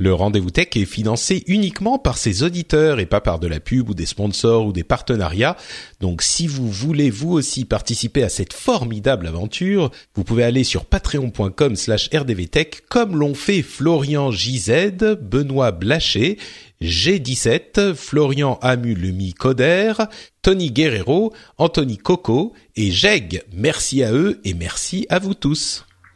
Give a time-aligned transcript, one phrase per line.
[0.00, 3.90] Le rendez-vous tech est financé uniquement par ses auditeurs et pas par de la pub
[3.90, 5.58] ou des sponsors ou des partenariats.
[6.00, 10.86] Donc si vous voulez vous aussi participer à cette formidable aventure, vous pouvez aller sur
[10.86, 16.38] patreon.com slash rdvtech comme l'ont fait Florian JZ, Benoît Blaché,
[16.80, 19.92] G17, Florian Amulumi Coder,
[20.40, 23.42] Tony Guerrero, Anthony Coco et Jeg.
[23.52, 25.84] Merci à eux et merci à vous tous.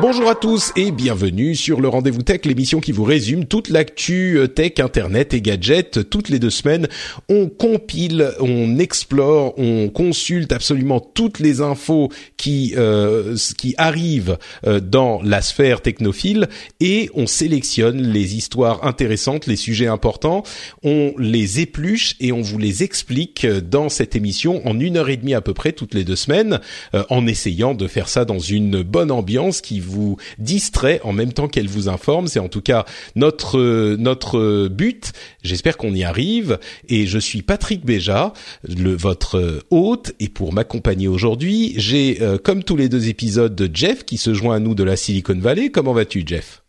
[0.00, 4.38] Bonjour à tous et bienvenue sur le Rendez-vous Tech, l'émission qui vous résume toute l'actu
[4.38, 6.08] euh, tech, internet et gadgets.
[6.08, 6.88] Toutes les deux semaines,
[7.28, 14.80] on compile, on explore, on consulte absolument toutes les infos qui euh, qui arrivent euh,
[14.80, 16.48] dans la sphère technophile
[16.80, 20.44] et on sélectionne les histoires intéressantes, les sujets importants,
[20.82, 25.18] on les épluche et on vous les explique dans cette émission en une heure et
[25.18, 26.60] demie à peu près toutes les deux semaines,
[26.94, 29.89] euh, en essayant de faire ça dans une bonne ambiance qui vous
[30.38, 32.26] distrait en même temps qu'elle vous informe.
[32.26, 32.84] C'est en tout cas
[33.16, 35.12] notre notre but.
[35.42, 36.58] J'espère qu'on y arrive.
[36.88, 38.32] Et je suis Patrick Béja,
[38.64, 40.12] le votre hôte.
[40.20, 44.34] Et pour m'accompagner aujourd'hui, j'ai euh, comme tous les deux épisodes de Jeff qui se
[44.34, 45.70] joint à nous de la Silicon Valley.
[45.70, 46.62] Comment vas-tu, Jeff?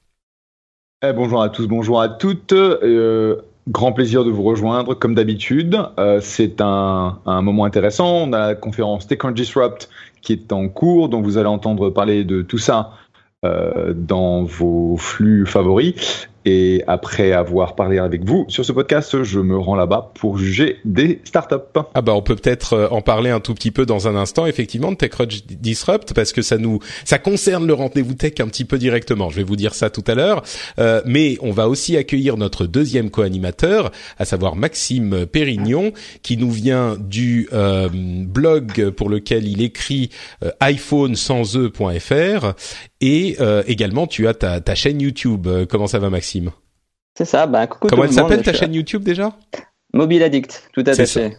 [1.03, 2.53] Eh, bonjour à tous, bonjour à toutes.
[2.53, 3.37] Euh,
[3.67, 5.79] grand plaisir de vous rejoindre comme d'habitude.
[5.97, 8.27] Euh, c'est un, un moment intéressant.
[8.27, 9.89] On a la conférence Tech Disrupt
[10.21, 12.91] qui est en cours, donc vous allez entendre parler de tout ça
[13.43, 16.29] dans vos flux favoris.
[16.45, 20.77] Et après avoir parlé avec vous sur ce podcast, je me rends là-bas pour juger
[20.85, 21.55] des startups.
[21.93, 24.45] Ah bah on peut peut-être euh, en parler un tout petit peu dans un instant
[24.47, 28.65] effectivement de TechCrunch Disrupt parce que ça nous ça concerne le rendez-vous tech un petit
[28.65, 29.29] peu directement.
[29.29, 30.41] Je vais vous dire ça tout à l'heure,
[30.79, 35.91] Euh, mais on va aussi accueillir notre deuxième co-animateur, à savoir Maxime Pérignon,
[36.23, 40.09] qui nous vient du euh, blog pour lequel il écrit
[40.43, 42.53] euh, iPhone sans e.fr
[43.01, 45.47] et euh, également tu as ta, ta chaîne YouTube.
[45.47, 46.30] Euh, Comment ça va Maxime?
[47.17, 49.33] C'est ça, bah, coucou Comment tout elle s'appelle ta chaîne YouTube déjà?
[49.93, 51.29] Mobile Addict, tout à C'est fait.
[51.31, 51.37] ça.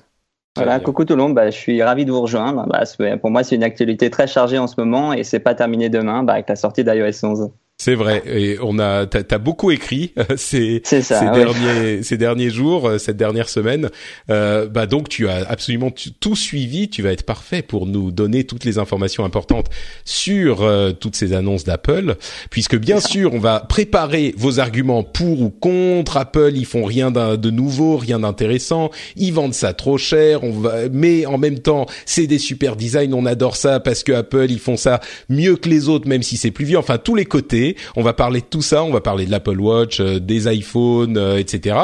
[0.54, 2.66] Voilà, coucou tout le monde, bah, je suis ravi de vous rejoindre.
[2.68, 2.84] Bah,
[3.18, 6.22] pour moi, c'est une actualité très chargée en ce moment et c'est pas terminé demain
[6.24, 7.50] bah, avec la sortie d'iOS 11.
[7.84, 11.32] C'est vrai, et on a, t'as, t'as beaucoup écrit ces, ça, ces ouais.
[11.32, 13.90] derniers, ces derniers jours, euh, cette dernière semaine.
[14.30, 15.90] Euh, bah donc tu as absolument
[16.20, 16.88] tout suivi.
[16.90, 19.66] Tu vas être parfait pour nous donner toutes les informations importantes
[20.04, 22.14] sur euh, toutes ces annonces d'Apple,
[22.50, 26.52] puisque bien sûr on va préparer vos arguments pour ou contre Apple.
[26.54, 28.92] Ils font rien de nouveau, rien d'intéressant.
[29.16, 30.44] Ils vendent ça trop cher.
[30.44, 33.12] On va, mais en même temps c'est des super designs.
[33.12, 36.36] On adore ça parce que Apple ils font ça mieux que les autres, même si
[36.36, 36.78] c'est plus vieux.
[36.78, 37.71] Enfin tous les côtés.
[37.96, 38.82] On va parler de tout ça.
[38.84, 41.76] On va parler de l'Apple Watch, euh, des iPhones, euh, etc.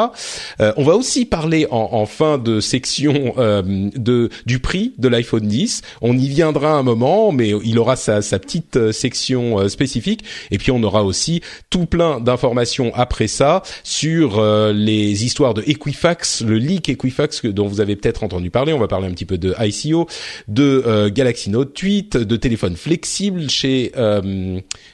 [0.60, 3.62] Euh, on va aussi parler en, en fin de section euh,
[3.94, 5.82] de du prix de l'iPhone 10.
[6.02, 10.24] On y viendra un moment, mais il aura sa, sa petite euh, section spécifique.
[10.50, 11.40] Et puis on aura aussi
[11.70, 17.66] tout plein d'informations après ça sur les histoires de Equifax, le leak Equifax que- dont
[17.66, 18.72] vous avez peut-être entendu parler.
[18.72, 20.06] On va parler un petit peu de ICO,
[20.48, 23.92] de Galaxy Note 8, de téléphones flexibles chez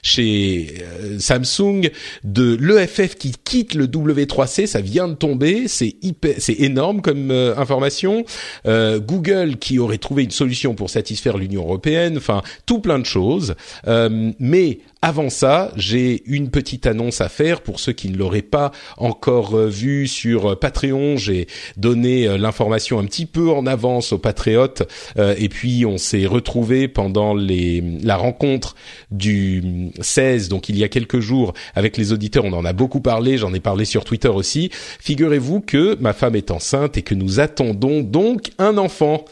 [0.03, 0.84] chez
[1.19, 1.91] Samsung,
[2.25, 5.97] de l'EFF qui quitte le W3C, ça vient de tomber, c'est
[6.39, 8.25] c'est énorme comme euh, information.
[8.67, 13.07] Euh, Google qui aurait trouvé une solution pour satisfaire l'Union européenne, enfin tout plein de
[13.07, 13.55] choses.
[13.87, 18.41] Euh, mais avant ça, j'ai une petite annonce à faire pour ceux qui ne l'auraient
[18.41, 21.19] pas encore euh, vu sur euh, Patreon.
[21.19, 21.47] J'ai
[21.77, 24.83] donné euh, l'information un petit peu en avance aux patriotes
[25.19, 28.77] euh, et puis on s'est retrouvé pendant les la rencontre
[29.11, 32.47] du 16, donc il y a quelques jours avec les auditeurs.
[32.47, 34.71] On en a beaucoup parlé, j'en ai parlé sur Twitter aussi.
[35.01, 39.27] Figurez-vous que ma femme est enceinte et que nous attendons donc un enfant.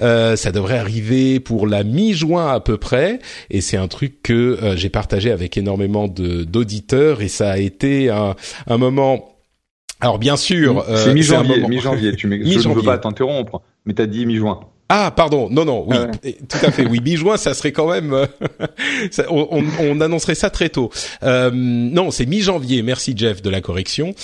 [0.00, 3.18] Euh, ça devrait arriver pour la mi-juin à peu près
[3.50, 8.36] et c'est un truc que j'ai partagé avec énormément d'auditeurs et ça a été un,
[8.66, 9.36] un moment
[10.00, 11.66] Alors bien sûr, c'est mi-janvier.
[11.68, 12.14] Mi-janvier.
[12.16, 14.60] Tu je ne veux pas t'interrompre, mais t'as dit mi-juin.
[14.90, 16.06] Ah, pardon, non, non, oui, ah
[16.48, 18.26] tout à fait, oui, mi-juin, ça serait quand même, euh,
[19.28, 20.88] on, on, annoncerait ça très tôt.
[21.22, 24.14] Euh, non, c'est mi-janvier, merci Jeff de la correction.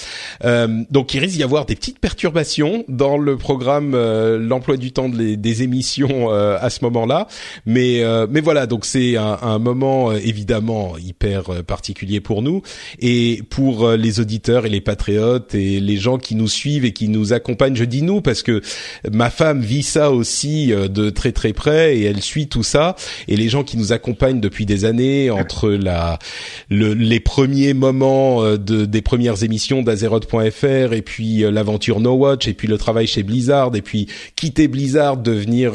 [0.43, 4.91] Euh, donc il risque d'y avoir des petites perturbations dans le programme, euh, l'emploi du
[4.91, 7.29] temps des émissions euh, à ce moment-là,
[7.67, 12.63] mais mais voilà, donc c'est un, un, moment évidemment hyper particulier pour nous
[13.01, 17.09] et pour les auditeurs et les patriotes et les gens qui nous suivent et qui
[17.09, 17.77] nous accompagnent.
[17.77, 18.63] Je dis nous parce que
[19.13, 22.97] ma femme vit ça aussi euh, de très très près et elle suit tout ça.
[23.29, 26.19] Et les gens qui nous accompagnent depuis des années entre la
[26.71, 32.49] les premiers moments euh, de, des premières émissions d'Azeroth.fr et puis euh, l'aventure No Watch
[32.49, 34.07] et puis le travail chez Blizzard et puis
[34.37, 35.75] quitter Blizzard, devenir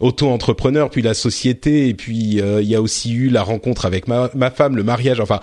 [0.00, 4.30] auto-entrepreneur puis la société et puis il y a aussi eu la rencontre avec ma,
[4.34, 5.20] ma femme, le mariage.
[5.20, 5.40] Enfin,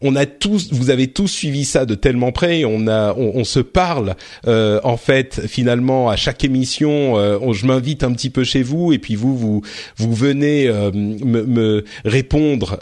[0.00, 2.64] on a tous, vous avez tous suivi ça de tellement près.
[2.64, 4.14] On a, on, se parle
[4.46, 7.18] euh, en fait finalement à chaque émission.
[7.18, 9.62] Euh, je m'invite un petit peu chez vous et puis vous, vous,
[9.96, 12.78] vous venez euh, me, me, répondre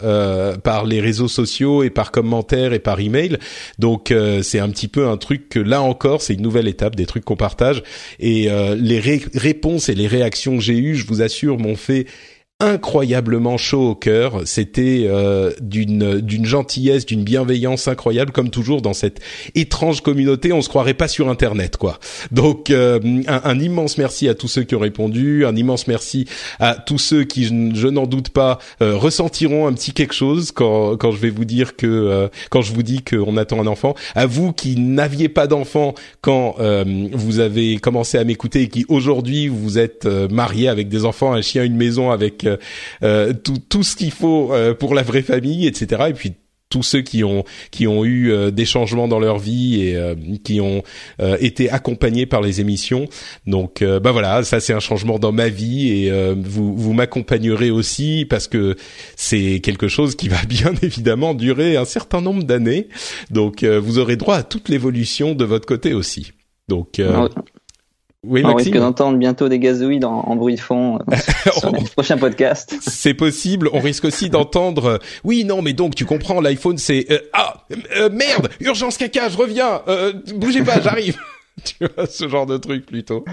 [0.63, 3.37] par les réseaux sociaux et par commentaires et par email.
[3.79, 7.05] Donc c'est un petit peu un truc que là encore, c'est une nouvelle étape des
[7.05, 7.83] trucs qu'on partage
[8.19, 8.99] et les
[9.35, 12.07] réponses et les réactions que j'ai eues, je vous assure, m'ont fait
[12.59, 14.41] incroyablement chaud au cœur.
[14.45, 19.19] C'était euh, d'une gentillesse, d'une bienveillance incroyable, comme toujours dans cette
[19.53, 20.51] étrange communauté.
[20.53, 21.99] On se croirait pas sur Internet, quoi.
[22.31, 26.25] Donc euh, un, immense merci à tous ceux qui ont répondu, un immense merci
[26.59, 30.97] à tous ceux qui, je, n'en doute pas, euh, ressentiront un petit quelque chose quand
[30.97, 33.93] quand je vais vous dire que quand je vous dis qu'on attend un enfant.
[34.15, 36.55] À vous qui n'aviez pas d'enfant quand
[37.13, 41.41] vous avez commencé à m'écouter et qui aujourd'hui vous êtes mariés avec des enfants, un
[41.41, 42.46] chien, une maison avec
[43.03, 46.05] euh, tout, tout ce qu'il faut euh, pour la vraie famille, etc.
[46.09, 46.33] Et puis
[46.69, 49.97] tous ceux qui ont qui ont eu euh, des changements dans leur vie et
[50.43, 50.83] qui ont
[51.39, 53.07] été accompagnés par les émissions.
[53.45, 58.25] Donc bah voilà, ça c'est un changement dans ma vie et vous vous m'accompagnerez aussi
[58.29, 58.75] parce que
[59.15, 62.89] c'est quelque chose qui va bien évidemment durer un certain nombre d'années.
[63.31, 66.33] Donc vous aurez droit à toute l'évolution de votre côté aussi.
[66.67, 66.99] Donc
[68.27, 71.15] oui, on risque d'entendre bientôt des gazouilles en, bruit de fond euh,
[71.57, 72.75] sur le prochain podcast.
[72.81, 73.69] C'est possible.
[73.73, 74.85] On risque aussi d'entendre.
[74.85, 77.65] Euh, oui, non, mais donc tu comprends, l'iPhone, c'est euh, ah
[78.11, 79.81] merde, urgence caca, je reviens.
[80.35, 81.17] bougez pas, j'arrive.
[81.63, 83.25] tu vois ce genre de truc plutôt.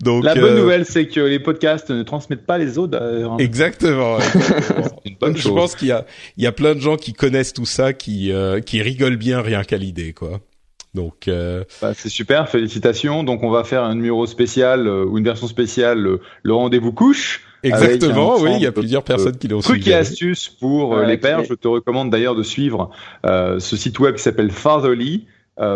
[0.00, 3.36] Donc la bonne nouvelle, c'est que les podcasts ne transmettent pas les odeurs.
[3.40, 4.18] Exactement.
[5.04, 6.04] une bonne Je pense qu'il y a
[6.36, 8.32] il y a plein de gens qui connaissent tout ça, qui
[8.66, 10.40] qui rigolent bien rien qu'à l'idée, quoi.
[10.96, 11.62] Donc, euh...
[11.82, 13.22] bah, c'est super, félicitations.
[13.22, 16.92] Donc, on va faire un numéro spécial euh, ou une version spéciale, euh, le rendez-vous
[16.92, 17.42] couche.
[17.62, 19.80] Exactement, oui, il y a plusieurs personnes qui l'ont suivi.
[19.80, 21.44] Trucs et astuces pour euh, les pères.
[21.44, 22.90] Je te recommande d'ailleurs de suivre
[23.24, 25.26] ce site web qui s'appelle Fatherly,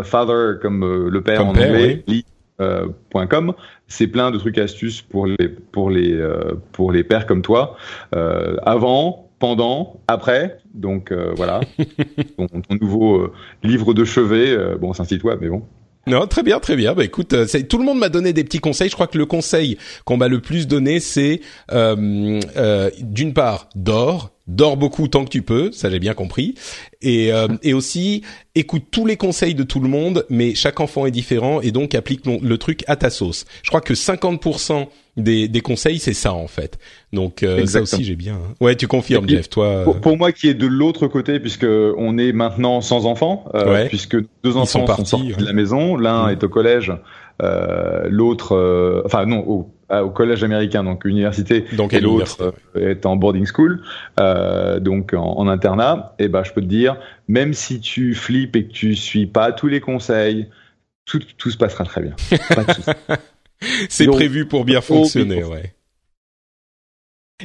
[0.05, 3.55] Father comme le père en anglais, ly.com.
[3.89, 6.17] C'est plein de trucs et astuces pour les pour les
[6.71, 7.77] pour les pères comme toi.
[8.63, 10.59] avant, pendant, après.
[10.73, 11.61] Donc euh, voilà,
[12.37, 12.47] ton,
[12.81, 13.33] nouveau euh,
[13.65, 14.51] livre de chevet.
[14.51, 15.65] Euh, bon, c'est un site web, mais bon.
[16.07, 16.95] Non, très bien, très bien.
[16.95, 17.35] Bah écoute,
[17.69, 18.89] tout le monde m'a donné des petits conseils.
[18.89, 21.41] Je crois que le conseil qu'on m'a le plus donné, c'est
[21.71, 26.55] d'une part, dors, dors beaucoup tant que tu peux, ça j'ai bien compris,
[27.03, 27.31] et,
[27.63, 28.23] et aussi
[28.55, 31.95] écoute tous les conseils de tout le monde, mais chaque enfant est différent et donc
[31.95, 33.47] applique le truc à ta sauce.
[33.63, 36.79] Je crois que 50% des, des conseils, c'est ça en fait.
[37.13, 38.35] Donc euh, ça aussi j'ai bien.
[38.35, 38.55] Hein.
[38.61, 39.49] Ouais, tu confirmes, Jeff.
[39.49, 39.67] Toi.
[39.67, 43.87] Euh, pour, moi, qui est de l'autre côté, puisque on est maintenant sans enfants, euh,
[43.87, 46.31] puisque deux enfants sont, partis, sortis de la maison, l'un mm.
[46.31, 46.93] est au collège,
[47.43, 53.07] euh, l'autre, euh, enfin non, au, au, collège américain, donc université, donc, et l'autre est
[53.07, 53.83] en boarding school,
[54.81, 56.15] donc en, en, internat.
[56.19, 56.97] Et ben, je peux te dire,
[57.29, 60.49] même si tu flippes et que tu suis pas tous les conseils,
[61.05, 62.15] tout, tout se passera très bien.
[62.55, 63.17] Pas de
[63.89, 65.75] C'est prévu pour bien fonctionner, ouais.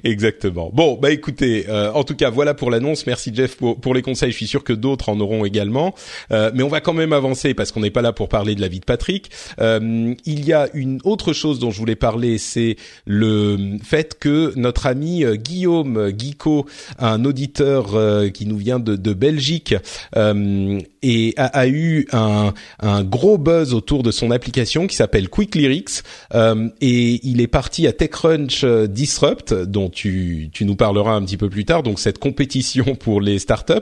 [0.04, 0.70] Exactement.
[0.74, 3.06] Bon, bah écoutez, euh, en tout cas, voilà pour l'annonce.
[3.08, 4.32] Merci Jeff pour, les conseils.
[4.32, 5.96] Je suis sûr que d'autres en auront également.
[6.32, 8.62] Euh, mais on va quand même avancer parce qu'on n'est pas là pour parler de
[8.62, 9.30] la vie de Patrick.
[9.62, 12.76] Euh, il y a une autre chose dont je voulais parler, c'est
[13.06, 16.66] le fait que notre ami Guillaume Guico,
[17.00, 17.96] un auditeur
[18.34, 19.76] qui nous vient de, de Belgique,
[20.16, 25.56] et a, a eu un, un, gros buzz autour de son application qui s'appelle Quick
[25.56, 26.02] Lyrics.
[26.34, 31.38] et il est parti à TechCrunch Disrupt, dont dont tu, tu nous parleras un petit
[31.38, 31.84] peu plus tard.
[31.84, 33.74] Donc cette compétition pour les startups.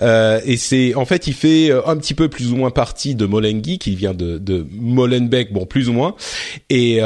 [0.00, 3.26] Euh, et c'est en fait, il fait un petit peu plus ou moins partie de
[3.26, 6.14] Molengi, qui vient de, de Molenbeek, bon plus ou moins.
[6.70, 7.00] Et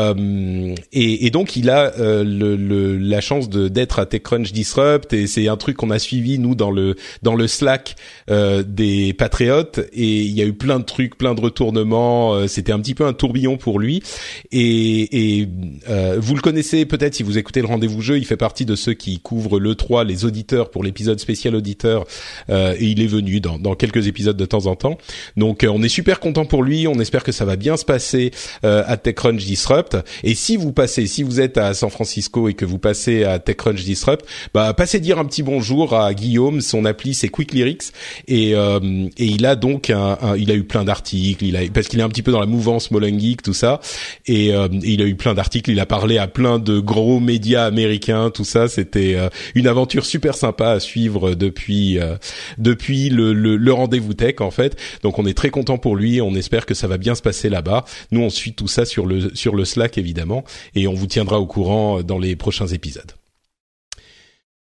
[0.92, 5.12] et, et, donc il a le, le, la chance d'être à TechCrunch Disrupt.
[5.12, 7.96] Et c'est un truc qu'on a suivi nous dans le dans le Slack
[8.28, 9.80] des patriotes.
[9.92, 12.46] Et il y a eu plein de trucs, plein de retournements.
[12.46, 14.02] C'était un petit peu un tourbillon pour lui.
[14.50, 15.48] Et, et
[15.88, 18.16] euh, vous le connaissez peut-être si vous écoutez le rendez-vous jeu.
[18.28, 22.06] Fait partie de ceux qui couvrent le 3, les auditeurs pour l'épisode spécial auditeur.
[22.50, 24.98] Euh, et il est venu dans, quelques épisodes de temps en temps.
[25.36, 26.86] Donc euh, on est super content pour lui.
[26.86, 28.30] On espère que ça va bien se passer
[28.64, 29.96] euh, à TechCrunch Disrupt.
[30.22, 33.38] Et si vous passez, si vous êtes à San Francisco et que vous passez à
[33.38, 36.60] TechCrunch Disrupt, bah passez dire un petit bonjour à Guillaume.
[36.60, 37.92] Son appli c'est Quick Lyrics
[38.26, 41.44] et, et il a donc un, il a eu plein d'articles.
[41.44, 43.80] Il a parce qu'il est un petit peu dans la mouvance Molen Geek tout ça
[44.26, 47.64] et euh, il a eu plein d'articles, il a parlé à plein de gros médias
[47.64, 48.68] américains, tout ça.
[48.68, 52.16] C'était euh, une aventure super sympa à suivre depuis euh,
[52.58, 54.76] depuis le, le, rendez-vous tech en fait.
[55.02, 56.20] Donc on est très content pour lui.
[56.20, 57.84] On espère que ça va bien se passer là-bas.
[58.10, 60.44] Nous on suit tout ça sur le sur le Slack évidemment
[60.74, 63.17] et on vous tiendra au courant dans les prochains épisodes.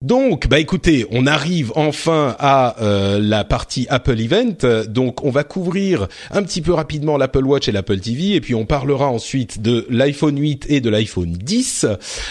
[0.02, 4.86] Donc, bah écoutez, on arrive enfin à euh, la partie Apple Event.
[4.88, 8.56] Donc, on va couvrir un petit peu rapidement l'Apple Watch et l'Apple TV, et puis
[8.56, 11.86] on parlera ensuite de l'iPhone 8 et de l'iPhone 10.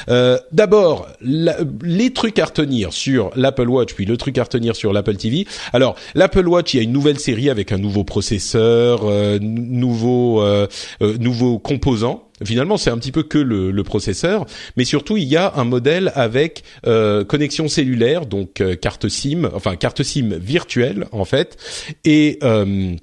[0.09, 4.95] Euh, D'abord, les trucs à retenir sur l'Apple Watch, puis le truc à retenir sur
[4.95, 5.47] l'Apple TV.
[5.75, 10.41] Alors, l'Apple Watch, il y a une nouvelle série avec un nouveau processeur, euh, nouveau
[10.41, 10.67] euh,
[11.03, 14.45] euh, nouveau composant Finalement, c'est un petit peu que le, processeur,
[14.77, 19.49] mais surtout il y a un modèle avec euh, connexion cellulaire, donc euh, carte SIM,
[19.55, 21.57] enfin carte SIM virtuelle en fait,
[22.05, 22.95] et euh,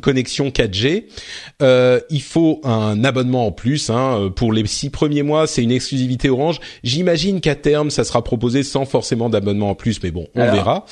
[0.00, 1.04] connexion 4G.
[1.62, 5.46] Euh, il faut un abonnement en plus hein, pour les six premiers mois.
[5.46, 6.60] C'est une exclusivité Orange.
[6.82, 10.84] J'imagine qu'à terme, ça sera proposé sans forcément d'abonnement en plus, mais bon, on verra.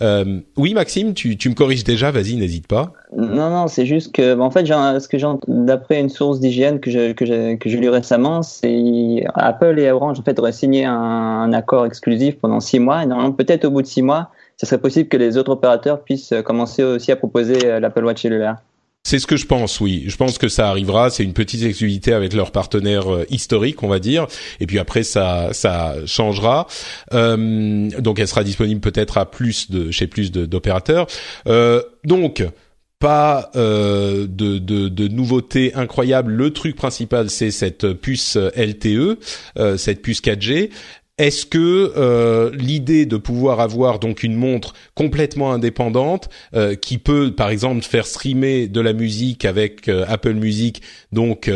[0.00, 2.10] Euh, oui, Maxime, tu, tu me corriges déjà.
[2.10, 2.92] Vas-y, n'hésite pas.
[3.16, 6.90] Non, non, c'est juste que, en fait, ce que j'ai d'après une source d'hygiène que
[6.90, 10.84] j'ai que j'ai que j'ai lu récemment, c'est Apple et Orange en fait auraient signé
[10.84, 13.02] un, un accord exclusif pendant six mois.
[13.02, 16.02] Et normalement, peut-être au bout de six mois ce serait possible que les autres opérateurs
[16.02, 18.56] puissent euh, commencer aussi à proposer euh, l'Apple Watch cellulaire.
[19.06, 20.04] C'est ce que je pense, oui.
[20.06, 21.10] Je pense que ça arrivera.
[21.10, 24.26] C'est une petite exclusivité avec leurs partenaires euh, historiques, on va dire.
[24.60, 26.66] Et puis après, ça, ça changera.
[27.12, 31.06] Euh, donc, elle sera disponible peut-être à plus de chez plus d'opérateurs.
[31.46, 32.42] Euh, donc,
[33.04, 36.32] pas euh, de, de, de, nouveautés incroyables.
[36.32, 39.18] Le truc principal, c'est cette puce LTE,
[39.58, 40.70] euh, cette puce 4G.
[41.16, 47.30] Est-ce que euh, l'idée de pouvoir avoir donc une montre complètement indépendante euh, qui peut
[47.30, 51.48] par exemple faire streamer de la musique avec euh, Apple Music donc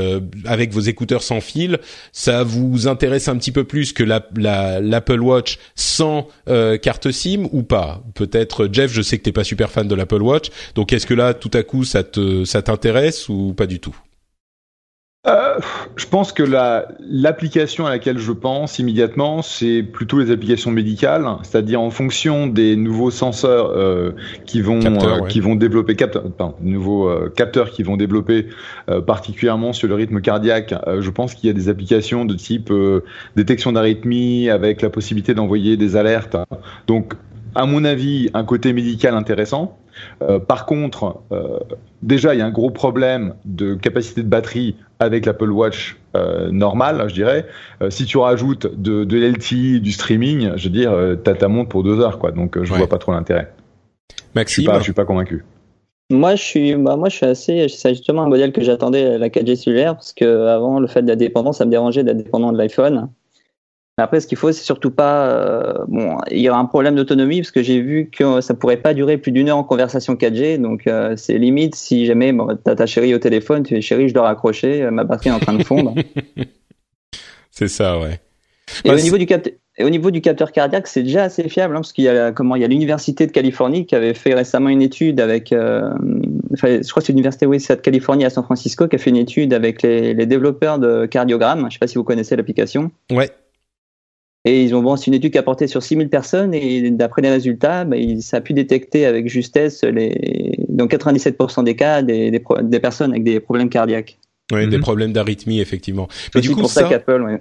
[0.45, 1.81] avec vos écouteurs sans fil,
[2.13, 7.65] ça vous intéresse un petit peu plus que l'Apple la, Watch sans carte SIM ou
[7.65, 8.05] pas?
[8.15, 11.15] Peut-être Jeff, je sais que t'es pas super fan de l'Apple Watch, donc est-ce que
[11.15, 13.97] là tout à coup ça te ça t'intéresse ou pas du tout?
[15.27, 15.59] Euh,
[15.97, 16.45] je pense que
[17.01, 22.77] l'application à laquelle je pense immédiatement, c'est plutôt les applications médicales, c'est-à-dire en fonction des
[22.77, 24.13] nouveaux senseurs euh,
[24.47, 26.25] qui vont euh, qui vont développer capteurs,
[26.61, 28.47] nouveaux capteurs qui vont développer
[29.07, 30.73] particulièrement sur le rythme cardiaque.
[31.01, 32.73] je pense qu'il y a des applications de type
[33.35, 36.37] détection d'arythmie avec la possibilité d'envoyer des alertes.
[36.87, 37.15] Donc
[37.55, 39.79] à mon avis, un côté médical intéressant.
[40.23, 41.59] Euh, par contre, euh,
[42.03, 46.51] déjà, il y a un gros problème de capacité de batterie avec l'Apple Watch euh,
[46.51, 47.47] normal, je dirais.
[47.83, 51.49] Euh, si tu rajoutes de, de l'LTE, du streaming, je veux dire, euh, t'as ta
[51.49, 52.33] montre pour deux heures, quoi.
[52.33, 53.53] Donc, je vois pas trop l'intérêt.
[54.35, 55.45] Maxime, je suis pas, je suis pas convaincu.
[56.11, 57.69] Moi, je suis, bah, moi, je suis assez.
[57.69, 61.09] C'est justement un modèle que j'attendais la 4G cellulaire parce que avant, le fait de
[61.09, 63.11] la dépendance, ça me dérangeait d'être dépendant de l'iPhone.
[63.99, 65.27] Après, ce qu'il faut, c'est surtout pas.
[65.27, 68.77] Euh, bon, il y aura un problème d'autonomie parce que j'ai vu que ça pourrait
[68.77, 70.61] pas durer plus d'une heure en conversation 4G.
[70.61, 74.09] Donc, euh, c'est limite si jamais bon, t'as ta chérie au téléphone, tu es chérie,
[74.09, 75.95] je dois raccrocher, euh, ma batterie est en train de fondre.
[77.51, 78.21] c'est ça, ouais.
[78.85, 79.27] Et, au niveau du
[79.79, 82.31] et au niveau du capteur cardiaque, c'est déjà assez fiable hein, parce qu'il y a
[82.31, 85.53] comment il y a l'université de Californie qui avait fait récemment une étude avec.
[85.53, 85.91] Euh,
[86.53, 89.11] enfin, je crois que c'est l'université oui, de Californie à San Francisco qui a fait
[89.11, 91.67] une étude avec les, les développeurs de cardiogramme.
[91.69, 92.93] Je sais pas si vous connaissez l'application.
[93.11, 93.31] Ouais.
[94.45, 97.23] Et ils ont bon, c'est une étude qui a porté sur 6000 personnes et d'après
[97.23, 102.31] les résultats, bah, ça a pu détecter avec justesse les, dans 97% des cas des,
[102.31, 104.19] des, des, personnes avec des problèmes cardiaques.
[104.53, 104.83] Oui, des mhm.
[104.83, 106.09] problèmes d'arythmie effectivement.
[106.35, 107.39] Mais du coup, pour ça, qu'Apple, ouais.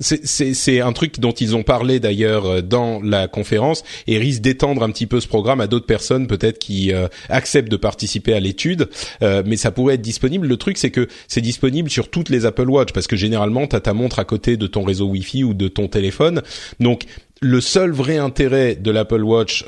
[0.00, 4.82] C'est un truc dont ils ont parlé d'ailleurs euh, dans la conférence et risque d'étendre
[4.82, 8.40] un petit peu ce programme à d'autres personnes peut-être qui euh, acceptent de participer à
[8.40, 8.88] l'étude,
[9.22, 10.46] euh, mais ça pourrait être disponible.
[10.46, 13.76] Le truc c'est que c'est disponible sur toutes les Apple Watch parce que généralement tu
[13.76, 16.42] as ta montre à côté de ton réseau Wi-Fi ou de ton téléphone.
[16.80, 17.04] Donc
[17.42, 19.64] le seul vrai intérêt de l'Apple Watch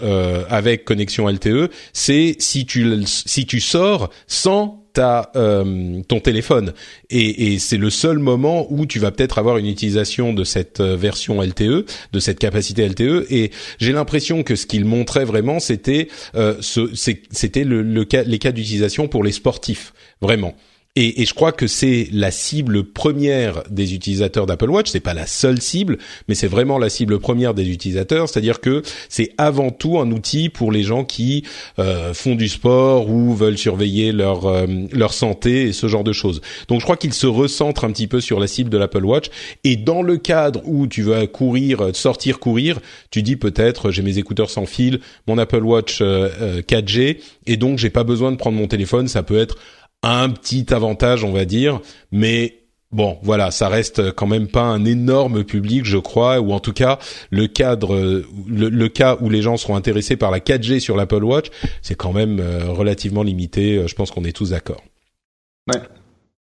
[0.51, 6.72] avec connexion LTE, c'est si tu si tu sors sans ta euh, ton téléphone
[7.11, 10.80] et, et c'est le seul moment où tu vas peut-être avoir une utilisation de cette
[10.80, 13.26] euh, version LTE, de cette capacité LTE.
[13.30, 18.38] Et j'ai l'impression que ce qu'il montrait vraiment, c'était euh, c'était le, le cas, les
[18.38, 20.54] cas d'utilisation pour les sportifs, vraiment.
[20.94, 24.90] Et, et, je crois que c'est la cible première des utilisateurs d'Apple Watch.
[24.90, 25.96] C'est pas la seule cible,
[26.28, 28.28] mais c'est vraiment la cible première des utilisateurs.
[28.28, 31.44] C'est-à-dire que c'est avant tout un outil pour les gens qui
[31.78, 36.12] euh, font du sport ou veulent surveiller leur euh, leur santé et ce genre de
[36.12, 36.42] choses.
[36.68, 39.30] Donc je crois qu'il se recentre un petit peu sur la cible de l'Apple Watch.
[39.64, 42.80] Et dans le cadre où tu vas courir, sortir courir,
[43.11, 47.14] tu dis peut-être j'ai mes écouteurs sans fil, mon Apple Watch 4G, euh,
[47.46, 49.08] et donc j'ai pas besoin de prendre mon téléphone.
[49.08, 49.56] Ça peut être
[50.02, 51.80] un petit avantage, on va dire,
[52.11, 52.59] mais
[52.92, 56.75] Bon, voilà, ça reste quand même pas un énorme public, je crois, ou en tout
[56.75, 56.99] cas
[57.30, 61.47] le cadre, le, cas où les gens seront intéressés par la 4G sur l'Apple Watch,
[61.80, 63.78] c'est quand même euh, relativement limité.
[63.78, 64.82] Euh, je pense qu'on est tous d'accord.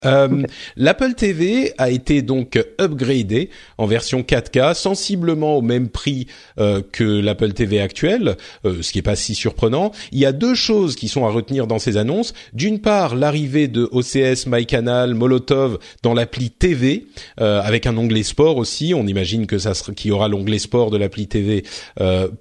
[0.05, 0.43] Euh,
[0.77, 6.27] L'Apple TV a été donc upgradé en version 4K, sensiblement au même prix
[6.59, 9.93] euh, que l'Apple TV actuelle, euh, ce qui est pas si surprenant.
[10.13, 12.35] Il y a deux choses qui sont à retenir dans ces annonces.
[12.53, 17.07] D'une part, l'arrivée de OCS, MyCanal, Molotov dans l'appli TV,
[17.39, 18.95] avec un onglet sport aussi.
[18.95, 21.65] On imagine que ça qu'il y aura l'onglet sport de l'appli TV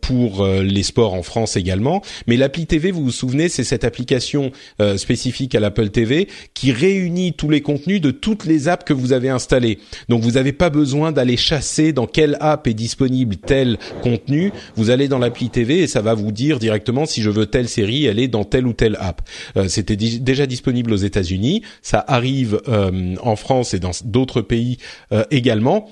[0.02, 2.02] pour les sports en France également.
[2.28, 4.52] Mais l'appli TV, vous vous souvenez, c'est cette application
[4.98, 9.14] spécifique à l'Apple TV qui réunit tous les contenus de toutes les apps que vous
[9.14, 9.80] avez installées.
[10.10, 14.52] Donc vous n'avez pas besoin d'aller chasser dans quelle app est disponible tel contenu.
[14.76, 17.70] Vous allez dans l'appli TV et ça va vous dire directement si je veux telle
[17.70, 19.22] série, elle est dans telle ou telle app.
[19.58, 24.78] Euh, C'était déjà disponible aux États-Unis, ça arrive euh, en France et dans d'autres pays
[25.12, 25.90] euh, également.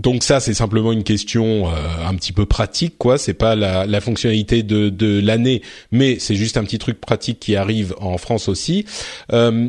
[0.00, 1.72] Donc ça, c'est simplement une question euh,
[2.06, 3.18] un petit peu pratique, quoi.
[3.18, 7.38] C'est pas la, la, fonctionnalité de, de l'année, mais c'est juste un petit truc pratique
[7.38, 8.86] qui arrive en France aussi.
[9.32, 9.68] Euh,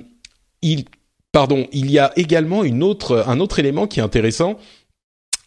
[0.64, 0.86] il,
[1.32, 4.58] pardon, il y a également une autre, un autre élément qui est intéressant.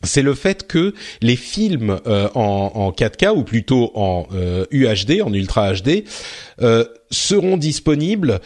[0.02, 4.28] C'est le fait que les films euh, en, en, 4K ou plutôt en
[4.70, 6.04] UHD, en Ultra HD,
[6.61, 8.40] euh, seront disponibles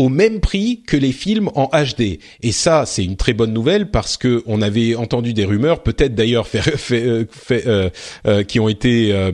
[0.00, 2.20] au même prix que les films en HD.
[2.42, 6.14] Et ça, c'est une très bonne nouvelle parce que on avait entendu des rumeurs, peut-être
[6.14, 6.48] d'ailleurs
[6.92, 7.90] euh, euh,
[8.26, 9.30] euh, qui ont été euh,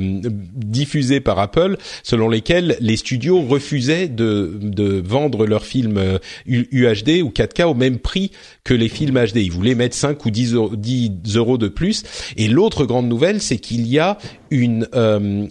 [0.57, 7.31] diffusées par Apple, selon lesquelles les studios refusaient de, de vendre leurs films UHD ou
[7.31, 8.33] 4K au même prix
[8.64, 9.37] que les films HD.
[9.37, 12.02] Ils voulaient mettre 5 ou 10 euros, 10 euros de plus.
[12.37, 14.18] Et l'autre grande nouvelle, c'est qu'il y a
[14.50, 14.88] une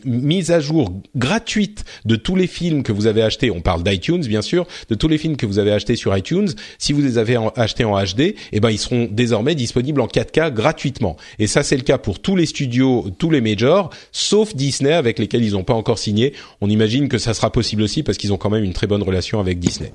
[0.06, 3.50] mise à jour gratuite de tous les films que vous avez achetés.
[3.52, 4.68] On parle d'iTunes, bien sûr,
[5.08, 8.36] les films que vous avez achetés sur iTunes, si vous les avez achetés en HD,
[8.52, 11.18] eh ben ils seront désormais disponibles en 4K gratuitement.
[11.40, 15.20] Et ça c'est le cas pour tous les studios, tous les majors, sauf Disney avec
[15.20, 16.34] lesquels ils n'ont pas encore signé.
[16.62, 19.04] On imagine que ça sera possible aussi parce qu'ils ont quand même une très bonne
[19.04, 19.92] relation avec Disney.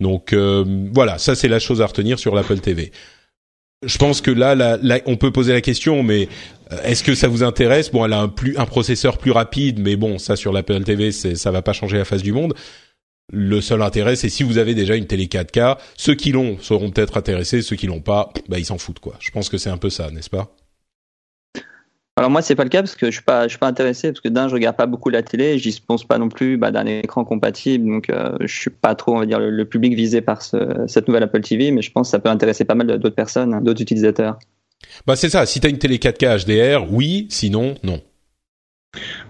[0.00, 2.92] Donc euh, voilà, ça c'est la chose à retenir sur l'Apple TV.
[3.82, 6.28] Je pense que là, là, on peut poser la question, mais
[6.70, 7.90] euh, est-ce que ça vous intéresse?
[7.90, 11.12] Bon, elle a un, plus, un processeur plus rapide, mais bon, ça sur l'Apple TV,
[11.12, 12.54] ça va pas changer la face du monde.
[13.32, 16.90] Le seul intérêt, c'est si vous avez déjà une télé 4K, ceux qui l'ont seront
[16.90, 19.14] peut-être intéressés, ceux qui l'ont pas, bah ils s'en foutent quoi.
[19.20, 20.52] Je pense que c'est un peu ça, n'est-ce pas?
[22.16, 24.08] Alors moi c'est pas le cas parce que je suis pas je suis pas intéressé
[24.08, 26.70] parce que d'un je regarde pas beaucoup la télé, j'y pense pas non plus bah,
[26.70, 30.20] d'un écran compatible donc euh, je suis pas trop on va dire le, public visé
[30.20, 33.14] par cette nouvelle Apple TV mais je pense que ça peut intéresser pas mal d'autres
[33.14, 34.38] personnes, hein, d'autres utilisateurs.
[35.06, 38.02] Bah c'est ça, si tu as une télé 4K HDR, oui, sinon non.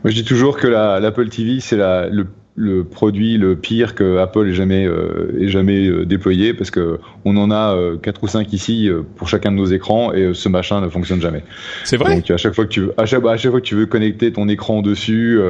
[0.03, 2.27] Moi je dis toujours que l'Apple TV c'est la le
[2.61, 6.99] le produit le pire que Apple ait jamais euh, ait jamais euh, déployé parce que
[7.25, 10.49] on en a euh, quatre ou cinq ici pour chacun de nos écrans et ce
[10.51, 11.43] machin ne fonctionne jamais.
[11.85, 12.17] C'est vrai.
[12.17, 13.87] Donc à chaque fois que tu veux, à chaque, à chaque fois que tu veux
[13.87, 15.41] connecter ton écran dessus,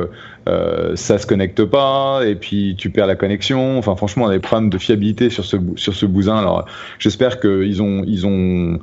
[0.49, 3.77] euh, ça se connecte pas et puis tu perds la connexion.
[3.77, 6.39] Enfin franchement, on a des problèmes de fiabilité sur ce sur ce bousin.
[6.39, 6.67] Alors
[7.01, 8.79] j'espère qu'ils ont ils ont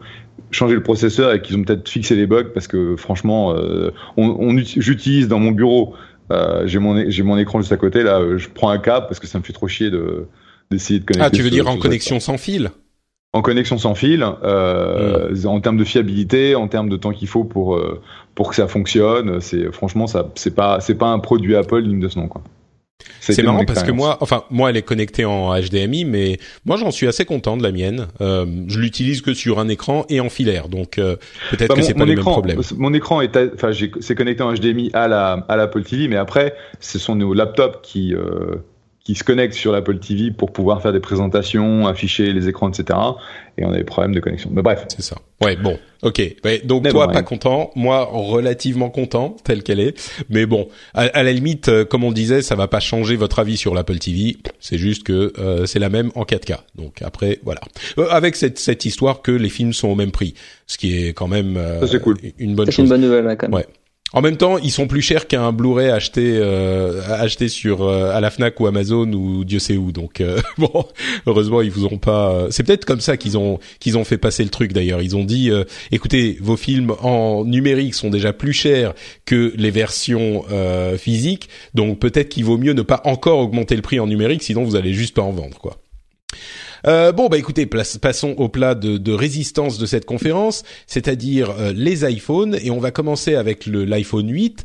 [0.51, 3.55] changé le processeur et qu'ils ont peut-être fixé les bugs parce que franchement,
[4.17, 5.95] on, on j'utilise dans mon bureau
[6.31, 8.19] euh, j'ai mon j'ai mon écran juste à côté là.
[8.19, 10.27] Euh, je prends un câble parce que ça me fait trop chier de
[10.71, 11.25] d'essayer de connecter.
[11.25, 12.71] Ah, tu veux dire en connexion sans fil?
[13.33, 15.47] En connexion sans fil, euh, hmm.
[15.47, 18.01] en termes de fiabilité, en termes de temps qu'il faut pour euh,
[18.35, 19.39] pour que ça fonctionne.
[19.41, 22.41] C'est franchement ça c'est pas c'est pas un produit Apple digne de ce nom quoi.
[23.19, 26.91] C'est marrant parce que moi, enfin moi, elle est connectée en HDMI, mais moi j'en
[26.91, 28.07] suis assez content de la mienne.
[28.21, 31.15] Euh, je l'utilise que sur un écran et en filaire, donc euh,
[31.51, 32.59] peut-être bah, que c'est pas le même problème.
[32.77, 36.55] Mon écran est, enfin, c'est connecté en HDMI à la à l'Apple TV, mais après,
[36.79, 38.55] ce sont nos laptops qui euh,
[39.07, 42.99] qui se connectent sur l'Apple TV pour pouvoir faire des présentations, afficher les écrans, etc.
[43.57, 44.49] Et on a des problèmes de connexion.
[44.51, 44.83] Mais bref.
[44.89, 45.15] C'est ça.
[45.41, 46.21] Ouais, bon, ok.
[46.65, 47.71] donc toi, pas content.
[47.77, 49.97] Moi, relativement content, telle qu'elle est.
[50.29, 53.55] Mais bon, à, la limite, euh, comme on disait, ça va pas changer votre avis
[53.55, 54.35] sur l'Apple TV.
[54.59, 56.57] C'est juste que euh, c'est la même en 4K.
[56.75, 57.61] Donc après, voilà.
[57.99, 60.33] Euh, avec cette, cette histoire que les films sont au même prix,
[60.65, 61.57] ce qui est quand même
[62.03, 62.17] cool.
[62.39, 62.75] une bonne chose.
[62.75, 63.55] C'est une bonne nouvelle, quand même.
[63.55, 63.67] Ouais.
[64.13, 68.21] En même temps, ils sont plus chers qu'un Blu-ray acheté euh, acheté sur euh, à
[68.21, 69.91] la Fnac ou Amazon ou Dieu sait où.
[69.91, 70.85] Donc euh, bon,
[71.25, 72.31] heureusement ils vous ont pas.
[72.31, 75.01] Euh, c'est peut-être comme ça qu'ils ont qu'ils ont fait passer le truc d'ailleurs.
[75.01, 75.51] Ils ont dit,
[75.91, 78.93] écoutez, vos films en numérique sont déjà plus chers
[79.25, 80.45] que les versions
[80.97, 84.63] physiques, donc peut-être qu'il vaut mieux ne pas encore augmenter le prix en numérique, sinon
[84.63, 85.77] vous allez juste pas en vendre quoi.
[86.85, 92.09] Euh, bon, bah écoutez, passons au plat de, résistance de cette conférence, c'est-à-dire euh, les
[92.09, 94.63] iPhones, et on va commencer avec l'iPhone 8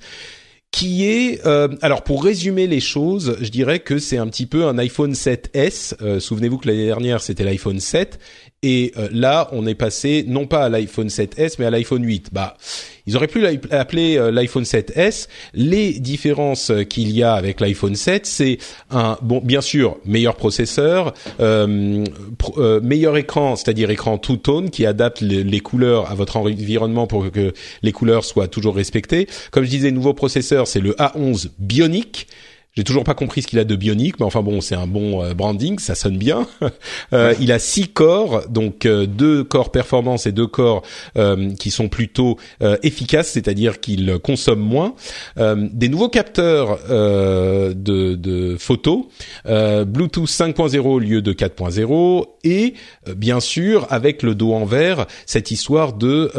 [0.70, 4.64] qui est euh, alors pour résumer les choses, je dirais que c'est un petit peu
[4.64, 6.18] un iPhone 7s.
[6.18, 8.18] Souvenez-vous que l'année dernière c'était l'iPhone 7
[8.62, 12.29] et euh, là, on est passé non pas à l'iPhone 7s, mais à l'iPhone 8.
[12.33, 12.57] Bah,
[13.07, 15.29] ils auraient pu l'appeler euh, l'iPhone 7s.
[15.55, 18.59] Les différences euh, qu'il y a avec l'iPhone 7, c'est
[18.90, 22.05] un bon, bien sûr, meilleur processeur, euh,
[22.83, 27.53] meilleur écran, c'est-à-dire écran two tone qui adapte les, couleurs à votre environnement pour que
[27.83, 29.27] les couleurs soient toujours respectées.
[29.51, 32.27] Comme je disais, nouveau processeur, c'est le A11 Bionic
[32.74, 35.22] j'ai toujours pas compris ce qu'il a de bionique, mais enfin bon, c'est un bon
[35.22, 36.46] euh, branding, ça sonne bien.
[37.12, 40.82] euh, il a six corps, donc euh, deux corps performance et deux corps
[41.18, 42.38] euh, qui sont plutôt
[42.82, 44.94] efficaces, c'est-à-dire qu'ils consomment moins.
[45.37, 49.04] des nouveaux capteurs de, de photos,
[49.44, 52.74] Bluetooth 5.0 au lieu de 4.0, et
[53.16, 56.30] bien sûr avec le dos en verre, cette histoire de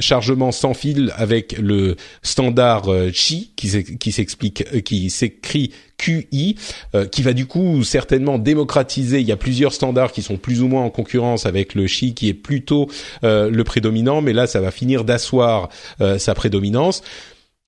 [0.00, 5.57] chargement sans fil avec le standard Qi qui s'explique, qui s'écrit
[5.98, 6.56] QI,
[6.94, 9.20] euh, qui va du coup certainement démocratiser.
[9.20, 12.14] Il y a plusieurs standards qui sont plus ou moins en concurrence avec le Qi
[12.14, 12.88] qui est plutôt
[13.24, 15.68] euh, le prédominant, mais là ça va finir d'asseoir
[16.00, 17.02] euh, sa prédominance.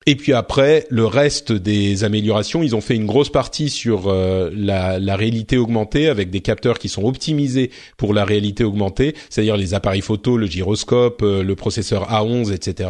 [0.06, 4.98] Et puis après, le reste des améliorations, ils ont fait une grosse partie sur la,
[5.14, 10.00] réalité augmentée avec des capteurs qui sont optimisés pour la réalité augmentée, c'est-à-dire les appareils
[10.00, 12.88] photo, le gyroscope, le processeur A11, etc.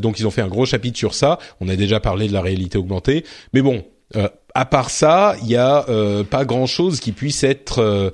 [0.00, 1.38] donc ils ont fait un gros chapitre sur ça.
[1.60, 3.84] On a déjà parlé de la réalité augmentée, mais bon,
[4.16, 8.10] euh, à part ça, il y a euh, pas grand-chose qui puisse être euh,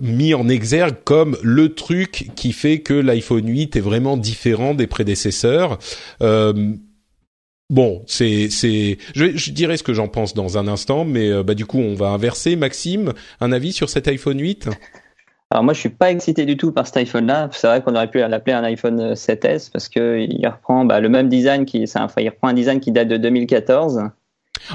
[0.00, 4.86] mis en exergue comme le truc qui fait que l'iPhone 8 est vraiment différent des
[4.86, 5.78] prédécesseurs.
[7.70, 11.54] Bon, c'est c'est je, je, dirais ce que j'en pense dans un instant, mais bah
[11.54, 12.54] du coup on va inverser.
[12.54, 14.68] Maxime, un avis sur cet iPhone 8
[15.50, 17.50] alors moi, je suis pas excité du tout par cet iPhone-là.
[17.52, 21.10] C'est vrai qu'on aurait pu l'appeler un iPhone 7S parce que il reprend bah, le
[21.10, 24.00] même design qui, enfin, il reprend un design qui date de 2014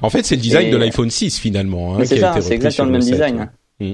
[0.02, 1.96] en fait, c'est le design de l'iPhone 6 finalement.
[1.96, 3.50] Hein, c'est ça, c'est exactement le même design.
[3.80, 3.94] Mm.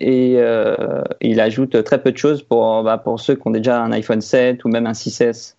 [0.00, 3.82] Et euh, il ajoute très peu de choses pour, bah, pour ceux qui ont déjà
[3.82, 5.54] un iPhone 7 ou même un 6S.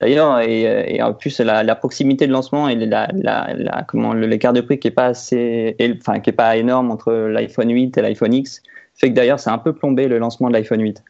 [0.00, 4.12] D'ailleurs, et, et, en plus la, la, proximité de lancement et la, la, la comment
[4.12, 7.98] l'écart de prix qui est pas assez, enfin qui est pas énorme entre l'iPhone 8
[7.98, 8.62] et l'iPhone X,
[8.94, 11.02] fait que d'ailleurs c'est un peu plombé le lancement de l'iPhone 8.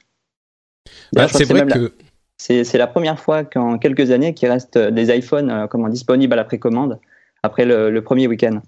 [1.12, 1.92] Bah, c'est vrai que
[2.38, 6.36] c'est la première fois qu'en quelques années qu'il reste des iPhones euh, comment disponibles à
[6.36, 6.98] la précommande
[7.42, 8.60] après le, premier week-end.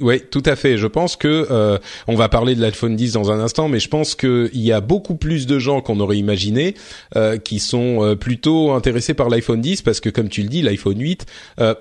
[0.00, 0.78] Ouais, tout à fait.
[0.78, 1.78] Je pense que euh,
[2.08, 4.80] on va parler de l'iPhone 10 dans un instant, mais je pense qu'il y a
[4.80, 6.74] beaucoup plus de gens qu'on aurait imaginé
[7.16, 10.62] euh, qui sont euh, plutôt intéressés par l'iPhone 10 parce que, comme tu le dis,
[10.62, 11.26] l'iPhone 8,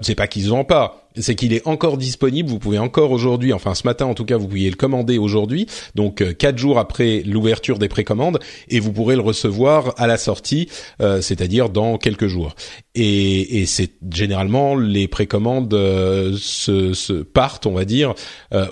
[0.02, 2.50] c'est pas qu'ils ont pas, c'est qu'il est encore disponible.
[2.50, 5.68] Vous pouvez encore aujourd'hui, enfin ce matin en tout cas, vous pouvez le commander aujourd'hui,
[5.96, 10.18] donc euh, quatre jours après l'ouverture des précommandes, et vous pourrez le recevoir à la
[10.18, 10.70] sortie,
[11.02, 12.56] euh, c'est-à-dire dans quelques jours.
[12.96, 18.14] Et, et c'est généralement les précommandes euh, se, se, partent, on va dire,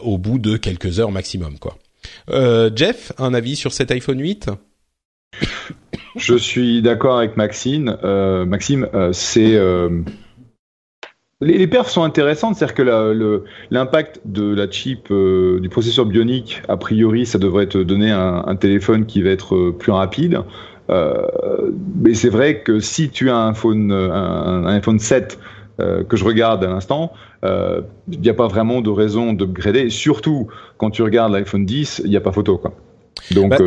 [0.04, 1.78] au bout de quelques heures maximum, quoi.
[2.76, 4.50] Jeff, un avis sur cet iPhone 8
[6.16, 7.98] Je suis d'accord avec Maxime.
[8.46, 9.58] Maxime, c'est
[11.42, 16.78] les, perfs sont intéressantes, c'est-à-dire que l'impact de la chip euh, du processeur bionique, a
[16.78, 20.42] priori, ça devrait te donner un, téléphone qui va être euh, plus rapide.
[20.90, 25.40] Euh, mais c'est vrai que si tu as un iPhone, un, iPhone 7
[26.08, 27.12] que je regarde à l'instant,
[27.44, 29.90] il n'y a pas vraiment de raison d'upgrader.
[29.90, 32.74] Surtout quand tu regardes l'iPhone 10, il n'y a pas photo, quoi.
[33.32, 33.58] Donc bah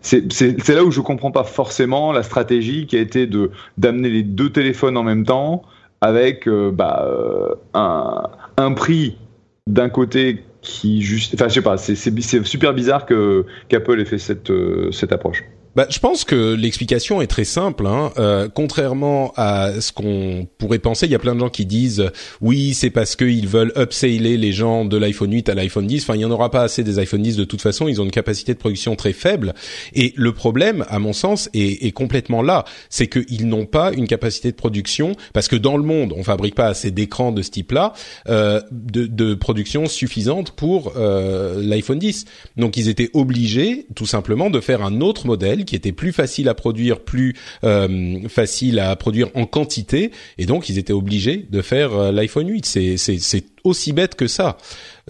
[0.00, 4.22] c'est là où je comprends pas forcément la stratégie qui a été de d'amener les
[4.22, 5.62] deux téléphones en même temps
[6.00, 9.18] avec euh, bah, euh, un, prix
[9.66, 14.18] d'un côté qui juste, enfin je sais pas, c'est super bizarre que qu'Apple ait fait
[14.18, 14.52] cette
[14.92, 15.44] cette approche.
[15.76, 17.86] Bah, je pense que l'explication est très simple.
[17.86, 18.12] Hein.
[18.18, 22.10] Euh, contrairement à ce qu'on pourrait penser, il y a plein de gens qui disent
[22.40, 26.02] oui, c'est parce qu'ils veulent upscaler les gens de l'iPhone 8 à l'iPhone 10.
[26.02, 27.86] Enfin, il n'y en aura pas assez des iPhone 10 de toute façon.
[27.86, 29.54] Ils ont une capacité de production très faible.
[29.94, 32.64] Et le problème, à mon sens, est, est complètement là.
[32.88, 36.56] C'est qu'ils n'ont pas une capacité de production parce que dans le monde, on fabrique
[36.56, 37.92] pas assez d'écrans de ce type-là
[38.28, 42.24] euh, de, de, production suffisante pour euh, l'iPhone 10.
[42.56, 46.48] Donc, ils étaient obligés, tout simplement, de faire un autre modèle qui était plus facile
[46.48, 51.62] à produire, plus euh, facile à produire en quantité, et donc ils étaient obligés de
[51.62, 52.66] faire euh, l'iPhone 8.
[52.66, 54.56] C'est c'est aussi bête que ça.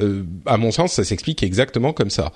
[0.00, 2.32] Euh, à mon sens, ça s'explique exactement comme ça.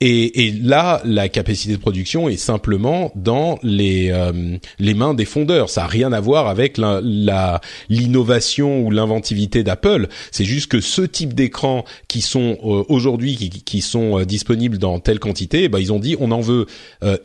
[0.00, 5.24] Et, et, là, la capacité de production est simplement dans les euh, les mains des
[5.24, 5.70] fondeurs.
[5.70, 6.78] Ça a rien à voir avec
[7.88, 10.08] l'innovation ou l'inventivité d'Apple.
[10.30, 14.98] C'est juste que ce type d'écran qui sont euh, aujourd'hui qui, qui, sont disponibles dans
[14.98, 16.66] telle quantité, bah, ils ont dit on en veut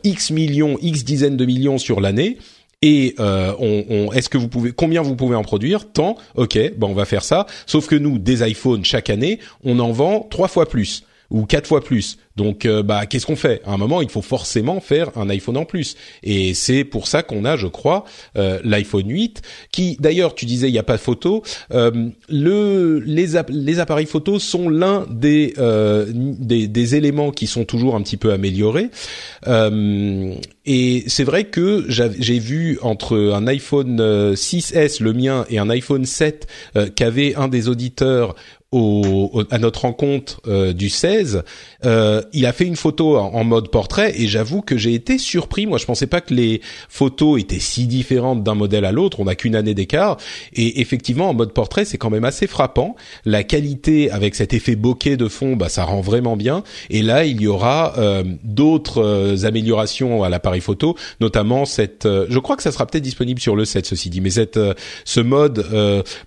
[0.04, 2.38] x millions, x dizaines de millions sur l'année
[2.82, 5.92] et euh, on, est-ce que vous pouvez combien vous pouvez en produire?
[5.92, 7.46] Tant ok bon on va faire ça.
[7.66, 11.66] Sauf que nous des iPhones chaque année on en vend trois fois plus ou quatre
[11.66, 12.18] fois plus.
[12.36, 13.60] Donc, euh, bah, qu'est-ce qu'on fait?
[13.66, 15.96] À un moment, il faut forcément faire un iPhone en plus.
[16.22, 18.04] Et c'est pour ça qu'on a, je crois,
[18.36, 21.42] euh, l'iPhone 8, qui, d'ailleurs, tu disais, il n'y a pas de photo.
[21.72, 25.54] Euh, le, les, les appareils photo sont l'un des,
[26.14, 28.90] des, des éléments qui sont toujours un petit peu améliorés.
[29.46, 36.04] et c'est vrai que j'ai vu entre un iPhone 6S, le mien, et un iPhone
[36.04, 36.46] 7
[36.94, 38.34] qu'avait un des auditeurs
[38.72, 41.42] au, à notre rencontre euh, du 16,
[41.84, 45.66] euh, il a fait une photo en, mode portrait et j'avoue que j'ai été surpris.
[45.66, 49.18] Moi, je pensais pas que les photos étaient si différentes d'un modèle à l'autre.
[49.18, 50.18] On n'a qu'une année d'écart
[50.52, 52.94] et effectivement, en mode portrait, c'est quand même assez frappant.
[53.24, 56.62] La qualité avec cet effet bokeh de fond, bah, ça rend vraiment bien.
[56.90, 62.06] Et là, il y aura euh, d'autres euh, améliorations à l'appareil photo, notamment cette.
[62.06, 64.60] je crois que ça sera peut-être disponible sur le 7, ceci dit, mais cette
[65.04, 65.66] ce mode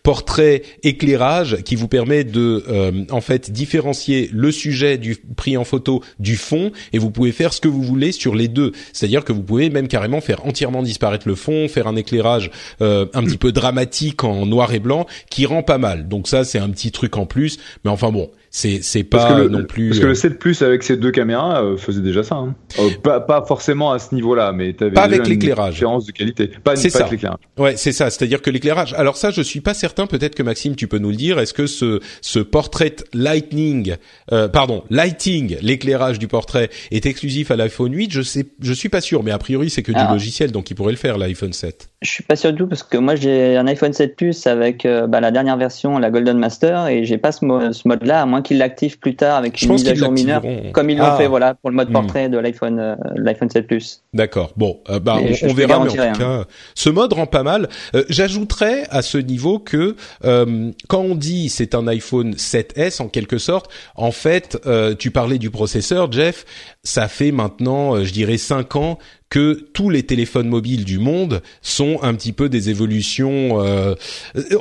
[0.02, 6.04] portrait éclairage qui vous permet euh, en fait différencier le sujet du pris en photo
[6.19, 8.72] du fond et vous pouvez faire ce que vous voulez sur les deux.
[8.93, 13.06] C'est-à-dire que vous pouvez même carrément faire entièrement disparaître le fond, faire un éclairage euh,
[13.13, 16.08] un petit peu dramatique en noir et blanc qui rend pas mal.
[16.08, 19.63] Donc ça c'est un petit truc en plus, mais enfin bon, c'est c'est pas non
[19.63, 22.54] plus parce que le 7 Plus avec ses deux caméras euh, faisait déjà ça hein.
[22.78, 25.74] euh, pas, pas forcément à ce niveau-là mais t'avais pas avec l'éclairage.
[25.74, 26.52] différence de qualité.
[26.63, 27.10] Pas, c'est ça.
[27.58, 28.94] ouais c'est ça c'est-à-dire que l'éclairage.
[28.94, 31.54] Alors ça je suis pas certain peut-être que Maxime tu peux nous le dire est-ce
[31.56, 33.96] que ce ce portrait lightning
[34.32, 38.89] euh, pardon lighting l'éclairage du portrait est exclusif à l'iPhone 8 je sais je suis
[38.89, 41.54] pas sûr mais a priori c'est que du logiciel donc il pourrait le faire l'iPhone
[41.54, 44.46] 7 je suis pas sûr du tout parce que moi j'ai un iPhone 7 Plus
[44.46, 47.39] avec euh, bah, la dernière version la Golden Master et j'ai pas ce,
[47.72, 50.44] ce mode là à moins qu'il l'active plus tard avec une mise à jour mineure,
[50.74, 51.18] comme ils l'ont ah.
[51.18, 51.94] fait voilà pour le mode hmm.
[51.94, 54.04] portrait de l'iPhone euh, l'iPhone 7 Plus.
[54.14, 54.52] D'accord.
[54.58, 55.80] Bon, euh, bah on, verra.
[55.80, 57.70] Mais en tout cas, ce mode rend pas mal.
[57.96, 63.38] Euh, j'ajouterais à ce niveau que quand on dit c'est un iPhone 7s en quelque
[63.38, 64.60] sorte, en fait,
[65.00, 66.46] tu parlais du processeur, Jeff.
[66.86, 71.98] Ça fait maintenant, je dirais, cinq ans que tous les téléphones mobiles du monde sont
[72.04, 73.63] un petit peu des évolutions.
[73.63, 73.96] Euh,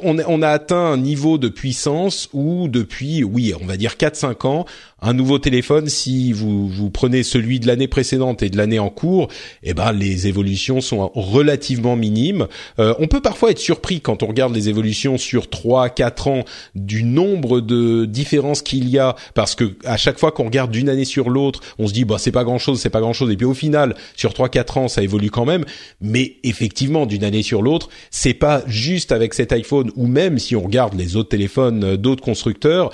[0.05, 4.47] on, on, a atteint un niveau de puissance où depuis, oui, on va dire 4-5
[4.47, 4.67] ans,
[5.03, 8.89] un nouveau téléphone, si vous, vous prenez celui de l'année précédente et de l'année en
[8.89, 9.29] cours,
[9.65, 12.47] eh ben les évolutions sont relativement minimes.
[12.79, 16.45] Euh, on peut parfois être surpris quand on regarde les évolutions sur 3-4 ans
[16.77, 20.89] du nombre de différences qu'il y a, parce que à chaque fois qu'on regarde d'une
[20.89, 23.31] année sur l'autre, on se dit bah c'est pas grand chose, c'est pas grand chose,
[23.33, 25.65] et puis au final sur 3-4 ans ça évolue quand même.
[26.01, 30.55] Mais effectivement d'une année sur l'autre, c'est pas juste avec cet iPhone ou même si
[30.55, 32.93] on regarde les autres téléphones d'autres constructeurs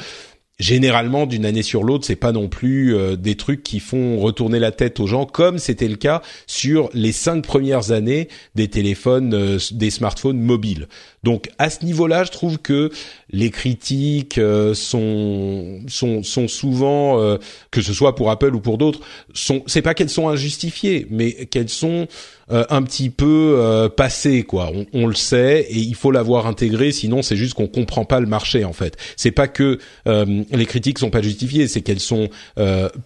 [0.58, 4.58] généralement d'une année sur l'autre, c'est pas non plus euh, des trucs qui font retourner
[4.58, 9.34] la tête aux gens, comme c'était le cas sur les cinq premières années des téléphones,
[9.34, 10.88] euh, des smartphones mobiles.
[11.22, 12.90] Donc à ce niveau-là, je trouve que
[13.30, 17.38] les critiques euh, sont, sont sont souvent,
[17.70, 19.00] que ce soit pour Apple ou pour d'autres,
[19.34, 22.08] sont c'est pas qu'elles sont injustifiées, mais qu'elles sont
[22.50, 24.70] euh, un petit peu euh, passé quoi.
[24.74, 28.20] On, on, le sait et il faut l'avoir intégré, sinon c'est juste qu'on comprend pas
[28.20, 28.96] le marché en fait.
[29.16, 32.30] C'est pas que euh, les critiques sont pas justifiées, c'est qu'elles sont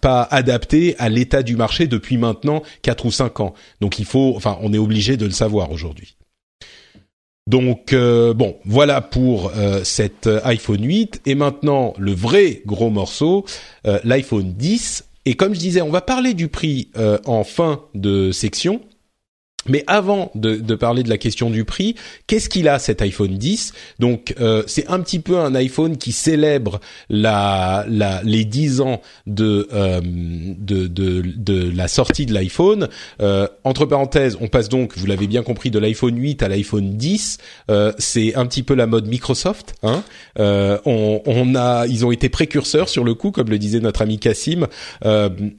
[0.00, 3.54] pas adaptées à l'état du marché depuis maintenant quatre ou cinq ans.
[3.80, 6.16] Donc il faut, enfin, on est obligé de le savoir aujourd'hui.
[7.48, 9.52] Donc bon, voilà pour
[9.82, 13.44] cet iPhone 8 et maintenant le vrai gros morceau,
[14.04, 15.04] l'iPhone 10.
[15.24, 16.90] Et comme je disais, on va parler du prix
[17.26, 18.80] en fin de section
[19.66, 21.94] mais avant de, de, parler de la question du prix,
[22.26, 26.12] qu'est-ce qu'il a cet iPhone 10 Donc euh, c'est un petit peu un iPhone qui
[26.12, 32.88] célèbre la, la les 10 ans de, euh, de, de, de la sortie de l'iPhone.
[33.20, 36.96] Euh, entre parenthèses, on passe donc, vous l'avez bien compris, de l'iPhone 8 à l'iPhone
[36.96, 37.38] 10.
[37.70, 39.74] Euh, c'est un petit peu la mode Microsoft.
[39.82, 40.02] Hein
[40.38, 44.02] euh, on, on, a, ils ont été précurseurs sur le coup, comme le disait notre
[44.02, 44.66] ami Cassim,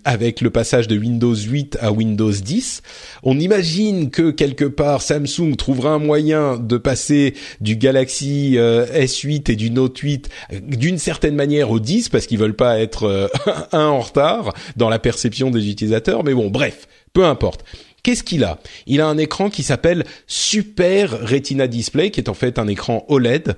[0.04, 2.82] avec le passage de Windows 8 à Windows 10.
[3.24, 9.52] On imagine que quelque part Samsung trouvera un moyen de passer du Galaxy euh, S8
[9.52, 13.04] et du Note 8 euh, d'une certaine manière au 10 parce qu'ils veulent pas être
[13.04, 13.28] euh,
[13.72, 16.24] un en retard dans la perception des utilisateurs.
[16.24, 17.64] Mais bon, bref, peu importe.
[18.04, 18.60] Qu'est-ce qu'il a?
[18.86, 23.06] Il a un écran qui s'appelle Super Retina Display, qui est en fait un écran
[23.08, 23.56] OLED.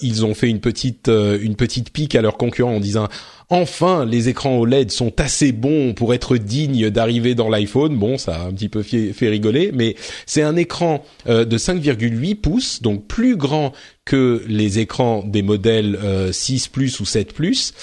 [0.00, 3.08] ils ont fait une petite une petite pique à leurs concurrents en disant
[3.50, 7.96] enfin les écrans OLED sont assez bons pour être dignes d'arriver dans l'iPhone.
[7.96, 12.36] Bon, ça a un petit peu fait, rigoler, mais c'est un écran euh, de 5,8
[12.36, 13.72] pouces, donc plus grand
[14.04, 15.98] que les écrans des modèles
[16.32, 17.74] 6 euh, Plus ou 7 Plus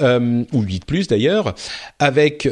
[0.00, 1.54] euh, ou 8 Plus d'ailleurs,
[1.98, 2.48] avec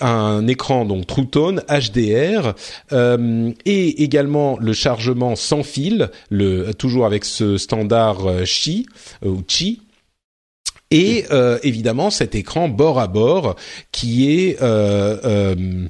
[0.00, 2.54] un écran donc True Tone HDR
[2.92, 6.10] et également le chargement sans fil,
[6.78, 8.86] toujours avec ce standard Qi
[9.24, 9.80] ou Qi
[10.90, 13.56] et euh, évidemment cet écran bord à bord
[13.92, 15.88] qui est euh, euh,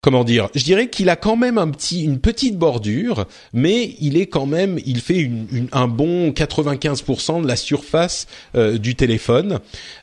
[0.00, 4.16] comment dire, je dirais qu'il a quand même un petit, une petite bordure, mais il
[4.16, 5.28] est quand même, il fait
[5.72, 9.58] un bon 95% de la surface euh, du téléphone.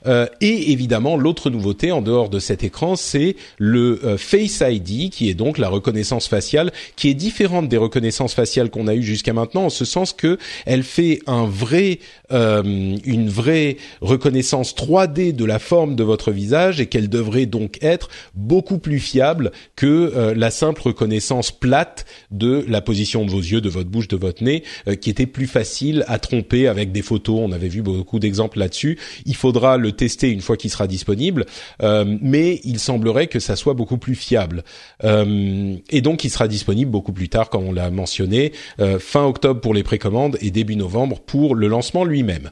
[0.05, 5.12] Euh, et évidemment, l'autre nouveauté en dehors de cet écran, c'est le euh, Face ID,
[5.12, 9.03] qui est donc la reconnaissance faciale, qui est différente des reconnaissances faciales qu'on a eues
[9.03, 11.99] jusqu'à maintenant, en ce sens que elle fait un vrai,
[12.31, 18.10] une vraie reconnaissance 3D de la forme de votre visage et qu'elle devrait donc être
[18.34, 23.62] beaucoup plus fiable que euh, la simple reconnaissance plate de la position de vos yeux,
[23.62, 27.01] de votre bouche, de votre nez, euh, qui était plus facile à tromper avec des
[27.01, 27.39] photos.
[27.41, 28.97] On avait vu beaucoup d'exemples là-dessus.
[29.25, 31.45] Il faudra le tester une fois qu'il sera disponible,
[31.81, 34.63] euh, mais il semblerait que ça soit beaucoup plus fiable.
[35.03, 38.51] et donc, il sera disponible beaucoup plus tard, comme on l'a mentionné,
[38.99, 42.51] fin octobre pour les précommandes et début novembre pour le lancement lui-même.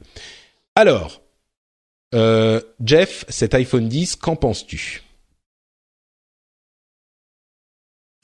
[0.76, 1.22] Alors,
[2.84, 5.03] Jeff, cet iPhone 10, qu'en penses-tu?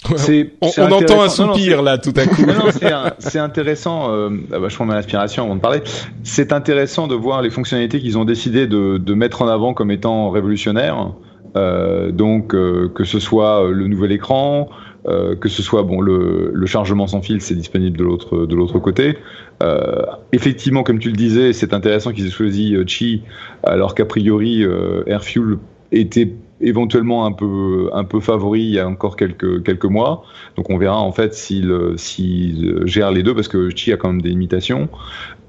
[0.07, 2.45] On, entend un soupir là tout à coup.
[3.19, 4.12] c'est intéressant.
[4.12, 5.81] Euh, ah bah, je prends ma inspiration avant de parler.
[6.23, 9.91] C'est intéressant de voir les fonctionnalités qu'ils ont décidé de, de, mettre en avant comme
[9.91, 11.12] étant révolutionnaires.
[11.55, 14.69] Euh, donc euh, que ce soit le nouvel écran,
[15.07, 18.55] euh, que ce soit bon le, le chargement sans fil, c'est disponible de l'autre de
[18.55, 19.17] l'autre côté.
[19.63, 23.23] Euh, effectivement, comme tu le disais, c'est intéressant qu'ils aient choisi Qi
[23.63, 24.63] alors qu'a priori
[25.07, 25.57] AirFuel
[25.91, 26.31] était
[26.62, 30.24] éventuellement un peu un peu favori il y a encore quelques quelques mois.
[30.56, 34.10] Donc on verra en fait s'il s'il gère les deux parce que Chi a quand
[34.10, 34.89] même des limitations.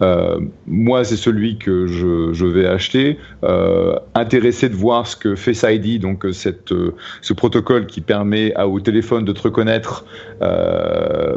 [0.02, 3.18] Euh, moi, c'est celui que je, je vais acheter.
[3.44, 8.00] Euh, intéressé de voir ce que Face ID, donc euh, cette, euh, ce protocole qui
[8.00, 10.04] permet à, au téléphone de te reconnaître.
[10.42, 11.36] Euh,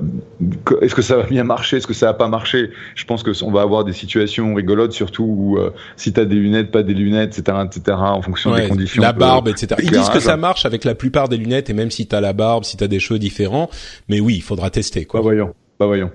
[0.82, 3.32] est-ce que ça va bien marcher Est-ce que ça va pas marcher Je pense que
[3.44, 5.58] on va avoir des situations rigolotes, surtout où
[5.98, 9.02] si tu as des lunettes, pas des lunettes, etc., etc., en fonction des conditions.
[9.02, 9.82] La barbe, etc.
[9.84, 12.22] Ils disent que ça marche avec la plupart des lunettes et même si tu as
[12.22, 13.70] la barbe, si tu as des cheveux différents.
[14.10, 15.06] Mais oui, il faudra tester.
[15.06, 15.20] Quoi.
[15.20, 15.54] Bah, voyons.
[15.80, 16.12] Bah voyons.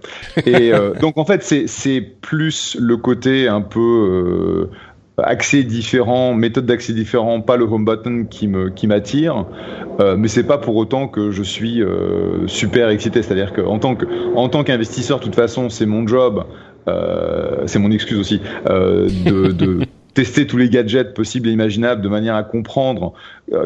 [0.46, 4.68] Et euh, donc en fait, c'est plus le côté un peu
[5.18, 9.46] euh, accès différent, méthode d'accès différent, pas le home button qui me qui m'attire,
[10.00, 13.22] euh, mais c'est pas pour autant que je suis euh, super excité.
[13.22, 16.44] C'est-à-dire que en tant que en tant qu'investisseur, de toute façon, c'est mon job,
[17.66, 19.80] c'est mon excuse aussi de, de
[20.14, 23.12] tester tous les gadgets possibles et imaginables de manière à comprendre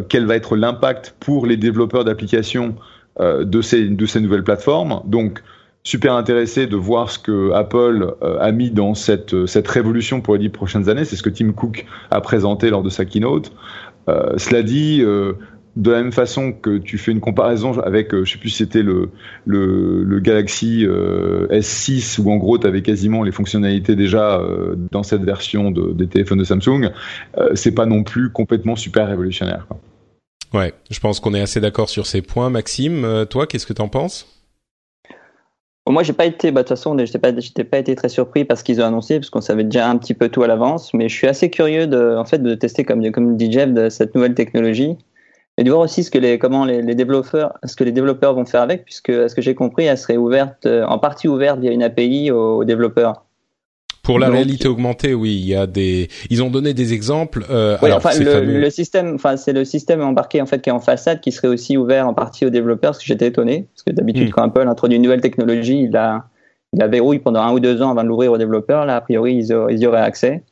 [0.08, 2.74] quel va être l'impact pour les développeurs d'applications
[3.20, 5.02] de ces de ces nouvelles plateformes.
[5.04, 5.40] Donc
[5.84, 10.20] super intéressé de voir ce que Apple euh, a mis dans cette, euh, cette révolution
[10.20, 11.04] pour les dix prochaines années.
[11.04, 13.52] C'est ce que Tim Cook a présenté lors de sa keynote.
[14.08, 15.32] Euh, cela dit, euh,
[15.74, 18.82] de la même façon que tu fais une comparaison avec, je sais plus si c'était
[18.82, 19.10] le,
[19.46, 24.38] le, le, Galaxy S6 où en gros tu avais quasiment les fonctionnalités déjà
[24.90, 26.90] dans cette version de, des téléphones de Samsung,
[27.54, 29.66] c'est pas non plus complètement super révolutionnaire.
[29.66, 29.80] Quoi.
[30.60, 32.50] Ouais, je pense qu'on est assez d'accord sur ces points.
[32.50, 34.41] Maxime, toi, qu'est-ce que tu en penses?
[35.90, 38.44] Moi, j'ai pas été, bah, de toute façon, j'étais pas, j'étais pas été très surpris
[38.44, 41.08] parce qu'ils ont annoncé, parce qu'on savait déjà un petit peu tout à l'avance, mais
[41.08, 44.14] je suis assez curieux de, en fait, de tester, comme, comme dit Jeff, de cette
[44.14, 44.96] nouvelle technologie
[45.58, 48.44] et de voir aussi ce que les, comment les, développeurs, ce que les développeurs vont
[48.46, 51.72] faire avec, puisque, à ce que j'ai compris, elle serait ouverte, en partie ouverte via
[51.72, 53.24] une API aux, développeurs.
[54.02, 57.46] Pour la réalité augmentée, oui, il y a des, ils ont donné des exemples.
[57.50, 60.80] Euh, oui, enfin, le, système, enfin, c'est le système embarqué en fait qui est en
[60.80, 63.92] façade, qui serait aussi ouvert en partie aux développeurs, parce que j'étais étonné, parce que
[63.92, 64.32] d'habitude, hmm.
[64.32, 66.24] quand Apple introduit une nouvelle technologie, il la,
[66.72, 68.86] il la verrouille pendant un ou deux ans avant de l'ouvrir aux développeurs.
[68.86, 70.42] Là, a priori, ils, y auraient accès.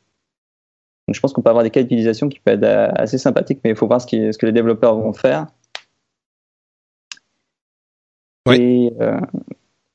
[1.07, 3.71] Donc, je pense qu'on peut avoir des cas d'utilisation qui peuvent être assez sympathiques, mais
[3.71, 5.47] il faut voir ce, ce que les développeurs vont faire.
[8.47, 8.55] Oui.
[8.61, 9.19] Et, euh,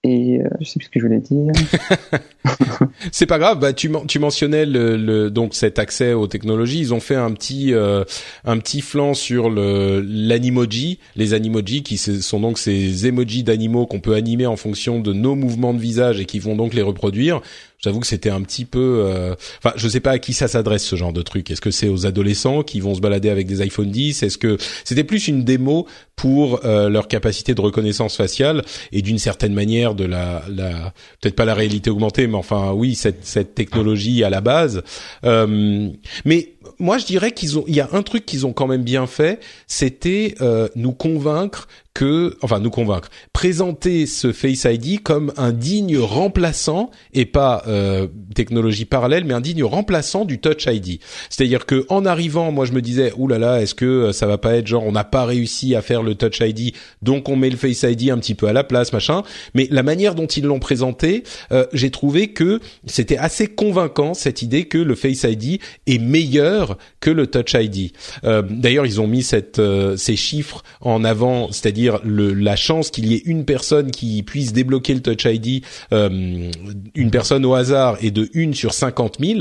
[0.07, 1.07] euh, je sais plus ce que je
[3.13, 3.59] c'est pas grave.
[3.59, 6.81] Bah, tu, tu mentionnais le, le, donc cet accès aux technologies.
[6.81, 8.05] Ils ont fait un petit euh,
[8.45, 14.01] un petit flanc sur le l'animoji, les animoji qui sont donc ces emojis d'animaux qu'on
[14.01, 17.41] peut animer en fonction de nos mouvements de visage et qui vont donc les reproduire.
[17.79, 19.05] J'avoue que c'était un petit peu.
[19.05, 19.35] Euh...
[19.59, 21.51] Enfin, je sais pas à qui ça s'adresse ce genre de truc.
[21.51, 24.57] Est-ce que c'est aux adolescents qui vont se balader avec des iPhone 10 Est-ce que
[24.85, 29.95] c'était plus une démo pour euh, leur capacité de reconnaissance faciale et d'une certaine manière
[29.95, 34.31] de la, la peut-être pas la réalité augmentée, mais enfin oui cette, cette technologie à
[34.31, 34.83] la base.
[35.25, 35.91] Euh,
[36.25, 38.83] mais moi, je dirais qu'ils ont, il y a un truc qu'ils ont quand même
[38.83, 45.33] bien fait, c'était euh, nous convaincre que, enfin, nous convaincre, présenter ce Face ID comme
[45.39, 51.01] un digne remplaçant et pas euh, technologie parallèle, mais un digne remplaçant du Touch ID.
[51.31, 54.27] C'est-à-dire que en arrivant, moi, je me disais, oulala, là là, est-ce que euh, ça
[54.27, 57.37] va pas être genre, on n'a pas réussi à faire le Touch ID, donc on
[57.37, 59.23] met le Face ID un petit peu à la place, machin.
[59.55, 64.43] Mais la manière dont ils l'ont présenté, euh, j'ai trouvé que c'était assez convaincant cette
[64.43, 67.93] idée que le Face ID est meilleur que le Touch ID.
[68.25, 73.07] Euh, D'ailleurs, ils ont mis cette, euh, ces chiffres en avant, c'est-à-dire la chance qu'il
[73.07, 76.51] y ait une personne qui puisse débloquer le Touch ID, euh,
[76.95, 79.41] une personne au hasard, et de une sur 50 000.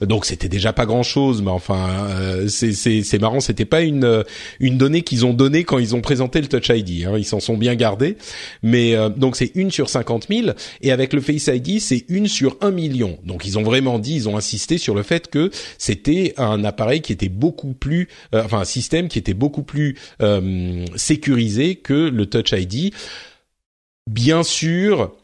[0.00, 3.40] Donc c'était déjà pas grand-chose, mais enfin, euh, c'est marrant.
[3.40, 4.24] C'était pas une
[4.60, 7.06] une donnée qu'ils ont donnée quand ils ont présenté le Touch ID.
[7.06, 8.16] Hein, ils s'en sont bien gardés.
[8.62, 10.48] Mais euh, donc c'est une sur 50 000,
[10.82, 13.18] et avec le Face ID, c'est une sur un million.
[13.24, 17.00] Donc ils ont vraiment dit, ils ont insisté sur le fait que c'était un appareil
[17.00, 22.08] qui était beaucoup plus, euh, enfin un système qui était beaucoup plus euh, sécurisé que
[22.08, 22.92] le Touch ID.
[24.10, 25.14] Bien sûr,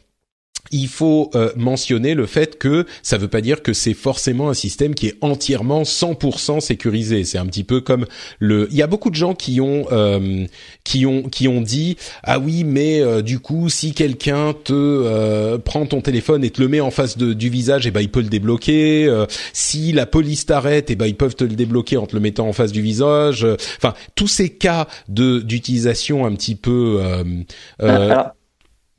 [0.70, 4.48] il faut euh, mentionner le fait que ça ne veut pas dire que c'est forcément
[4.48, 7.24] un système qui est entièrement 100% sécurisé.
[7.24, 8.06] C'est un petit peu comme
[8.38, 8.68] le.
[8.70, 10.46] Il y a beaucoup de gens qui ont euh,
[10.84, 15.86] qui ont qui ont dit ah oui mais euh, du coup si quelqu'un te prend
[15.86, 18.10] ton téléphone et te le met en face de, du visage et eh ben il
[18.10, 19.10] peut le débloquer.
[19.52, 22.20] si la police t'arrête et eh ben ils peuvent te le débloquer en te le
[22.20, 23.46] mettant en face du visage.
[23.76, 27.00] Enfin tous ces cas de d'utilisation un petit peu.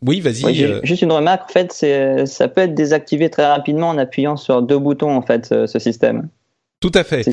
[0.06, 0.64] Oui, vas-y.
[0.64, 0.80] Euh.
[0.84, 1.50] juste une remarque.
[1.50, 5.54] En fait, ça peut être désactivé très rapidement en appuyant sur deux boutons, en fait,
[5.68, 6.30] ce, système.
[6.80, 7.24] Tout à fait.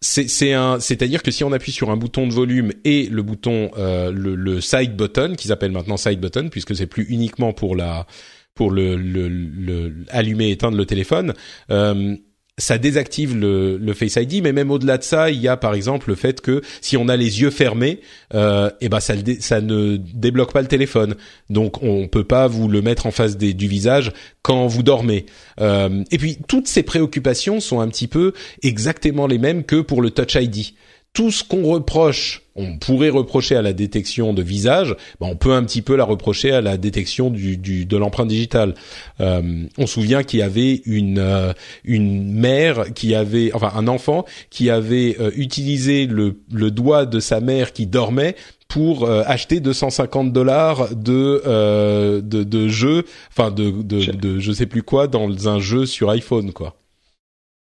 [0.00, 3.70] C'est, un, c'est-à-dire que si on appuie sur un bouton de volume et le bouton,
[3.78, 8.06] euh, le, side button, qui s'appelle maintenant side button, puisque c'est plus uniquement pour la,
[8.54, 11.34] pour le, le, allumer éteindre le téléphone.
[11.70, 12.16] Euh,
[12.58, 15.74] ça désactive le, le, Face ID, mais même au-delà de ça, il y a par
[15.74, 18.00] exemple le fait que si on a les yeux fermés,
[18.34, 21.14] euh, et eh ben ça, ne débloque pas le téléphone,
[21.50, 25.26] donc on peut pas vous le mettre en face du visage quand vous dormez.
[25.60, 28.32] Euh, et puis toutes ces préoccupations sont un petit peu
[28.62, 30.74] exactement les mêmes que pour le Touch ID
[31.18, 35.52] tout ce qu'on reproche, on pourrait reprocher à la détection de visage, ben on peut
[35.52, 38.76] un petit peu la reprocher à la détection du, du de l'empreinte digitale.
[39.20, 41.52] Euh, on se souvient qu'il y avait une euh,
[41.82, 47.18] une mère qui avait, enfin un enfant qui avait euh, utilisé le, le doigt de
[47.18, 48.36] sa mère qui dormait
[48.68, 54.84] pour acheter 250 dollars de, de de jeux, enfin de, de de je sais plus
[54.84, 56.76] quoi dans un jeu sur iPhone quoi.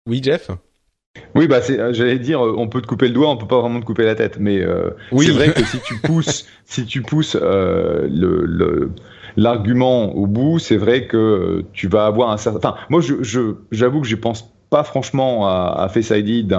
[0.08, 0.50] Oui Jeff?
[1.34, 3.60] Oui, bah c'est, j'allais dire, euh, on peut te couper le doigt, on peut pas
[3.60, 7.02] vraiment te couper la tête, mais euh, c'est vrai que si tu pousses, si tu
[7.02, 8.90] pousses euh, le,
[9.36, 12.58] l'argument au bout, c'est vrai que tu vas avoir un certain.
[12.58, 16.52] Enfin, moi, je, j'avoue que je pense pas franchement à, Face ID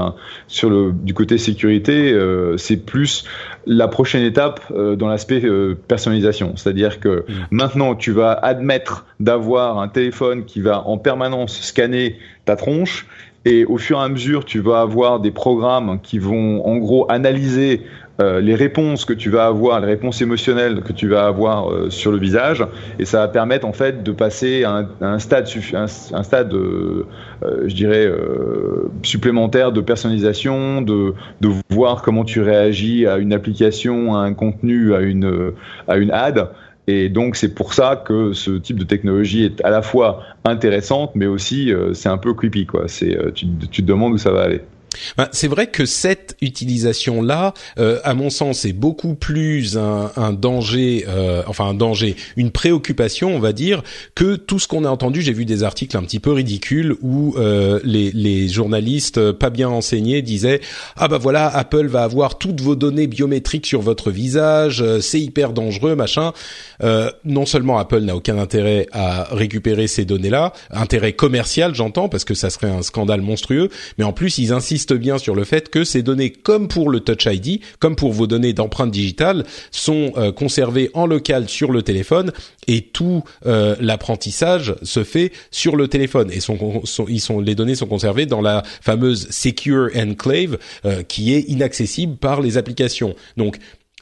[0.47, 2.17] sur le du côté sécurité.
[2.55, 3.25] c'est plus
[3.65, 5.43] la prochaine étape dans l'aspect
[5.89, 7.33] personnalisation, c'est-à-dire que mmh.
[7.51, 13.07] maintenant tu vas admettre d'avoir un téléphone qui va en permanence scanner ta tronche
[13.47, 17.09] et au fur et à mesure, tu vas avoir des programmes qui vont en gros
[17.09, 17.81] analyser
[18.19, 21.89] euh, les réponses que tu vas avoir, les réponses émotionnelles que tu vas avoir euh,
[21.89, 22.65] sur le visage,
[22.99, 25.47] et ça va permettre en fait de passer à un, stade,
[26.53, 27.05] euh,
[27.67, 28.11] je dirais,
[29.03, 34.93] supplémentaire de personnalisation, de, de voir comment tu réagis à une application, à un contenu,
[34.93, 35.53] à une,
[35.87, 36.49] à une ad.
[36.87, 41.11] Et donc c'est pour ça que ce type de technologie est à la fois intéressante,
[41.15, 42.85] mais aussi euh, c'est un peu creepy quoi.
[43.03, 44.61] Euh, tu, tu, te demandes où ça va aller.
[45.17, 50.33] Ben, c'est vrai que cette utilisation-là, euh, à mon sens, est beaucoup plus un, un
[50.33, 53.83] danger, euh, enfin un danger, une préoccupation, on va dire,
[54.15, 55.21] que tout ce qu'on a entendu.
[55.21, 59.67] J'ai vu des articles un petit peu ridicules où euh, les, les, journalistes pas bien
[59.69, 60.61] enseignés disaient
[60.95, 65.53] ah bah voilà, Apple va avoir toutes vos données biométriques sur votre visage, c'est hyper
[65.53, 66.31] dangereux, machin.
[67.25, 72.33] non seulement Apple n'a aucun intérêt à récupérer ces données-là, intérêt commercial, j'entends, parce que
[72.33, 75.83] ça serait un scandale monstrueux, mais en plus ils insistent bien sur le fait que
[75.83, 80.31] ces données, comme pour le Touch ID, comme pour vos données d'empreinte digitale, sont euh,
[80.31, 82.31] conservées en local sur le téléphone
[82.67, 86.39] et tout euh, l'apprentissage se fait sur le téléphone et
[87.41, 92.57] les données sont conservées dans la fameuse secure enclave euh, qui est inaccessible par les
[92.57, 93.15] applications.
[93.37, 93.57] Donc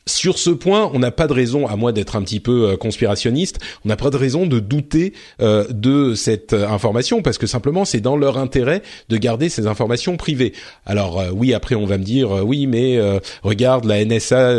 [0.07, 2.77] sur ce point, on n'a pas de raison, à moins d'être un petit peu euh,
[2.77, 7.47] conspirationniste, on n'a pas de raison de douter euh, de cette euh, information parce que
[7.47, 10.53] simplement c'est dans leur intérêt de garder ces informations privées.
[10.85, 12.99] Alors oui, après on va me dire oui, mais
[13.41, 14.55] regarde, la NSA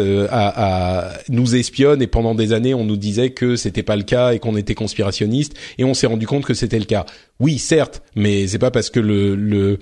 [1.29, 4.41] nous espionne et pendant des années on nous disait que c'était pas le cas et
[4.41, 7.07] qu'on était conspirationniste et on s'est rendu compte que c'était le cas.
[7.39, 9.79] Oui, certes, mais c'est pas parce que le, le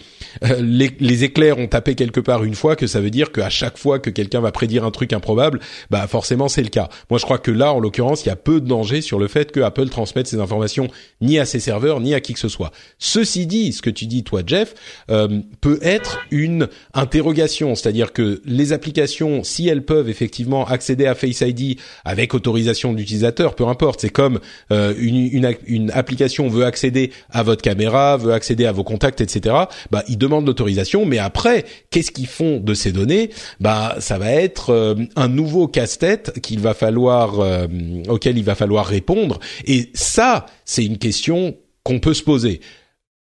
[0.59, 3.79] les, les, éclairs ont tapé quelque part une fois que ça veut dire qu'à chaque
[3.79, 6.89] fois que quelqu'un va prédire un truc improbable, bah forcément c'est le cas.
[7.11, 9.29] Moi, je crois que là, en l'occurrence, il y a peu de danger sur le
[9.29, 10.89] fait que Apple transmette ces informations
[11.21, 12.73] ni à ses serveurs ni à qui que ce soit.
[12.99, 14.75] Ceci dit, ce que tu dis toi, Jeff,
[15.11, 21.15] euh, peut être une interrogation, c'est-à-dire que les applications, si elles peuvent effectivement accéder à
[21.15, 24.41] Face ID avec autorisation de l'utilisateur, peu importe, c'est comme
[24.73, 29.21] euh, une, une, une application veut accéder à votre caméra, veut accéder à vos contacts,
[29.21, 29.55] etc.
[29.91, 33.31] Bah, ils demandent l'autorisation, mais après, qu'est-ce qu'ils font de ces données?
[33.61, 37.67] Bah, ça va être euh, un nouveau casse-tête qu'il va falloir, euh,
[38.09, 39.39] auquel il va falloir répondre.
[39.67, 42.61] Et ça, c'est une question qu'on peut se poser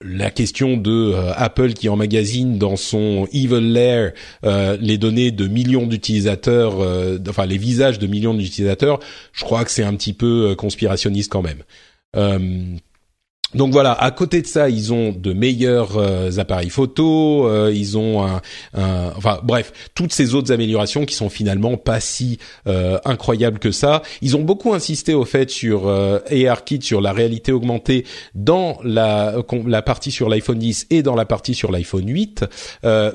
[0.02, 4.14] la question de euh, Apple qui emmagasine dans son evil lair
[4.80, 6.76] les données de millions d'utilisateurs,
[7.28, 9.00] enfin les visages de millions d'utilisateurs,
[9.34, 11.64] je crois que c'est un petit peu conspirationniste quand même.
[13.56, 17.98] Donc voilà, à côté de ça, ils ont de meilleurs euh, appareils photo, euh, ils
[17.98, 18.42] ont un,
[19.18, 22.38] enfin bref, toutes ces autres améliorations qui sont finalement pas si
[22.68, 24.04] euh, incroyables que ça.
[24.22, 30.12] Ils ont beaucoup insisté au fait sur ARKit, sur la réalité augmentée dans la partie
[30.12, 32.46] sur l'iPhone 10 et dans la partie sur l'iPhone 8.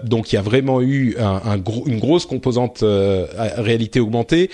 [0.03, 4.51] donc il y a vraiment eu un, un une grosse composante réalité augmentée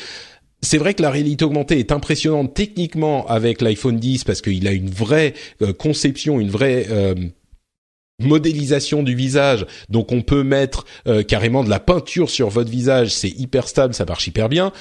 [0.62, 4.72] c'est vrai que la réalité augmentée est impressionnante techniquement avec l'iPhone 10 parce qu'il a
[4.72, 7.14] une vraie euh, conception, une vraie euh,
[8.20, 9.66] modélisation du visage.
[9.88, 13.94] Donc on peut mettre euh, carrément de la peinture sur votre visage, c'est hyper stable,
[13.94, 14.72] ça marche hyper bien.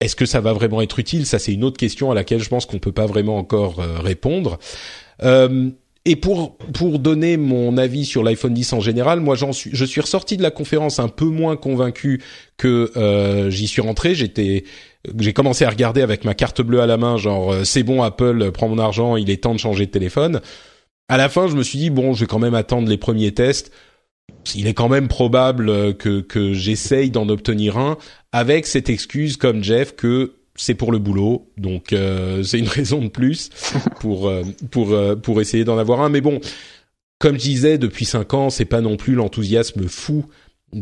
[0.00, 1.26] Est-ce que ça va vraiment être utile?
[1.26, 4.58] Ça c'est une autre question à laquelle je pense qu'on peut pas vraiment encore répondre.
[6.06, 9.84] Et pour pour donner mon avis sur l'iPhone 10 en général, moi j'en suis je
[9.84, 12.22] suis ressorti de la conférence un peu moins convaincu
[12.56, 14.14] que euh, j'y suis rentré.
[14.14, 14.64] J'étais
[15.18, 18.02] j'ai commencé à regarder avec ma carte bleue à la main, genre euh, c'est bon
[18.02, 20.40] Apple, prends mon argent, il est temps de changer de téléphone.
[21.08, 23.32] À la fin, je me suis dit bon, je vais quand même attendre les premiers
[23.32, 23.72] tests.
[24.54, 27.98] Il est quand même probable que que j'essaye d'en obtenir un
[28.32, 33.00] avec cette excuse comme Jeff que c'est pour le boulot, donc euh, c'est une raison
[33.02, 33.50] de plus
[34.00, 36.08] pour euh, pour euh, pour essayer d'en avoir un.
[36.08, 36.40] Mais bon,
[37.18, 40.26] comme je disais, depuis cinq ans, c'est pas non plus l'enthousiasme fou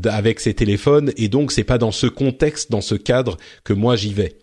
[0.05, 3.97] avec ces téléphones, et donc c'est pas dans ce contexte, dans ce cadre que moi
[3.97, 4.37] j'y vais.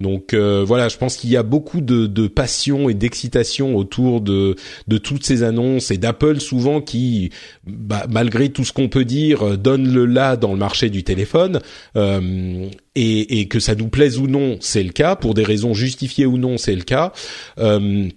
[0.00, 4.22] Donc euh, voilà, je pense qu'il y a beaucoup de, de passion et d'excitation autour
[4.22, 4.56] de,
[4.88, 7.30] de toutes ces annonces et d'Apple souvent qui,
[7.66, 11.04] bah, malgré tout ce qu'on peut dire, euh, donne le là dans le marché du
[11.04, 11.60] téléphone.
[11.96, 15.16] Euh, et, et, que ça nous plaise ou non, c'est le cas.
[15.16, 17.12] Pour des raisons justifiées ou non, c'est le cas.
[17.58, 18.08] Euh,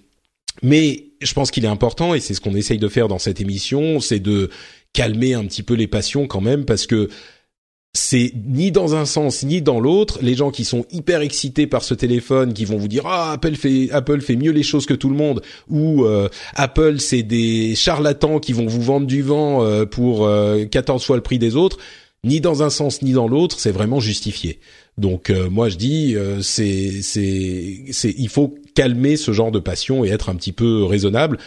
[0.61, 3.41] mais je pense qu'il est important, et c'est ce qu'on essaye de faire dans cette
[3.41, 4.49] émission, c'est de
[4.93, 7.09] calmer un petit peu les passions quand même, parce que
[7.95, 10.17] c'est ni dans un sens ni dans l'autre.
[10.21, 13.55] Les gens qui sont hyper excités par ce téléphone, qui vont vous dire ah Apple
[13.55, 17.75] fait Apple fait mieux les choses que tout le monde, ou euh, Apple c'est des
[17.75, 20.27] charlatans qui vont vous vendre du vent euh, pour
[20.71, 21.77] 14 euh, fois le prix des autres.
[22.25, 24.59] Ni dans un sens ni dans l'autre, c'est vraiment justifié.
[24.97, 30.09] Donc moi je dis c'est c'est c'est il faut calmer ce genre de passion et
[30.09, 31.37] être un petit peu raisonnable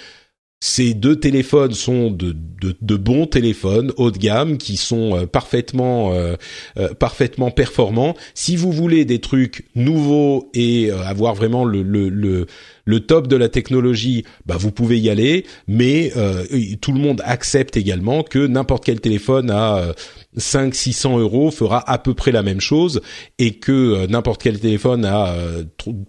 [0.60, 6.14] ces deux téléphones sont de, de, bons téléphones haut de gamme qui sont euh, parfaitement
[6.14, 6.36] euh,
[6.78, 8.16] euh, parfaitement performants.
[8.34, 12.46] Si vous voulez des trucs nouveaux et avoir vraiment le, le, le
[12.86, 16.44] le top de la technologie, bah vous pouvez y aller, mais euh,
[16.80, 19.92] tout le monde accepte également que n'importe quel téléphone à
[20.38, 23.02] 5 600 euros fera à peu près la même chose
[23.38, 25.34] et que n'importe quel téléphone à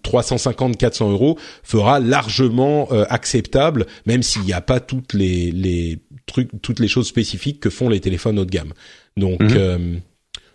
[0.03, 6.49] 350 400 euros fera largement acceptable, même s'il n'y a pas toutes les, les trucs,
[6.61, 8.73] toutes les choses spécifiques que font les téléphones haut de gamme.
[9.17, 10.01] Donc mhm.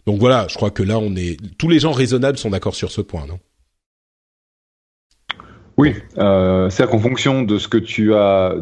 [0.07, 2.91] Donc voilà, je crois que là, on est tous les gens raisonnables sont d'accord sur
[2.91, 3.39] ce point, non?
[5.79, 8.55] Oui, euh, c'est-à-dire qu'en fonction de ce que tu as,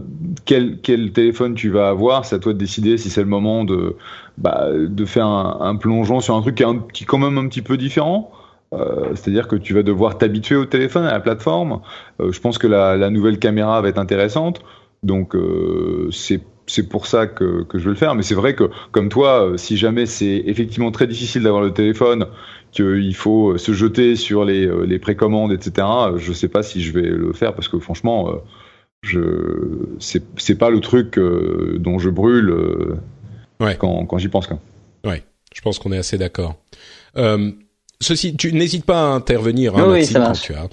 [0.45, 3.65] quel, quel téléphone tu vas avoir, c'est à toi de décider si c'est le moment
[3.65, 3.97] de,
[4.39, 7.49] bah, de faire un, plongeon sur un truc qui est un petit, quand même un
[7.49, 8.31] petit peu différent.
[8.73, 11.81] Euh, c'est-à-dire que tu vas devoir t'habituer au téléphone, à la plateforme.
[12.21, 14.63] Euh, je pense que la, la, nouvelle caméra va être intéressante.
[15.03, 16.41] Donc euh, c'est
[16.71, 18.15] c'est pour ça que, que, je vais le faire.
[18.15, 21.73] Mais c'est vrai que, comme toi, euh, si jamais c'est effectivement très difficile d'avoir le
[21.73, 22.27] téléphone,
[22.71, 26.83] qu'il faut se jeter sur les, euh, les précommandes, etc., je ne sais pas si
[26.83, 28.33] je vais le faire parce que franchement,
[29.03, 32.55] je c'est pas le truc dont je brûle
[33.59, 33.77] ouais.
[33.77, 34.47] quand, quand j'y pense.
[34.47, 34.61] Quoi.
[35.05, 36.55] Ouais, je pense qu'on est assez d'accord.
[38.01, 39.77] ceci, tu n'hésites pas à intervenir.
[39.77, 40.43] Hein, oui, ça marche.
[40.43, 40.69] Tu as.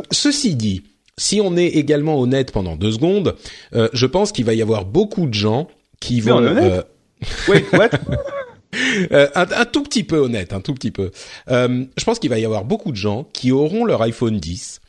[0.10, 0.82] ceci dit,
[1.18, 3.36] si on est également honnête pendant deux secondes,
[3.74, 5.68] euh, je pense qu'il va y avoir beaucoup de gens
[6.00, 6.42] qui vont.
[6.42, 6.82] Euh...
[7.48, 7.90] Wait, what
[9.12, 11.10] euh, un, tout petit peu honnête, un tout petit peu.
[11.50, 14.80] Euh, je pense qu'il va y avoir beaucoup de gens qui auront leur iPhone 10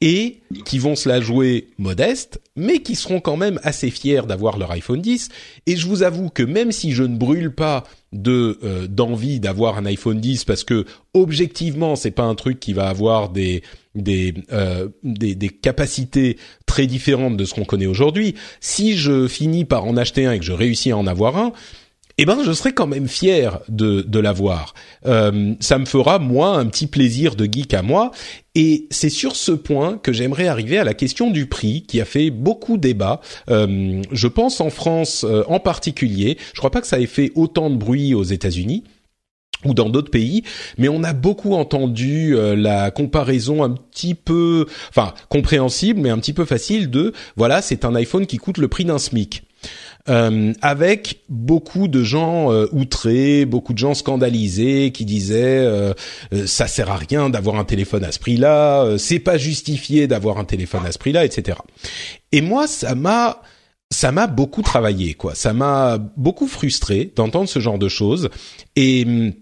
[0.00, 4.58] et qui vont se la jouer modeste, mais qui seront quand même assez fiers d'avoir
[4.58, 5.28] leur iPhone 10.
[5.66, 9.78] Et je vous avoue que même si je ne brûle pas de euh, d'envie d'avoir
[9.78, 10.84] un iPhone 10, parce que
[11.14, 13.62] objectivement c'est pas un truc qui va avoir des
[13.94, 16.36] des, euh, des, des capacités
[16.66, 18.34] très différentes de ce qu'on connaît aujourd'hui.
[18.60, 21.52] Si je finis par en acheter un et que je réussis à en avoir un,
[22.18, 24.74] eh ben je serais quand même fier de, de l'avoir.
[25.06, 28.10] Euh, ça me fera moi un petit plaisir de geek à moi.
[28.54, 32.04] Et c'est sur ce point que j'aimerais arriver à la question du prix, qui a
[32.04, 33.20] fait beaucoup débat.
[33.48, 36.36] Euh, je pense en France euh, en particulier.
[36.52, 38.84] Je crois pas que ça ait fait autant de bruit aux États-Unis
[39.64, 40.42] ou dans d'autres pays,
[40.78, 46.18] mais on a beaucoup entendu euh, la comparaison un petit peu, enfin compréhensible, mais un
[46.18, 49.42] petit peu facile de, voilà, c'est un iPhone qui coûte le prix d'un SMIC.
[50.08, 55.94] Euh, avec beaucoup de gens euh, outrés, beaucoup de gens scandalisés qui disaient euh,
[56.44, 60.44] ça sert à rien d'avoir un téléphone à ce prix-là, c'est pas justifié d'avoir un
[60.44, 61.58] téléphone à ce prix-là, etc.
[62.32, 63.42] Et moi, ça m'a
[63.90, 65.34] ça m'a beaucoup travaillé, quoi.
[65.36, 68.30] Ça m'a beaucoup frustré d'entendre ce genre de choses
[68.74, 69.32] et hum,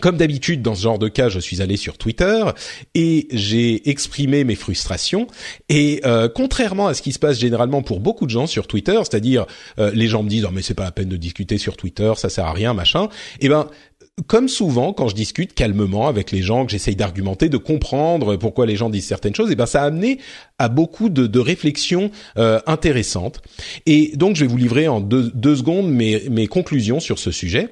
[0.00, 2.44] comme d'habitude, dans ce genre de cas, je suis allé sur Twitter
[2.94, 5.26] et j'ai exprimé mes frustrations.
[5.68, 8.96] Et euh, contrairement à ce qui se passe généralement pour beaucoup de gens sur Twitter,
[8.98, 9.46] c'est-à-dire
[9.78, 12.12] euh, les gens me disent oh, mais c'est pas la peine de discuter sur Twitter,
[12.16, 13.08] ça sert à rien, machin.
[13.40, 13.68] Eh ben
[14.26, 18.64] comme souvent, quand je discute calmement avec les gens, que j'essaye d'argumenter, de comprendre pourquoi
[18.64, 20.18] les gens disent certaines choses, eh ben ça a amené
[20.58, 23.42] à beaucoup de, de réflexions euh, intéressantes.
[23.86, 27.32] Et donc, je vais vous livrer en deux, deux secondes mes, mes conclusions sur ce
[27.32, 27.70] sujet.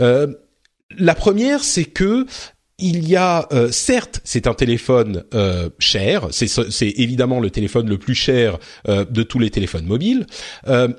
[0.00, 0.28] Euh,
[0.98, 2.26] la première, c'est que
[2.78, 7.98] il y a euh, certes, c'est un téléphone euh, cher, c'est évidemment le téléphone le
[7.98, 10.26] plus cher euh, de tous les téléphones mobiles,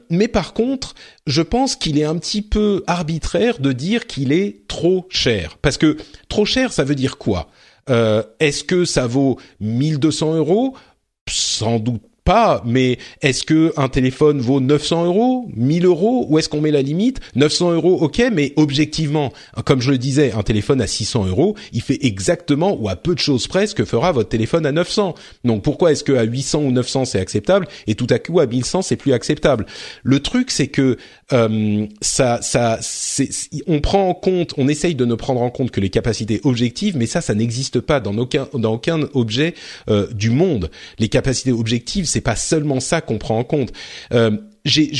[0.09, 0.95] mais par contre,
[1.27, 5.77] je pense qu'il est un petit peu arbitraire de dire qu'il est trop cher, parce
[5.77, 5.97] que
[6.29, 7.49] trop cher, ça veut dire quoi?
[7.87, 10.75] Est-ce que ça vaut 1200 euros?
[11.29, 16.49] Sans doute pas, mais est-ce que un téléphone vaut 900 euros, 1000 euros, où est-ce
[16.49, 17.19] qu'on met la limite?
[17.35, 19.31] 900 euros, ok, mais objectivement,
[19.63, 23.13] comme je le disais, un téléphone à 600 euros, il fait exactement ou à peu
[23.13, 25.15] de choses près que fera votre téléphone à 900.
[25.43, 28.45] Donc pourquoi est-ce que à 800 ou 900 c'est acceptable et tout à coup à
[28.45, 29.65] 1100 c'est plus acceptable?
[30.03, 30.97] Le truc c'est que
[31.33, 32.79] euh, ça, ça,
[33.67, 36.97] on prend en compte, on essaye de ne prendre en compte que les capacités objectives,
[36.97, 39.55] mais ça, ça n'existe pas dans aucun dans aucun objet
[39.89, 40.69] euh, du monde.
[40.99, 43.73] Les capacités objectives c'est pas seulement ça qu'on prend en compte.
[44.13, 44.91] Euh, j'ai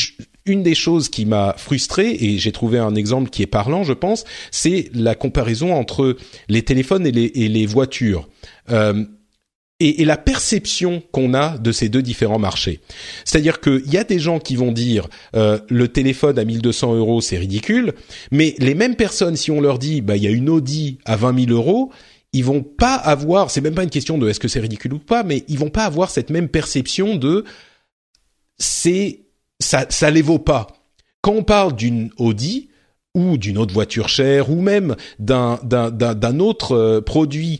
[0.46, 3.94] une des choses qui m'a frustré et j'ai trouvé un exemple qui est parlant, je
[3.94, 6.18] pense, c'est la comparaison entre
[6.50, 8.30] les téléphones et les, et les voitures.
[8.70, 9.06] Euh,
[9.80, 12.80] et, et, la perception qu'on a de ces deux différents marchés.
[13.26, 17.20] C'est-à-dire qu'il y a des gens qui vont dire euh, le téléphone à 1200 euros
[17.20, 17.94] c'est ridicule,
[18.32, 21.18] mais les mêmes personnes si on leur dit bah il y a une Audi à
[21.18, 21.92] 20 000 euros,
[22.32, 25.00] ils vont pas avoir, c'est même pas une question de est-ce que c'est ridicule ou
[25.00, 27.44] pas, mais ils vont pas avoir cette même perception de
[28.58, 29.22] c'est
[29.60, 30.68] ça, ça les vaut pas.
[31.22, 32.70] Quand on parle d'une Audi
[33.14, 37.60] ou d'une autre voiture chère ou même d'un d'un d'un autre euh, produit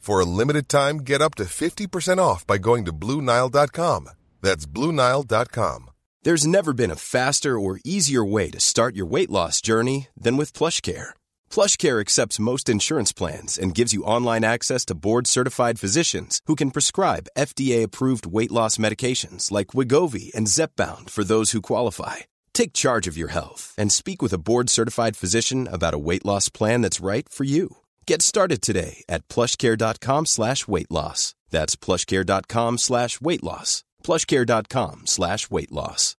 [0.00, 4.08] For a limited time, get up to 50% off by going to Bluenile.com.
[4.40, 5.90] That's Bluenile.com.
[6.22, 10.38] There's never been a faster or easier way to start your weight loss journey than
[10.38, 11.10] with PlushCare.
[11.50, 16.70] PlushCare accepts most insurance plans and gives you online access to board-certified physicians who can
[16.70, 22.16] prescribe FDA-approved weight loss medications like Wigovi and Zepbound for those who qualify.
[22.52, 26.48] Take charge of your health and speak with a board-certified physician about a weight loss
[26.48, 27.79] plan that's right for you.
[28.06, 31.34] Get started today at plushcare.com slash weight loss.
[31.50, 33.84] That's plushcare.com slash weight loss.
[34.04, 36.16] plushcare.com slash weight loss.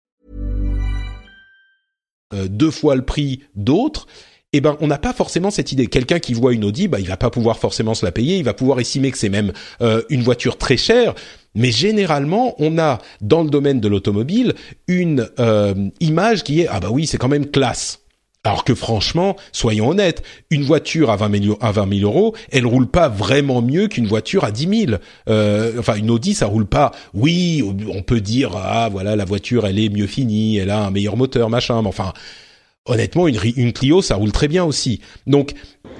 [2.32, 4.06] Euh, deux fois le prix d'autres,
[4.52, 5.86] eh ben on n'a pas forcément cette idée.
[5.88, 8.44] Quelqu'un qui voit une Audi, bah il va pas pouvoir forcément se la payer, il
[8.44, 11.14] va pouvoir estimer que c'est même euh, une voiture très chère.
[11.56, 14.54] Mais généralement, on a dans le domaine de l'automobile
[14.86, 17.99] une euh, image qui est ah bah oui c'est quand même classe.
[18.42, 22.64] Alors que franchement, soyons honnêtes, une voiture à 20 000, à 20 000 euros, elle
[22.64, 25.00] roule pas vraiment mieux qu'une voiture à 10 000.
[25.28, 26.92] Euh, enfin, une Audi, ça roule pas.
[27.12, 27.62] Oui,
[27.92, 31.18] on peut dire ah voilà la voiture, elle est mieux finie, elle a un meilleur
[31.18, 31.82] moteur, machin.
[31.82, 32.14] Mais enfin,
[32.86, 35.00] honnêtement, une, une Clio, ça roule très bien aussi.
[35.26, 35.52] Donc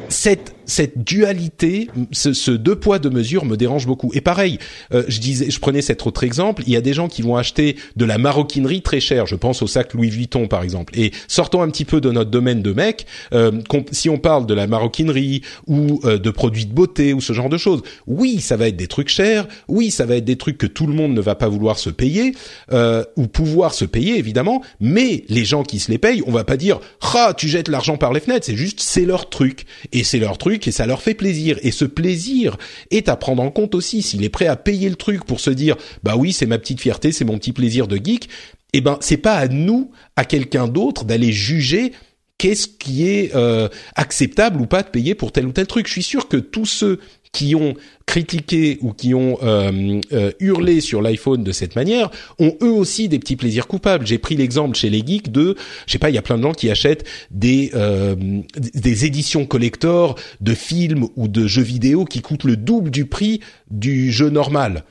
[0.09, 4.13] cette cette dualité, ce, ce, deux poids deux mesures me dérange beaucoup.
[4.15, 4.59] Et pareil,
[4.95, 6.63] euh, je disais, je prenais cet autre exemple.
[6.67, 9.27] Il y a des gens qui vont acheter de la maroquinerie très chère.
[9.27, 10.97] Je pense au sac Louis Vuitton par exemple.
[10.97, 13.07] Et sortons un petit peu de notre domaine de mec.
[13.33, 13.51] Euh,
[13.91, 17.49] si on parle de la maroquinerie ou euh, de produits de beauté ou ce genre
[17.49, 19.49] de choses, oui, ça va être des trucs chers.
[19.67, 21.91] Oui, ça va être des trucs que tout le monde ne va pas vouloir se
[21.91, 22.33] payer
[22.73, 24.63] euh, ou pouvoir se payer évidemment.
[24.79, 26.79] Mais les gens qui se les payent, on va pas dire,
[27.15, 28.47] ah, tu jettes l'argent par les fenêtres.
[28.47, 31.59] C'est juste, c'est leur truc et c'est leur truc et ça leur fait plaisir.
[31.63, 32.57] Et ce plaisir
[32.91, 34.03] est à prendre en compte aussi.
[34.03, 36.81] S'il est prêt à payer le truc pour se dire, bah oui, c'est ma petite
[36.81, 38.29] fierté, c'est mon petit plaisir de geek,
[38.73, 41.93] eh ben c'est pas à nous, à quelqu'un d'autre, d'aller juger
[42.39, 45.87] qu'est-ce qui est euh, acceptable ou pas de payer pour tel ou tel truc.
[45.87, 46.99] Je suis sûr que tous ceux
[47.33, 47.75] qui ont
[48.07, 53.09] critiqué ou qui ont euh, euh, hurlé sur l'iPhone de cette manière ont eux aussi
[53.09, 54.07] des petits plaisirs coupables.
[54.07, 55.55] J'ai pris l'exemple chez les geeks de,
[55.87, 58.17] je sais pas, il y a plein de gens qui achètent des euh,
[58.57, 63.41] des éditions collector de films ou de jeux vidéo qui coûtent le double du prix
[63.71, 64.85] du jeu normal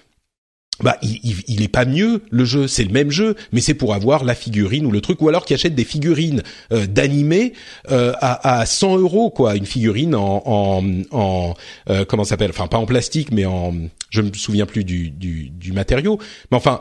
[0.82, 4.24] bah il, est pas mieux le jeu, c'est le même jeu, mais c'est pour avoir
[4.24, 7.54] la figurine ou le truc, ou alors qui achète des figurines euh, d'animé
[7.92, 11.54] euh, à, à 100 euros quoi, une figurine en, en, en
[11.90, 13.74] euh, comment s'appelle, enfin pas en plastique, mais en,
[14.10, 16.20] je me souviens plus du, du, du matériau,
[16.52, 16.80] mais enfin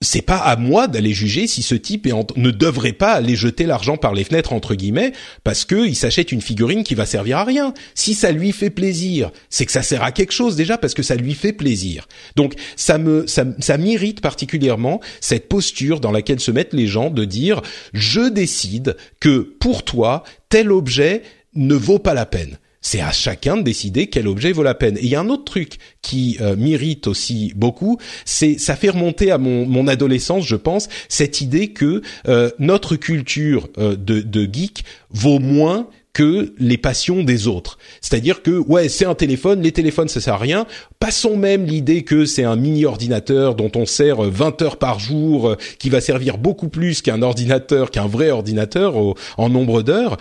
[0.00, 3.96] c'est pas à moi d'aller juger si ce type ne devrait pas aller jeter l'argent
[3.96, 7.44] par les fenêtres entre guillemets parce que il s'achète une figurine qui va servir à
[7.44, 7.74] rien.
[7.96, 11.02] Si ça lui fait plaisir, c'est que ça sert à quelque chose déjà parce que
[11.02, 12.06] ça lui fait plaisir.
[12.36, 17.10] Donc ça me ça, ça m'irrite particulièrement cette posture dans laquelle se mettent les gens
[17.10, 17.60] de dire
[17.92, 21.22] je décide que pour toi tel objet
[21.54, 22.58] ne vaut pas la peine
[22.88, 24.96] c'est à chacun de décider quel objet vaut la peine.
[24.96, 28.88] Et il y a un autre truc qui euh, m'irrite aussi beaucoup, c'est ça fait
[28.88, 34.20] remonter à mon, mon adolescence, je pense, cette idée que euh, notre culture euh, de,
[34.20, 37.78] de geek vaut moins que les passions des autres.
[38.00, 40.66] C'est-à-dire que ouais, c'est un téléphone, les téléphones ça sert à rien.
[40.98, 45.56] Passons même l'idée que c'est un mini ordinateur dont on sert 20 heures par jour
[45.78, 48.94] qui va servir beaucoup plus qu'un ordinateur, qu'un vrai ordinateur
[49.36, 50.16] en nombre d'heures.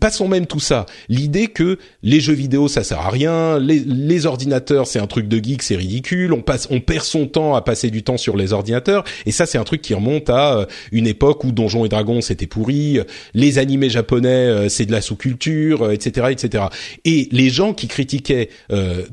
[0.00, 0.86] Passons même tout ça.
[1.08, 5.28] L'idée que les jeux vidéo ça sert à rien, les, les ordinateurs c'est un truc
[5.28, 6.32] de geek, c'est ridicule.
[6.32, 9.04] On passe, on perd son temps à passer du temps sur les ordinateurs.
[9.24, 12.20] Et ça c'est un truc qui remonte à euh, une époque où Donjons et Dragons
[12.22, 12.98] c'était pourri,
[13.34, 16.64] les animés japonais euh, c'est de la sous-culture, etc., euh, etc.
[17.04, 18.48] Et les gens qui critiquaient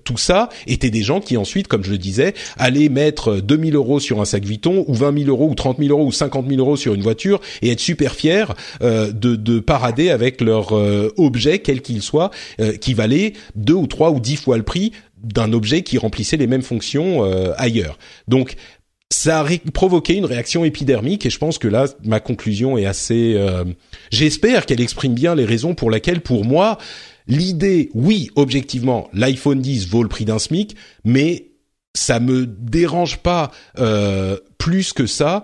[0.04, 4.00] tout ça étaient des gens qui ensuite, comme je le disais, allaient mettre 2000 euros
[4.00, 6.60] sur un sac Vuitton ou 20 000 euros ou 30 000 euros ou 50 000
[6.60, 8.46] euros sur une voiture et être super fiers
[8.82, 13.88] de, de parader avec leur euh, objet, quel qu'il soit, euh, qui valait deux ou
[13.88, 17.98] trois ou dix fois le prix d'un objet qui remplissait les mêmes fonctions euh, ailleurs.
[18.28, 18.56] Donc
[19.12, 23.38] ça a provoqué une réaction épidermique et je pense que là ma conclusion est assez
[24.10, 26.78] j'espère qu'elle exprime bien les raisons pour lesquelles pour moi
[27.28, 31.50] l'idée oui objectivement l'iPhone 10 vaut le prix d'un SMIC mais
[31.94, 33.52] ça me dérange pas
[34.58, 35.44] plus que ça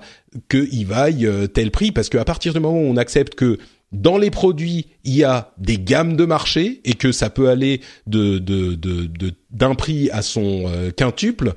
[0.49, 3.57] qu'il vaille tel prix parce qu'à partir du moment où on accepte que
[3.91, 7.81] dans les produits, il y a des gammes de marché et que ça peut aller
[8.05, 11.53] d'un prix à son euh, quintuple.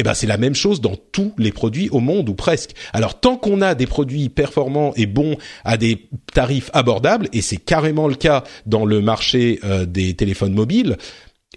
[0.00, 2.70] Eh ben c'est la même chose dans tous les produits au monde ou presque.
[2.94, 7.58] Alors tant qu'on a des produits performants et bons à des tarifs abordables et c'est
[7.58, 10.96] carrément le cas dans le marché euh, des téléphones mobiles,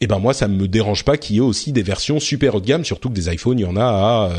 [0.03, 2.59] et ben moi ça me dérange pas qu'il y ait aussi des versions super haut
[2.59, 4.31] de gamme, surtout que des iPhones il y en a à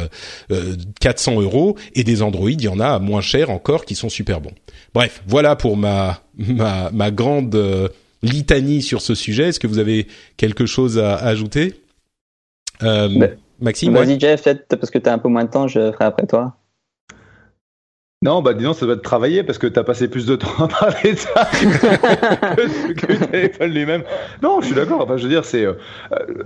[0.53, 3.95] euh, 400 euros et des Android il y en a à moins cher encore qui
[3.95, 4.55] sont super bons.
[4.93, 7.91] Bref, voilà pour ma ma, ma grande
[8.25, 9.49] litanie sur ce sujet.
[9.49, 10.07] Est-ce que vous avez
[10.37, 11.75] quelque chose à, ajouter?
[12.83, 15.69] Euh, ben, Maxime Vas-y Jeff, peut-être parce que tu as un peu moins de temps,
[15.69, 16.57] je ferai après toi.
[18.25, 20.64] Non, bah disons, ça doit être travailler parce que tu as passé plus de temps
[20.64, 24.03] à parler de ça que, le téléphone lui-même.
[24.43, 25.03] Non, je suis d'accord.
[25.03, 25.75] Enfin, je veux dire, c'est euh,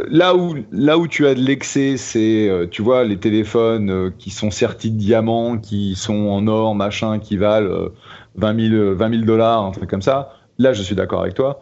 [0.08, 4.10] là où là où tu as de l'excès, c'est euh, tu vois les téléphones euh,
[4.18, 7.90] qui sont sertis de diamants, qui sont en or, machin, qui valent
[8.34, 10.32] 20 000 20 dollars, un truc comme ça.
[10.58, 11.60] Là, je suis d'accord avec toi.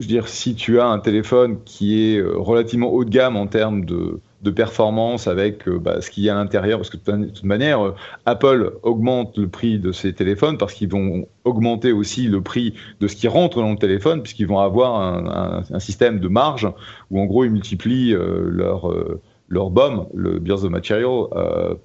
[0.00, 3.46] Je veux dire, si tu as un téléphone qui est relativement haut de gamme en
[3.46, 6.96] termes de de performance avec euh, bah, ce qu'il y a à l'intérieur, parce que
[6.96, 11.92] de toute manière, euh, Apple augmente le prix de ses téléphones parce qu'ils vont augmenter
[11.92, 16.20] aussi le prix de ce qui rentre dans le téléphone, puisqu'ils vont avoir un, système
[16.20, 16.68] de marge
[17.10, 18.92] où en gros ils multiplient euh, leur,
[19.48, 21.26] leur BOM, le Bills of Material,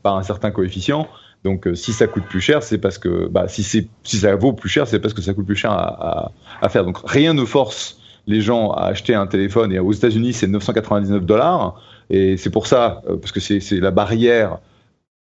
[0.03, 1.08] par un certain coefficient.
[1.43, 4.70] Donc, si ça coûte plus cher, c'est parce que, bah, si, si ça vaut plus
[4.70, 6.32] cher, c'est parce que ça coûte plus cher à,
[6.62, 6.84] à, faire.
[6.84, 9.72] Donc, rien ne force les gens à acheter un téléphone.
[9.72, 11.76] Et aux États-Unis, c'est 999 dollars.
[12.10, 14.60] Et c'est pour ça, euh, parce que c'est la barrière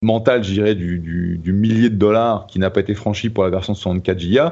[0.01, 3.49] mentale, je dirais, du, du, millier de dollars qui n'a pas été franchi pour la
[3.49, 4.49] version 64 Go.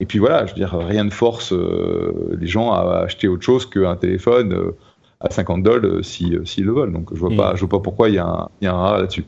[0.00, 3.42] Et puis voilà, je veux dire, rien ne force euh, les gens à acheter autre
[3.42, 4.76] chose qu'un téléphone euh,
[5.20, 6.92] à 50 dollars s'ils si, le veulent.
[6.92, 7.36] Donc je vois, mm.
[7.36, 9.24] pas, je vois pas pourquoi il y a un, y a un rare là-dessus.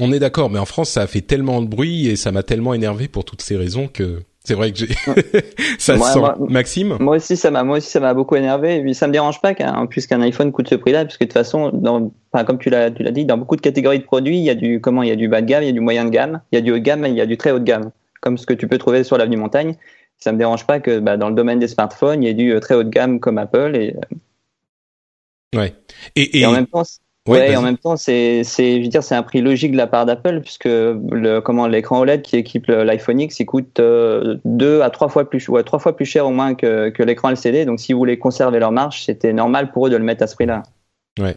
[0.00, 2.42] On est d'accord, mais en France, ça a fait tellement de bruit et ça m'a
[2.42, 4.88] tellement énervé pour toutes ces raisons que c'est vrai que j'ai
[5.78, 6.20] ça sent.
[6.48, 6.96] Maxime?
[7.00, 9.54] Moi aussi ça m'a moi aussi ça m'a beaucoup énervé et ça me dérange pas
[9.54, 12.92] qu'un puisqu'un iPhone coûte ce prix-là puisque de toute façon dans enfin, comme tu l'as
[12.92, 15.08] tu l'as dit dans beaucoup de catégories de produits, il y a du comment il
[15.08, 16.58] y a du bas de gamme, il y a du moyen de gamme, il y
[16.58, 17.90] a du haut de gamme et il y a du très haut de gamme
[18.20, 19.74] comme ce que tu peux trouver sur l'avenue Montagne.
[20.18, 22.52] Ça me dérange pas que bah, dans le domaine des smartphones, il y ait du
[22.52, 24.16] euh, très haut de gamme comme Apple et euh,
[25.54, 25.74] Ouais.
[26.14, 26.82] Et, et, en même temps,
[27.26, 29.86] Ouais, en même temps, c'est, c'est, je veux dire, c'est un prix logique de la
[29.86, 34.82] part d'Apple puisque le, comment l'écran OLED qui équipe l'iPhone X, il coûte euh, deux
[34.82, 37.64] à trois fois plus, ouais, trois fois plus cher au moins que, que l'écran LCD.
[37.64, 40.26] Donc, si vous voulez conserver leur marge, c'était normal pour eux de le mettre à
[40.26, 40.62] ce prix-là.
[41.18, 41.36] Ouais.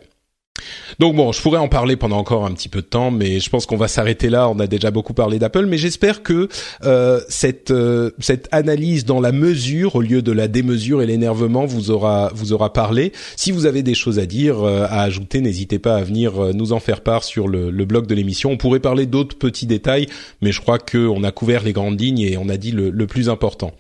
[0.99, 3.49] Donc bon, je pourrais en parler pendant encore un petit peu de temps, mais je
[3.49, 4.49] pense qu'on va s'arrêter là.
[4.49, 6.49] On a déjà beaucoup parlé d'Apple, mais j'espère que
[6.84, 11.66] euh, cette euh, cette analyse dans la mesure au lieu de la démesure et l'énervement
[11.66, 13.12] vous aura vous aura parlé.
[13.36, 16.53] Si vous avez des choses à dire, euh, à ajouter, n'hésitez pas à venir euh,
[16.53, 18.51] nous en faire part sur le, le blog de l'émission.
[18.51, 20.07] On pourrait parler d'autres petits détails,
[20.41, 22.89] mais je crois que on a couvert les grandes lignes et on a dit le,
[22.89, 23.72] le plus important.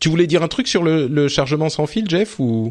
[0.00, 2.70] tu voulais dire un truc sur le, le chargement sans fil, Jeff, ou?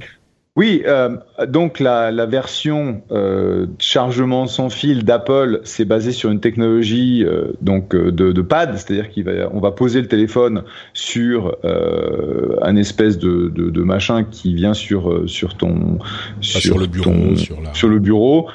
[0.58, 1.18] Oui, euh,
[1.50, 7.52] donc la, la version euh, chargement sans fil d'Apple, c'est basé sur une technologie euh,
[7.60, 12.56] donc euh, de, de pad, c'est-à-dire qu'on va on va poser le téléphone sur euh,
[12.62, 16.00] un espèce de, de, de, machin qui vient sur sur ton
[16.40, 17.74] sur, le bureau, sur, la...
[17.74, 18.48] sur, le bureau,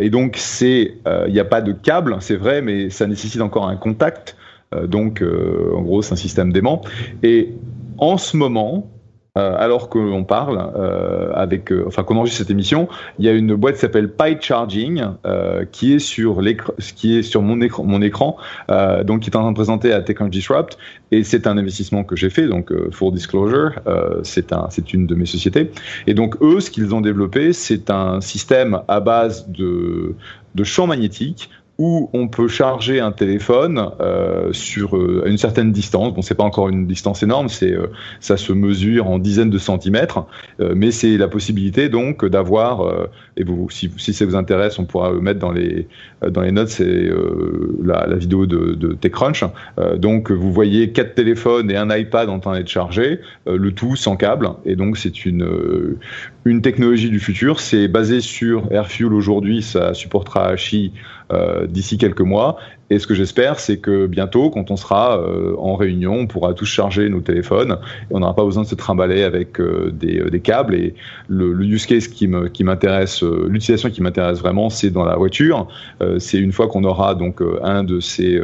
[0.00, 0.94] et donc c'est
[1.26, 4.36] il n'y a pas de câble, c'est vrai, mais ça nécessite encore un contact.
[4.86, 6.82] donc en gros, c'est un système d'aimant.
[7.24, 7.50] Et
[7.98, 8.91] en ce moment,
[9.38, 12.86] euh, alors qu'on parle euh, avec, euh, enfin qu'on enregistre cette émission,
[13.18, 15.06] il y a une boîte qui s'appelle Pi Charging
[15.70, 17.62] qui est sur l'écran, qui est sur mon
[18.02, 18.36] écran,
[19.04, 20.76] donc qui est en train de présenter à Technology Disrupt,
[21.12, 23.72] et c'est un investissement que j'ai fait, donc full disclosure,
[24.22, 25.70] c'est un, c'est une de mes sociétés,
[26.06, 30.14] et donc eux, ce qu'ils ont développé, c'est un système à base de
[30.54, 31.48] de champs magnétiques
[31.82, 36.14] où on peut charger un téléphone euh, sur euh, une certaine distance.
[36.14, 37.88] Bon, c'est pas encore une distance énorme, c'est euh,
[38.20, 40.24] ça se mesure en dizaines de centimètres,
[40.60, 44.84] euh, mais c'est la possibilité donc d'avoir et vous, si, si, ça vous intéresse, on
[44.84, 45.88] pourra le mettre dans les
[46.28, 47.10] dans les notes, c'est
[47.82, 49.44] la, la, vidéo de, de TechCrunch.
[49.96, 54.16] donc vous voyez quatre téléphones et un iPad en train d'être chargés, le tout sans
[54.16, 55.96] câble, et donc c'est une
[56.44, 57.60] une technologie du futur.
[57.60, 60.92] C'est basé sur AirFuel aujourd'hui, ça supportera HI
[61.32, 62.58] euh, d'ici quelques mois.
[62.90, 66.52] Et ce que j'espère, c'est que bientôt, quand on sera euh, en réunion, on pourra
[66.52, 67.78] tous charger nos téléphones
[68.10, 70.74] et on n'aura pas besoin de se trimballer avec euh, des, câbles.
[70.74, 70.94] Et
[71.28, 75.68] le, use case qui m'intéresse, l'utilisation qui m'intéresse vraiment, c'est dans la voiture.
[76.18, 78.40] c'est une fois qu'on aura donc un de ces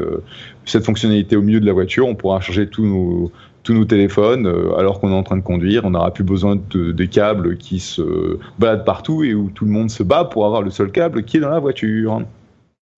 [0.64, 3.30] cette fonctionnalité au milieu de la voiture, on pourra charger tous nos
[3.64, 4.46] tous nos téléphones
[4.78, 5.84] alors qu'on est en train de conduire.
[5.84, 9.70] On n'aura plus besoin de, des câbles qui se baladent partout et où tout le
[9.70, 12.22] monde se bat pour avoir le seul câble qui est dans la voiture.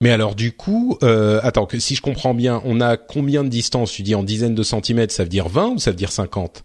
[0.01, 3.49] Mais alors du coup, euh, attends, que si je comprends bien, on a combien de
[3.49, 6.11] distance Tu dis en dizaines de centimètres, ça veut dire 20 ou ça veut dire
[6.13, 6.65] 50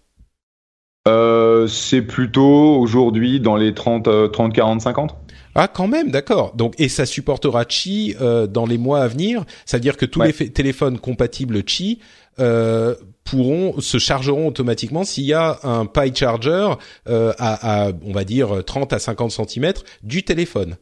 [1.07, 5.15] euh, C'est plutôt aujourd'hui dans les 30, 30, 40, 50.
[5.57, 6.53] Ah, quand même, d'accord.
[6.55, 9.45] Donc, et ça supportera Qi euh, dans les mois à venir?
[9.65, 10.33] C'est-à-dire que tous Ouais.
[10.37, 11.99] les téléphones compatibles Qi
[12.39, 16.69] euh, pourront se chargeront automatiquement s'il y a un Pi Charger
[17.07, 20.75] euh, à, à, on va dire, 30 à 50 centimètres du téléphone.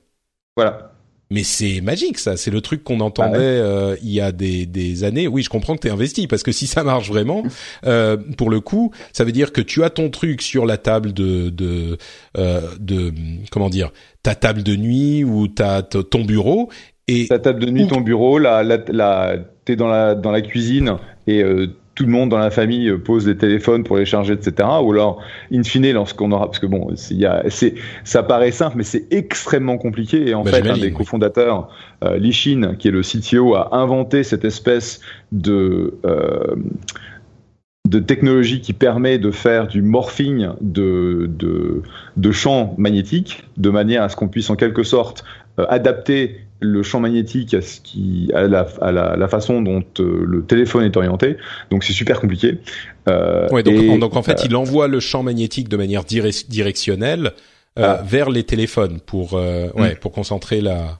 [0.55, 0.92] Voilà.
[1.31, 2.37] Mais c'est magique, ça.
[2.37, 3.45] C'est le truc qu'on entendait Ah ouais.
[3.45, 5.27] euh, il y a des, des années.
[5.27, 7.43] Oui, je comprends que tu es investi parce que si ça marche vraiment,
[7.85, 11.11] euh, pour le coup, ça veut dire que tu as ton truc sur la table
[11.13, 11.97] de de
[12.37, 13.13] euh, de
[13.51, 16.69] comment dire, ta table de nuit ou ta ton bureau
[17.07, 20.41] et Ta table de nuit, ton bureau, la, la, la, t'es dans la, dans la
[20.41, 20.97] cuisine
[21.27, 24.33] et euh, tout le monde dans la famille euh, pose des téléphones pour les charger,
[24.33, 24.67] etc.
[24.81, 25.21] Ou alors,
[25.51, 29.05] in fine, lorsqu'on aura, parce que bon, y a, c'est, ça paraît simple, mais c'est
[29.11, 30.29] extrêmement compliqué.
[30.29, 31.69] Et en Bah, fait, un des cofondateurs,
[32.03, 36.55] euh, Li Shin, qui est le CTO, a inventé cette espèce de euh,
[37.89, 41.83] de technologie qui permet de faire du morphing de, de,
[42.15, 45.23] de champs magnétiques de manière à ce qu'on puisse en quelque sorte
[45.59, 49.83] euh, adapter le champ magnétique à, ce qui, à, la, à la, la façon dont
[49.99, 51.37] euh, le téléphone est orienté.
[51.69, 52.57] Donc c'est super compliqué.
[53.07, 55.77] Euh, ouais, donc, et, en, donc en fait, euh, il envoie le champ magnétique de
[55.77, 57.33] manière direc- directionnelle
[57.79, 58.03] euh, Ah.
[58.05, 59.97] vers les téléphones pour euh, ouais Mm.
[59.97, 60.99] pour concentrer la,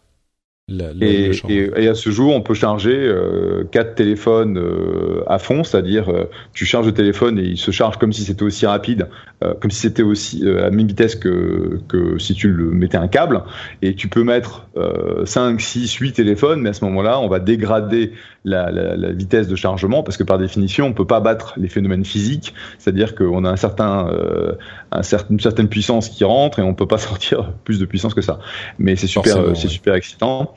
[0.70, 6.08] la Et, à ce jour, on peut charger euh, quatre téléphones euh, à fond, c'est-à-dire
[6.08, 9.10] euh, tu charges le téléphone et il se charge comme si c'était aussi rapide,
[9.44, 12.72] euh, comme si c'était aussi euh, à la même vitesse que, que si tu le
[12.72, 13.44] mettais un câble.
[13.82, 17.40] Et tu peux mettre euh, 5, 6, 8 téléphones, mais à ce moment-là, on va
[17.40, 18.14] dégrader
[18.46, 21.70] la, la- la vitesse de chargement parce que par définition, on peut pas battre les
[21.70, 24.54] phénomènes physiques, c'est-à-dire qu'on a un certain, euh,
[24.92, 28.14] un certain, une certaine puissance qui rentre et on peut pas sortir plus de puissance
[28.14, 28.40] que ça.
[28.80, 29.70] Mais c'est super, euh, c'est ouais.
[29.70, 30.54] super excitant.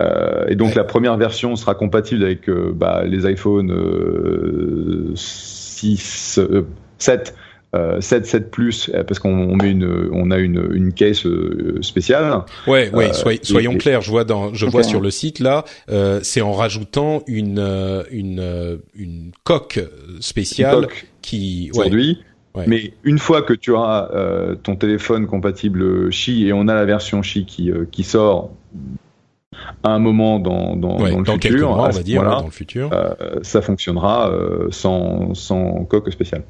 [0.00, 0.74] Euh, et donc Ouais.
[0.76, 6.62] la première version sera compatible avec euh, bah, les iPhone euh, 6, euh,
[6.98, 7.34] 7,
[7.74, 11.26] euh, 7, 7 Plus, euh, parce qu'on on met une, on a une, une case
[11.26, 12.42] euh, spéciale.
[12.66, 13.10] Ouais, ouais.
[13.10, 14.00] Euh, soy- soyons et- clairs.
[14.00, 15.64] Je vois dans, je vois sur le site là,
[16.22, 17.58] c'est en rajoutant une
[18.10, 19.80] une une coque
[20.20, 20.86] spéciale
[21.22, 21.70] qui.
[21.74, 22.22] Aujourd'hui.
[22.54, 22.64] Ouais.
[22.66, 26.86] Mais une fois que tu auras euh, ton téléphone compatible Qi et on a la
[26.86, 28.50] version Qi qui, euh, qui sort
[29.84, 32.44] à un moment dans, dans, ouais, dans le dans futur, mois, on va dire, dans
[32.46, 32.90] le futur.
[32.92, 34.32] euh, ça fonctionnera
[34.70, 36.42] sans, sans coque spéciale.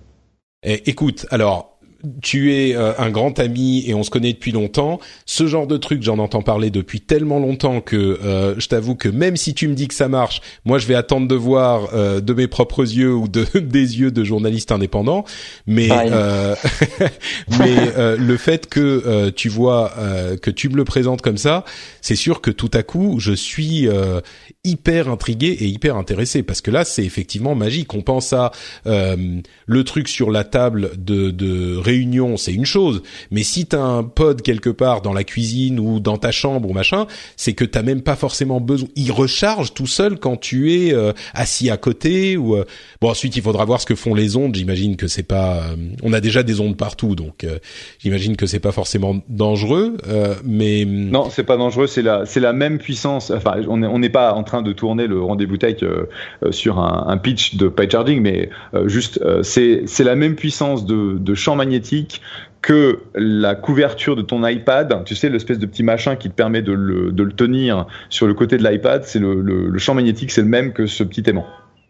[0.63, 1.75] Eh, écoute, alors.
[2.23, 5.01] Tu es euh, un grand ami et on se connaît depuis longtemps.
[5.27, 9.09] Ce genre de truc, j'en entends parler depuis tellement longtemps que euh, je t'avoue que
[9.09, 12.21] même si tu me dis que ça marche, moi je vais attendre de voir euh,
[12.21, 15.25] de mes propres yeux ou de des yeux de journalistes indépendants.
[15.67, 16.55] Mais euh,
[17.59, 21.37] mais euh, le fait que euh, tu vois euh, que tu me le présentes comme
[21.37, 21.65] ça,
[22.01, 24.21] c'est sûr que tout à coup je suis euh,
[24.69, 27.95] hyper intrigué et hyper intéressé parce que là c'est effectivement magique.
[27.95, 28.53] On pense à
[28.87, 33.83] euh, le truc sur la table de, de réunion, c'est une chose, mais si t'as
[33.83, 37.07] un pod quelque part dans la cuisine ou dans ta chambre ou machin,
[37.37, 38.89] c'est que t'as même pas forcément besoin.
[38.97, 42.65] Il recharge tout seul quand tu es euh, assis à côté ou euh,
[43.01, 44.55] bon ensuite il faudra voir ce que font les ondes.
[44.55, 47.59] J'imagine que c'est pas, euh, on a déjà des ondes partout, donc euh,
[47.99, 52.41] j'imagine que c'est pas forcément dangereux, euh, mais Non, c'est pas dangereux, c'est la, c'est
[52.41, 53.31] la même puissance.
[53.31, 56.09] Enfin, on n'est on n'est pas en train de tourner le rendez-vous tech euh,
[56.43, 61.35] euh, sur un, pitch de pie charging, mais euh, juste, c'est la même puissance de,
[61.35, 62.21] champ magnétique
[62.63, 65.05] que la couverture de ton iPad.
[65.05, 68.57] Tu sais, l'espèce de petit machin qui te permet de le, tenir sur le côté
[68.57, 71.47] de l'iPad, c'est le champ magnétique, c'est le même que ce petit aimant.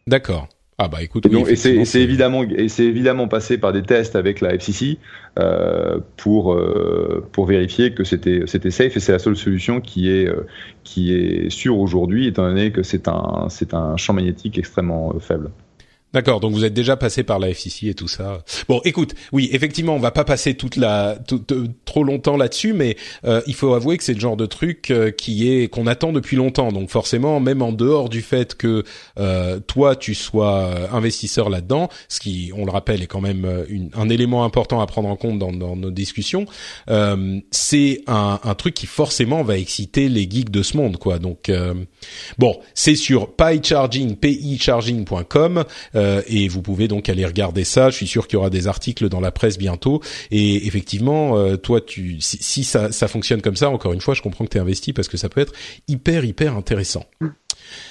[0.06, 0.48] d'accord.
[0.80, 3.82] Ah bah écoute, Et, oui, donc- et c'est évidemment et c'est évidemment passé par des
[3.82, 4.98] tests avec la FCC
[5.40, 10.08] euh, pour euh, pour vérifier que c'était c'était safe et c'est la seule solution qui
[10.08, 10.46] est euh,
[10.84, 15.50] qui est sûre aujourd'hui étant donné que c'est un c'est un champ magnétique extrêmement faible.
[16.14, 18.42] D'accord, donc vous êtes déjà passé par la FCC et tout ça.
[18.66, 22.72] Bon, écoute, oui, effectivement, on va pas passer toute la tout- tout- trop longtemps là-dessus,
[22.72, 22.96] mais
[23.26, 26.12] euh, il faut avouer que c'est le genre de truc euh, qui est qu'on attend
[26.12, 26.72] depuis longtemps.
[26.72, 28.84] Donc forcément, même en dehors du fait que
[29.18, 33.44] euh, toi tu sois euh, investisseur là-dedans, ce qui, on le rappelle, est quand même
[33.44, 36.46] euh, une- un élément important à prendre en compte dans, dans nos discussions,
[36.88, 41.18] euh, c'est un, un truc qui forcément va exciter les geeks de ce monde, quoi.
[41.18, 41.74] Donc euh,
[42.38, 45.64] bon, c'est sur picharging, picharging.com.
[45.98, 47.90] Euh, et vous pouvez donc aller regarder ça.
[47.90, 50.00] Je suis sûr qu'il y aura des articles dans la presse bientôt.
[50.30, 54.14] Et effectivement, euh, toi, tu, si, si ça, ça fonctionne comme ça, encore une fois,
[54.14, 55.52] je comprends que tu es investi parce que ça peut être
[55.88, 57.04] hyper hyper intéressant.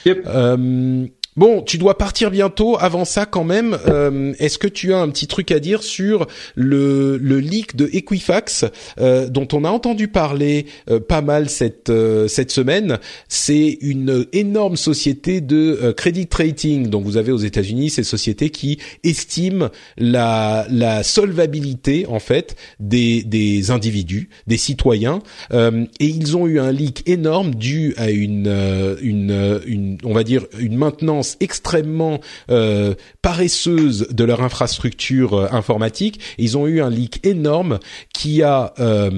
[0.05, 0.23] Yep.
[0.25, 1.07] Euh,
[1.37, 2.77] Bon, tu dois partir bientôt.
[2.79, 6.25] Avant ça, quand même, euh, est-ce que tu as un petit truc à dire sur
[6.55, 8.65] le, le leak de Equifax
[8.99, 11.91] euh, dont on a entendu parler euh, pas mal cette
[12.27, 12.97] cette semaine?
[13.27, 16.89] C'est une énorme société de credit rating.
[16.89, 23.21] Donc vous avez aux États-Unis ces sociétés qui estiment la la solvabilité en fait des
[23.21, 25.21] des individus, des citoyens,
[25.53, 30.75] et ils ont eu un leak énorme dû à une une on va dire une
[30.75, 32.19] maintenance extrêmement
[32.49, 36.19] euh, paresseuse de leur infrastructure euh, informatique.
[36.37, 37.79] Ils ont eu un leak énorme
[38.13, 39.09] qui a euh,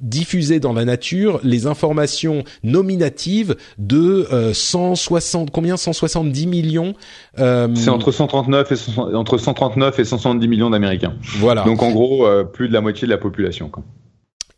[0.00, 5.76] diffusé dans la nature les informations nominatives de 160 combien?
[5.76, 6.94] 170 millions.
[7.36, 11.14] C'est entre 139 et entre 139 et 170 millions d'Américains.
[11.38, 11.64] Voilà.
[11.64, 13.68] Donc en gros plus de la moitié de la population.
[13.68, 13.82] Quoi.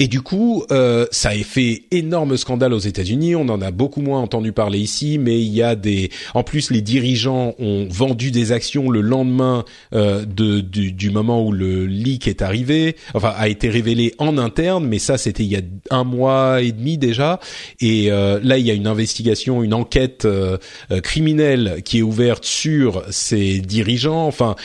[0.03, 3.37] Et du coup, euh, ça a fait énorme scandale aux États-Unis.
[3.37, 6.11] On en a beaucoup moins entendu parler ici, mais il y a des.
[6.33, 11.47] En plus, les dirigeants ont vendu des actions le lendemain euh, de, du, du, moment
[11.47, 14.87] où le leak est arrivé, enfin a été révélé en interne.
[14.87, 17.39] Mais ça, c'était il y a un mois et demi déjà.
[17.81, 20.57] Et euh, là, il y a une investigation, une enquête euh,
[20.91, 24.27] euh, criminelle qui est ouverte sur ces dirigeants.
[24.27, 24.57] Enfin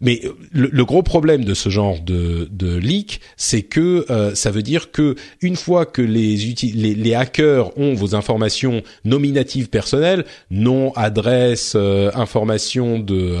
[0.00, 4.50] mais euh, le, gros problème de ce genre de, de leak, c'est que euh, ça
[4.50, 10.24] veut dire que une fois que les, les, les, hackers ont vos informations nominatives personnelles,
[10.50, 13.36] nom, adresse, euh, information de,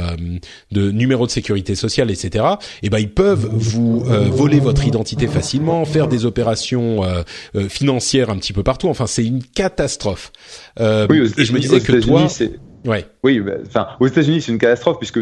[0.72, 2.44] de numéro de sécurité sociale, etc.
[2.82, 7.02] Et eh ben ils peuvent vous voler votre identité facilement, faire des opérations
[7.68, 8.88] financières un petit peu partout.
[8.88, 10.32] Enfin, c'est une catastrophe.
[10.78, 12.26] oui, et je me disais que toi,
[12.84, 13.06] ouais.
[13.22, 15.20] Oui, bah, enfin, aux États-Unis, c'est une catastrophe puisque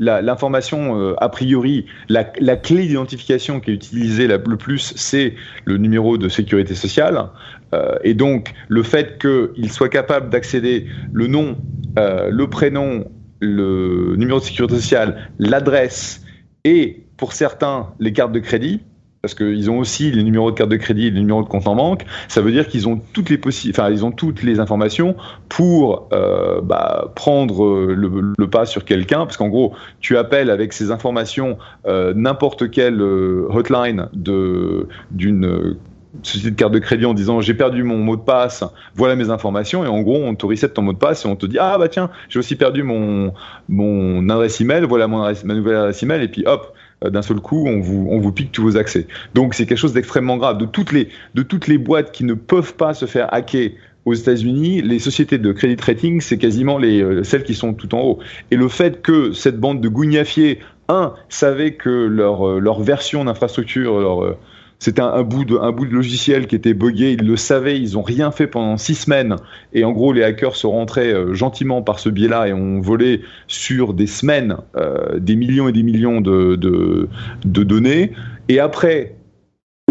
[0.00, 5.34] l'information, euh, a priori, la, clé d'identification qui est utilisée le plus, c'est
[5.64, 7.28] le numéro de sécurité sociale.
[7.74, 11.58] Euh, et donc, le fait qu'il soit capable d'accéder le nom,
[11.98, 13.04] euh, le prénom,
[13.40, 16.24] le numéro de sécurité sociale, l'adresse
[16.64, 18.80] et, pour certains, les cartes de crédit,
[19.22, 21.66] parce qu'ils ont aussi les numéros de carte de crédit et les numéros de compte
[21.66, 22.04] en banque.
[22.28, 23.38] Ça veut dire qu'ils ont toutes les
[23.70, 25.14] enfin ils ont toutes les informations
[25.48, 30.90] pour euh, bah, prendre le, pas sur quelqu'un, parce qu'en gros tu appelles avec ces
[30.90, 35.76] informations euh, n'importe quelle euh, hotline de d'une
[36.22, 38.64] société de carte de crédit en disant j'ai perdu mon mot de passe,
[38.94, 39.84] voilà mes informations.
[39.84, 41.76] Et en gros on te reset ton mot de passe et on te dit ah
[41.78, 43.32] bah tiens j'ai aussi perdu mon
[43.68, 46.22] mon adresse email, voilà mon adresse, ma nouvelle adresse email.
[46.22, 49.06] Et puis hop euh, d'un seul coup, on vous, on vous pique tous vos accès.
[49.34, 50.58] Donc c'est quelque chose d'extrêmement grave.
[50.58, 53.70] De toutes, les, de toutes les boîtes qui ne peuvent pas se faire hacker
[54.04, 57.94] aux États-Unis, les sociétés de crédit rating, c'est quasiment les, euh, celles qui sont tout
[57.94, 58.18] en haut.
[58.50, 63.24] Et le fait que cette bande de gougnafiers, un, savait que leur, euh, leur version
[63.24, 64.36] d'infrastructure, leur,
[64.80, 67.12] c'était un, bout de, un bout de logiciel qui était buggé.
[67.12, 67.78] Ils le savaient.
[67.78, 69.36] Ils ont rien fait pendant six semaines.
[69.74, 73.20] Et en gros, les hackers sont rentrés euh, gentiment par ce biais-là et ont volé
[73.46, 78.12] sur des semaines euh, des millions et des millions de, de, données.
[78.48, 79.16] Et après,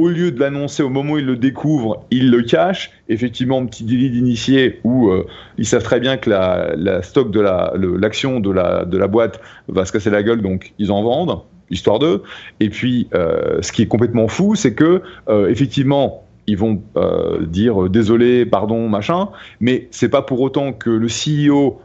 [0.02, 2.90] au lieu de l'annoncer au moment où ils le découvrent, ils le cachent.
[3.10, 5.28] Effectivement, petit délit d'initié où euh,
[5.60, 9.40] ils savent très bien que la, stock de l'action la, de, la, de la boîte
[9.68, 12.24] va se casser la gueule, donc ils en vendent histoire d'eux.
[12.60, 17.46] Et puis, euh, ce qui est complètement fou, c'est que euh, effectivement, ils vont euh,
[17.46, 21.80] dire désolé, pardon, machin, mais c'est pas pour autant que le CEO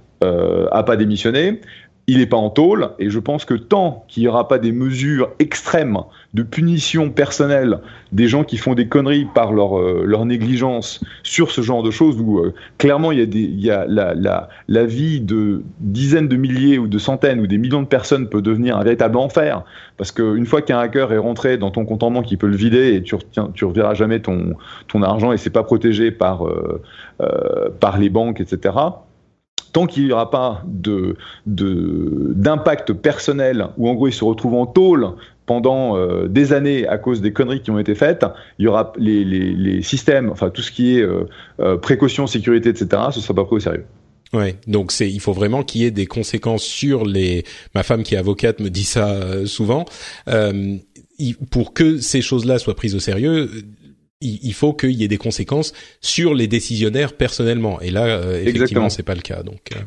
[0.70, 1.60] a pas démissionné
[2.06, 4.72] il n'est pas en tôle, et je pense que tant qu'il n'y aura pas des
[4.72, 5.98] mesures extrêmes
[6.34, 7.78] de punition personnelle
[8.12, 11.90] des gens qui font des conneries par leur, euh, leur négligence sur ce genre de
[11.90, 15.62] choses, où euh, clairement il y a, des, y a la, la, la, vie de
[15.80, 19.16] dizaines de milliers ou de centaines ou des millions de personnes peut devenir un véritable
[19.16, 19.64] enfer,
[19.96, 22.56] parce qu'une fois qu'un hacker est rentré dans ton compte en banque, il peut le
[22.56, 24.52] vider et tu ne tu reverras jamais ton,
[24.88, 26.82] ton argent et c'est pas protégé par, euh,
[27.80, 28.74] par les banques, etc
[29.74, 31.16] tant qu'il n'y aura pas de,
[31.46, 35.10] d'impact personnel où en gros il se retrouve en tôle
[35.46, 38.24] pendant euh, des années à cause des conneries qui ont été faites,
[38.58, 41.28] il y aura les, systèmes, enfin tout ce qui est euh,
[41.60, 43.84] euh, précaution, sécurité, etc., ce ne sera pas pris au sérieux.
[44.32, 47.44] Ouais, donc c'est il faut vraiment qu'il y ait des conséquences sur les.
[47.74, 49.84] Ma femme qui est avocate me dit ça souvent.
[51.50, 53.48] pour que ces choses-là soient prises au sérieux,
[54.24, 57.80] il, faut qu'il y ait des conséquences sur les décisionnaires personnellement.
[57.80, 59.42] Et là, euh, effectivement, c'est pas le cas.
[59.42, 59.60] Donc.
[59.74, 59.80] Euh,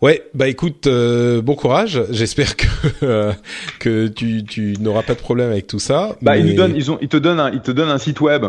[0.00, 2.02] ouais, bah écoute, euh, bon courage.
[2.10, 3.32] J'espère que
[3.78, 6.16] que tu, tu n'auras pas de problème avec tout ça.
[6.22, 8.20] Bah, ils nous donnent, ils ont, ils te donnent, un, ils te donnent un site
[8.20, 8.46] web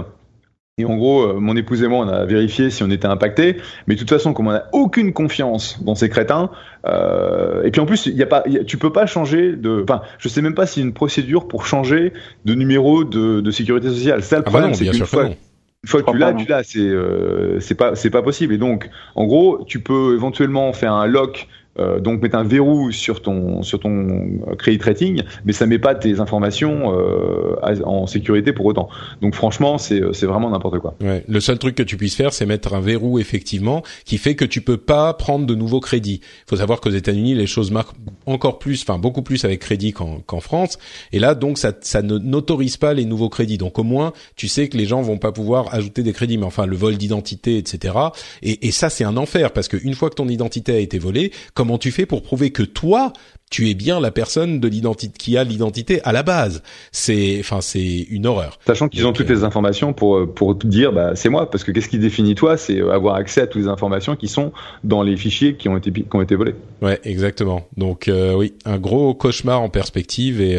[0.81, 3.57] et en gros, euh, mon épouse et moi, on a vérifié si on était impacté.
[3.87, 6.49] Mais de toute façon, comme on n'a aucune confiance dans ces crétins,
[6.85, 9.83] euh, et puis en plus, il y a pas, tu peux pas changer de.
[9.83, 12.13] Enfin, je sais même pas s'il y a une procédure pour changer
[12.45, 14.23] de numéro de, de sécurité sociale.
[14.23, 16.63] Ça, le ah bah problème, c'est qu'une fois, une fois que tu l'as, tu l'as.
[16.63, 18.53] C'est euh, c'est pas c'est pas possible.
[18.53, 21.47] Et donc, en gros, tu peux éventuellement faire un lock
[21.79, 25.95] euh, donc mettre un verrou sur ton sur ton credit rating, mais ça met pas
[25.95, 28.89] tes informations euh, en sécurité pour autant.
[29.21, 30.95] Donc franchement, c'est c'est vraiment n'importe quoi.
[31.01, 31.23] Ouais.
[31.27, 34.45] Le seul truc que tu puisses faire, c'est mettre un verrou effectivement qui fait que
[34.45, 36.21] tu peux pas prendre de nouveaux crédits.
[36.23, 37.95] Il faut savoir qu'aux États-Unis, les choses marquent
[38.25, 40.77] encore plus, enfin beaucoup plus avec crédit qu'en France.
[41.13, 43.57] Et là, donc ça ça n'autorise pas les nouveaux crédits.
[43.57, 46.37] Donc au moins, tu sais que les gens vont pas pouvoir ajouter des crédits.
[46.37, 47.95] Mais enfin, le vol d'identité, etc.
[48.41, 51.31] Et, et ça, c'est un enfer parce qu'une fois que ton identité a été volée,
[51.61, 53.13] comment tu fais pour prouver que toi
[53.51, 56.63] tu es bien la personne de l'identité qui a l'identité à la base.
[56.91, 58.57] C'est, enfin, c'est une horreur.
[58.65, 61.71] Sachant qu'ils ont toutes les informations pour euh, pour dire, bah, c'est moi, parce que
[61.71, 65.03] qu'est-ce qui définit toi, c'est euh, avoir accès à toutes les informations qui sont dans
[65.03, 66.55] les fichiers qui ont été qui ont été volés.
[66.81, 67.67] Ouais, exactement.
[67.77, 70.57] Donc euh, oui, un gros cauchemar en perspective et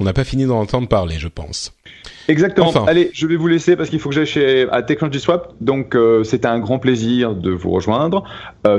[0.00, 1.75] on n'a pas fini d'en entendre parler, je pense.
[2.28, 2.72] Exactement.
[2.86, 5.54] Allez, je vais vous laisser parce qu'il faut que j'aille chez à Technology Swap.
[5.60, 8.24] Donc c'était un grand plaisir de vous rejoindre.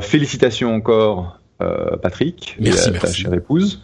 [0.01, 3.81] félicitations encore euh, Patrick, merci, ta chère épouse.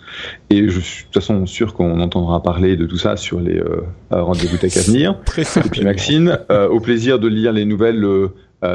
[0.52, 3.58] Et je suis de toute façon sûr qu'on entendra parler de tout ça sur les
[3.58, 5.20] euh, rendez-vous tech à venir.
[5.26, 8.06] Très Et puis Maxine, euh, au plaisir de lire les nouvelles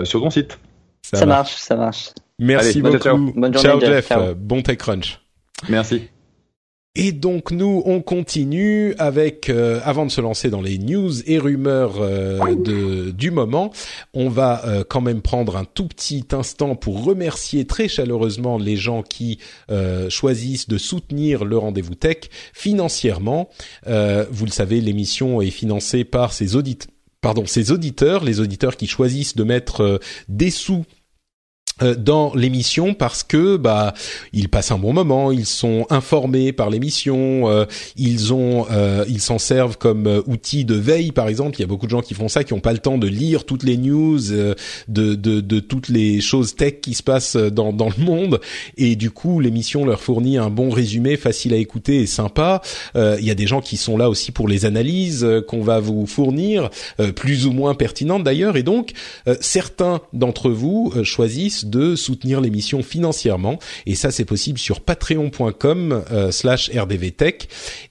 [0.03, 0.59] sur ton site.
[1.03, 1.57] Ça, marche.
[1.57, 2.11] ça marche.
[2.41, 2.99] Merci beaucoup.
[2.99, 4.13] Ciao, Bonne journée, Jeff.
[4.37, 5.21] Bon Tech Crunch.
[5.69, 6.09] Merci.
[7.01, 11.39] Et donc nous, on continue avec, euh, avant de se lancer dans les news et
[11.39, 13.71] rumeurs euh, de, du moment,
[14.15, 18.77] on va euh, quand même prendre un tout petit instant pour remercier très chaleureusement les
[18.77, 19.39] gens qui
[20.09, 23.49] choisissent de soutenir le rendez-vous tech financièrement.
[23.87, 28.87] vous le savez, l'émission est financée par ses auditeurs pardon, ses auditeurs, les auditeurs qui
[28.87, 30.98] choisissent de mettre des sous euh,
[31.81, 33.95] dans l'émission parce que bah
[34.33, 37.65] ils passent un bon moment, ils sont informés par l'émission, euh,
[37.97, 41.57] ils ont euh, ils s'en servent comme outil de veille par exemple.
[41.59, 43.07] Il y a beaucoup de gens qui font ça qui n'ont pas le temps de
[43.07, 44.55] lire toutes les news de,
[44.89, 48.41] de, de toutes les choses tech qui se passent dans dans le monde
[48.77, 52.63] et du coup l'émission leur fournit un bon résumé facile à écouter et sympa.
[52.95, 56.07] il y a des gens qui sont là aussi pour les analyses qu'on va vous
[56.07, 56.71] fournir
[57.15, 58.93] plus ou moins pertinentes d'ailleurs et donc
[59.41, 63.59] certains d'entre vous choisissent de soutenir l'émission financièrement.
[63.87, 67.49] Et ça c'est possible sur patreon.com euh, slash rdvtech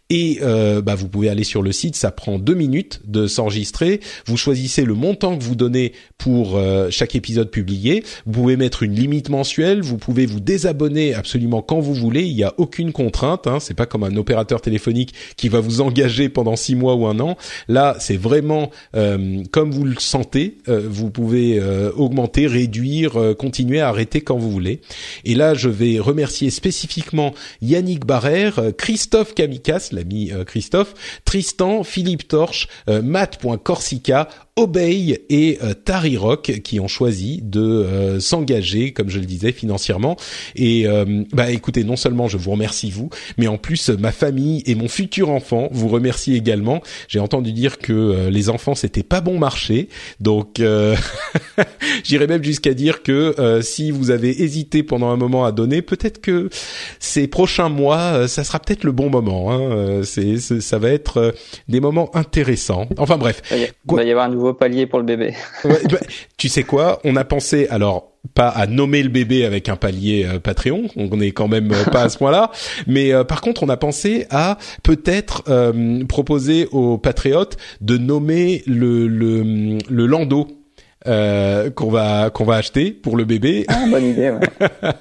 [0.09, 3.99] et euh, bah, vous pouvez aller sur le site, ça prend deux minutes de s'enregistrer.
[4.25, 8.03] Vous choisissez le montant que vous donnez pour euh, chaque épisode publié.
[8.25, 9.81] Vous pouvez mettre une limite mensuelle.
[9.81, 12.23] Vous pouvez vous désabonner absolument quand vous voulez.
[12.23, 13.47] Il n'y a aucune contrainte.
[13.47, 13.59] Hein.
[13.59, 17.19] C'est pas comme un opérateur téléphonique qui va vous engager pendant six mois ou un
[17.19, 17.37] an.
[17.67, 20.57] Là, c'est vraiment euh, comme vous le sentez.
[20.67, 21.59] vous pouvez
[21.95, 24.81] augmenter, réduire, continuer, arrêter quand vous voulez.
[25.25, 30.93] Et là, je vais remercier spécifiquement Yannick Barrère, Christophe Kamikas, l'ami euh, Christophe,
[31.25, 38.19] Tristan, Philippe Torche, euh, Matt.corsica, Obey et euh, Tari Rock qui ont choisi de euh,
[38.19, 40.17] s'engager, comme je le disais, financièrement.
[40.55, 44.63] Et euh, bah écoutez, non seulement je vous remercie vous, mais en plus ma famille
[44.65, 46.81] et mon futur enfant vous remercient également.
[47.07, 49.89] J'ai entendu dire que les enfants c'était pas bon marché,
[50.19, 50.59] donc
[52.03, 56.19] j'irais même jusqu'à dire que si vous avez hésité pendant un moment à donner, peut-être
[56.19, 56.49] que
[56.99, 59.51] ces prochains mois, ça sera peut-être le bon moment.
[59.51, 60.01] Hein.
[60.03, 61.35] C'est, ça va être
[61.67, 62.87] des moments intéressants.
[62.97, 63.41] Enfin bref.
[63.51, 65.33] Il va y avoir un nouveau palier pour le bébé.
[65.63, 65.99] Bah,
[66.37, 70.25] tu sais quoi On a pensé alors pas à nommer le bébé avec un palier
[70.25, 72.51] euh, Patreon, on est quand même euh, pas à ce point-là,
[72.85, 75.43] mais euh, par contre on a pensé à peut-être
[76.07, 80.47] proposer aux patriotes de nommer le le, le landau
[81.05, 83.65] qu'on va qu'on va acheter pour le bébé.
[83.69, 84.31] Ah, bonne idée.
[84.31, 84.91] Ouais.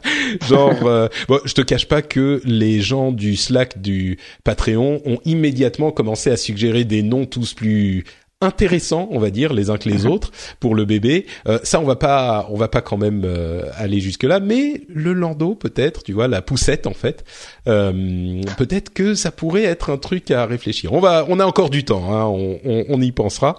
[0.49, 5.91] Genre, bon, je te cache pas que les gens du Slack du Patreon ont immédiatement
[5.91, 8.05] commencé à suggérer des noms tous plus
[8.43, 10.11] intéressants, on va dire, les uns que les mhm.
[10.11, 10.31] autres
[10.61, 11.25] pour le bébé.
[11.49, 14.83] Euh, ça, on va pas, on va pas quand même euh, aller jusque là, mais
[14.89, 17.25] le landau peut-être, tu vois, la poussette en fait,
[17.67, 20.93] euh, peut-être que ça pourrait être un truc à réfléchir.
[20.93, 23.57] On va, on a encore du temps, hein, on, on, on, y pensera.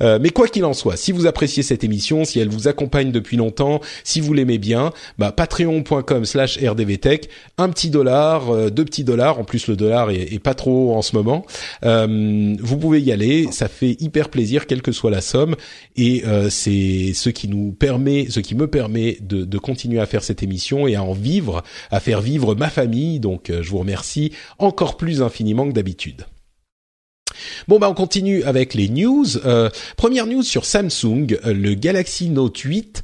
[0.00, 3.36] mais quoi qu'il en soit, si vous appréciez cette émission, si elle vous accompagne depuis
[3.36, 7.28] longtemps, si vous l'aimez bien, bah, patreon.com/slash rdvtech,
[7.58, 9.40] un petit dollar, deux petits dollars.
[9.40, 11.44] En plus, le dollar est, est pas trop en ce moment.
[11.82, 15.56] vous pouvez y aller, ça fait hyper plaisir quelle que soit la somme
[15.96, 20.24] et euh, c'est ce qui nous permet, ce qui me permet de, continuer à faire
[20.24, 23.20] cette émission et à en vivre, à faire vivre ma famille.
[23.20, 26.26] Donc euh, je vous remercie encore plus infiniment que d'habitude.
[27.68, 29.26] Bon bah on continue avec les news.
[29.44, 33.02] Euh, première news sur Samsung, le Galaxy Note 8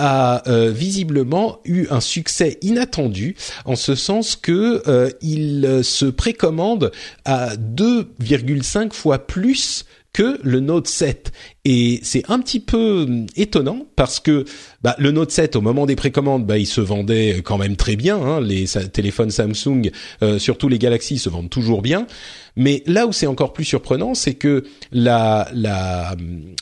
[0.00, 3.34] a visiblement eu un succès inattendu
[3.64, 6.92] en ce sens que il se précommande
[7.24, 9.84] à 2,5 fois plus
[10.18, 11.30] que le Note 7
[11.64, 14.44] Et c'est un petit peu hum, étonnant parce que
[14.82, 17.94] bah, le Note 7 au moment des précommandes, bah, il se vendait quand même très
[17.94, 18.20] bien.
[18.20, 18.40] Hein.
[18.40, 19.92] Les téléphones Samsung,
[20.24, 22.08] euh, surtout les Galaxy, se vendent toujours bien.
[22.58, 26.16] Mais là où c'est encore plus surprenant, c'est que la, la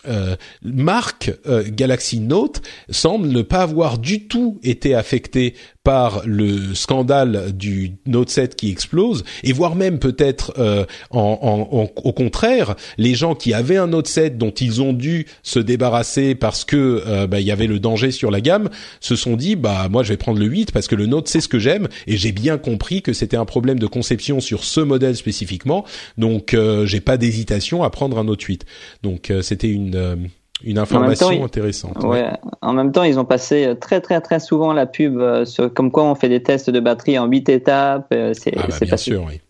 [0.07, 2.61] euh, marque euh, Galaxy Note
[2.91, 5.55] semble ne pas avoir du tout été affectée
[5.87, 12.13] par le scandale du Note 7 qui explose, et voire même peut-être euh, en, au
[12.13, 16.65] contraire, les gens qui avaient un Note 7 dont ils ont dû se débarrasser parce
[16.65, 18.69] que euh, bah, il y avait le danger sur la gamme,
[18.99, 21.41] se sont dit bah moi je vais prendre le 8 parce que le Note c'est
[21.41, 24.81] ce que j'aime et j'ai bien compris que c'était un problème de conception sur ce
[24.81, 25.85] modèle spécifiquement,
[26.19, 28.65] donc euh, j'ai pas d'hésitation à prendre un Note 8.
[29.03, 30.31] Donc c'était une
[30.65, 32.03] une information intéressante.
[32.03, 32.31] Ouais.
[32.63, 35.91] En même temps, ils ont passé très très très souvent la pub euh, sur comme
[35.91, 38.09] quoi on fait des tests de batterie en huit étapes.
[38.13, 39.41] Euh, c'est ah bah, bien sûr, oui.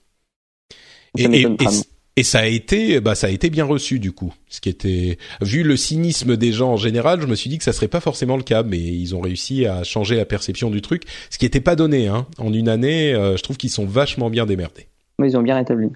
[1.19, 1.47] Et,
[2.19, 4.35] et, ça a été, bah ça a été bien reçu du coup.
[4.49, 7.65] Ce qui était, vu le cynisme des gens en général, je me suis dit que
[7.65, 10.83] ça serait pas forcément le cas, mais ils ont réussi à changer la perception du
[10.83, 12.09] truc, ce qui n'était pas donné.
[12.09, 12.27] Hein.
[12.37, 14.89] En une année, euh, je trouve qu'ils sont vachement bien démerdés.
[15.19, 15.89] Mais ils ont bien rétabli.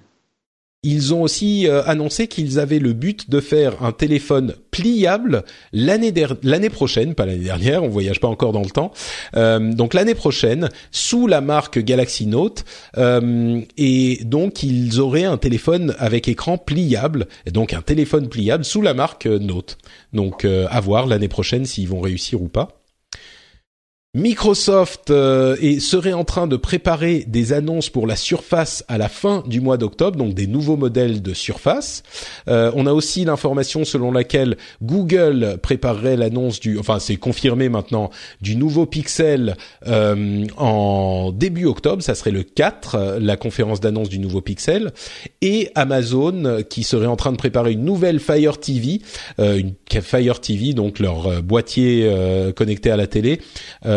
[0.83, 5.45] Ils ont aussi euh, annoncé qu'ils avaient le but de faire un téléphone pliable
[5.75, 8.91] l'année prochaine, pas l'année dernière, on voyage pas encore dans le temps.
[9.37, 12.65] Euh, donc l'année prochaine, sous la marque Galaxy Note,
[12.97, 18.65] euh, et donc ils auraient un téléphone avec écran pliable, et donc un téléphone pliable
[18.65, 19.77] sous la marque Note.
[20.15, 22.80] Donc à voir l'année prochaine s'ils vont réussir ou pas.
[24.13, 29.45] Microsoft euh, serait en train de préparer des annonces pour la Surface à la fin
[29.47, 32.03] du mois d'octobre, donc des nouveaux modèles de Surface.
[32.49, 38.11] Euh, on a aussi l'information selon laquelle Google préparerait l'annonce du, enfin c'est confirmé maintenant,
[38.41, 39.57] du nouveau Pixel
[39.87, 44.91] euh, en début octobre, ça serait le 4, la conférence d'annonce du nouveau Pixel,
[45.41, 49.03] et Amazon qui serait en train de préparer une nouvelle Fire TV,
[49.39, 52.11] une Fire TV, donc leur boîtier
[52.57, 53.39] connecté à la télé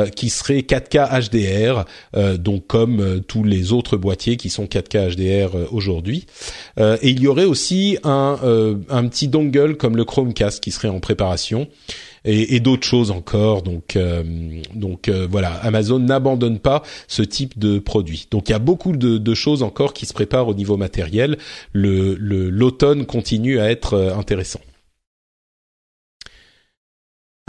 [0.03, 1.85] euh, qui serait 4K HDR,
[2.15, 6.25] euh, donc comme euh, tous les autres boîtiers qui sont 4K HDR aujourd'hui.
[6.77, 8.37] et il y aurait aussi un,
[8.89, 11.67] un petit dongle comme le Chromecast qui serait en préparation.
[12.25, 13.63] Et, et d'autres choses encore.
[13.63, 13.97] Donc,
[14.73, 18.27] donc voilà, Amazon n'abandonne pas ce type de produit.
[18.31, 21.37] Donc il y a beaucoup de, de, choses encore qui se préparent au niveau matériel.
[21.73, 24.61] Le l'automne continue à être intéressant.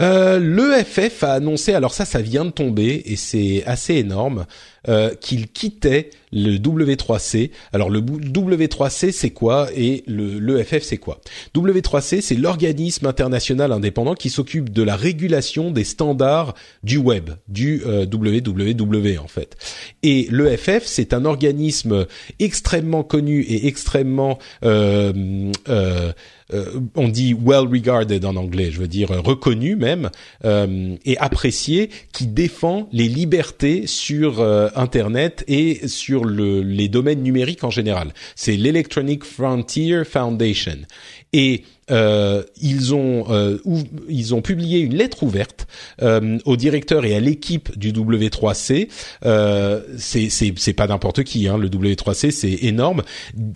[0.01, 4.45] Euh, L'EFF a annoncé, alors ça, ça vient de tomber et c'est assez énorme,
[4.87, 7.51] euh, qu'il quittait le W3C.
[7.71, 11.21] Alors le W3C c'est quoi et le l'EFF c'est quoi?
[11.55, 16.53] W3C c'est l'organisme international indépendant qui s'occupe de la régulation des standards
[16.83, 19.55] du web, du euh, WWW en fait.
[20.03, 22.05] Et l'EFF c'est un organisme
[22.39, 26.11] extrêmement connu et extrêmement euh, euh,
[26.53, 30.11] euh, on dit well regarded en anglais, je veux dire reconnu même
[30.43, 34.35] euh, et apprécié, qui défend les libertés sur
[34.75, 38.13] Internet et sur le, les domaines numériques en général.
[38.35, 40.77] C'est l'Electronic Frontier Foundation
[41.33, 43.57] et euh, ils ont euh,
[44.09, 45.67] ils ont publié une lettre ouverte
[46.01, 48.87] euh, au directeur et à l'équipe du W3C.
[49.25, 53.03] Euh, c'est pas n'importe qui, hein, le W3C, c'est énorme.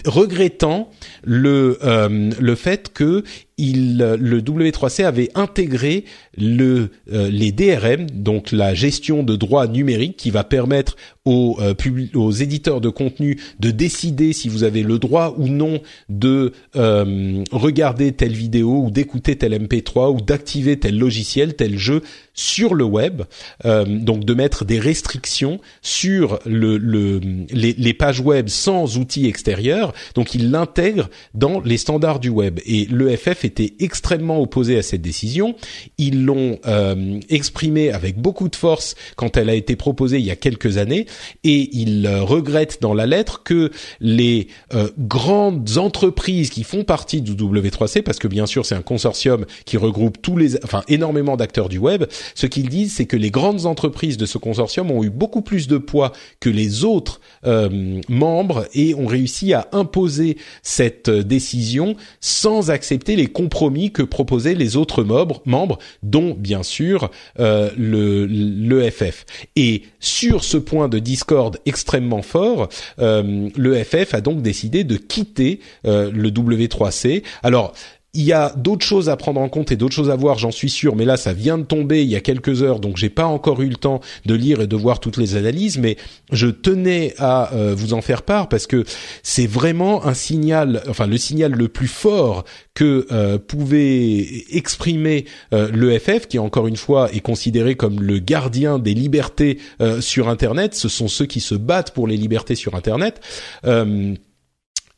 [0.05, 0.89] Regrettant
[1.23, 3.23] le le fait que
[3.60, 6.06] il, le W3C avait intégré
[6.41, 10.95] euh, les DRM, donc la gestion de droits numériques, qui va permettre
[11.26, 11.73] aux, euh,
[12.15, 17.44] aux éditeurs de contenu de décider si vous avez le droit ou non de euh,
[17.52, 22.02] regarder telle vidéo ou d'écouter tel MP3 ou d'activer tel logiciel, tel jeu
[22.39, 23.23] sur le web,
[23.65, 27.19] euh, donc de mettre des restrictions sur le, le
[27.51, 29.93] les, les, pages web sans outils extérieurs.
[30.15, 32.59] Donc il l'intègre dans les standards du web.
[32.65, 35.55] Et l'EFF était extrêmement opposé à cette décision.
[35.97, 40.31] Ils l'ont euh, exprimé avec beaucoup de force quand elle a été proposée il y
[40.31, 41.07] a quelques années,
[41.43, 47.21] et ils euh, regrettent dans la lettre que les euh, grandes entreprises qui font partie
[47.21, 51.35] du W3C, parce que bien sûr c'est un consortium qui regroupe tous les, enfin énormément
[51.35, 52.05] d'acteurs du web,
[52.35, 55.68] ce qu'ils disent, c'est que les grandes entreprises de ce consortium ont eu beaucoup plus
[55.68, 62.72] de poids que les autres euh, membres et ont réussi à imposer cette décision sans
[62.72, 69.26] accepter les compromis que proposaient les autres membres, dont bien sûr euh, le l'EFF.
[69.56, 72.69] Et sur ce point de discorde extrêmement fort,
[72.99, 77.23] euh, l'EFF a donc décidé de quitter euh, le W3C.
[77.43, 77.73] Alors
[78.14, 80.52] il y a d'autres choses à prendre en compte et d'autres choses à voir, j'en
[80.52, 83.10] suis sûr, mais là ça vient de tomber il y a quelques heures, donc j'ai
[83.10, 85.98] pas encore eu le temps de lire et de voir toutes les analyses, mais
[86.31, 88.84] je tenais à euh, vous en faire part parce que
[89.22, 95.99] c'est vraiment un signal, enfin le signal le plus fort que euh, pouvait exprimer euh,
[96.30, 100.76] qui encore une fois est considéré comme le gardien des libertés euh, sur Internet.
[100.76, 103.22] Ce sont ceux qui se battent pour les libertés sur Internet.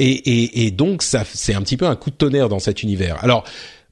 [0.03, 2.81] Et, et, et, donc ça, c'est un petit peu un coup de tonnerre dans cet
[2.81, 3.23] univers.
[3.23, 3.45] Alors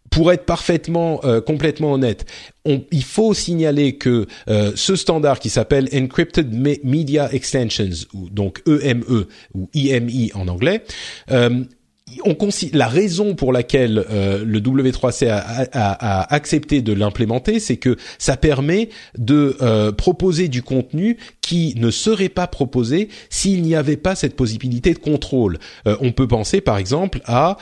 [0.10, 2.26] pour être parfaitement euh, complètement honnête,
[2.66, 6.52] on, il faut signaler que euh, ce standard qui s'appelle Encrypted
[6.84, 10.84] Media Extensions, ou donc EME e, ou IMI en anglais,
[11.30, 11.64] euh,
[12.74, 17.98] la raison pour laquelle euh, le W3C a, a, a accepté de l'implémenter, c'est que
[18.18, 23.98] ça permet de euh, proposer du contenu qui ne serait pas proposé s'il n'y avait
[23.98, 25.58] pas cette possibilité de contrôle.
[25.88, 27.58] Euh, on peut penser par exemple à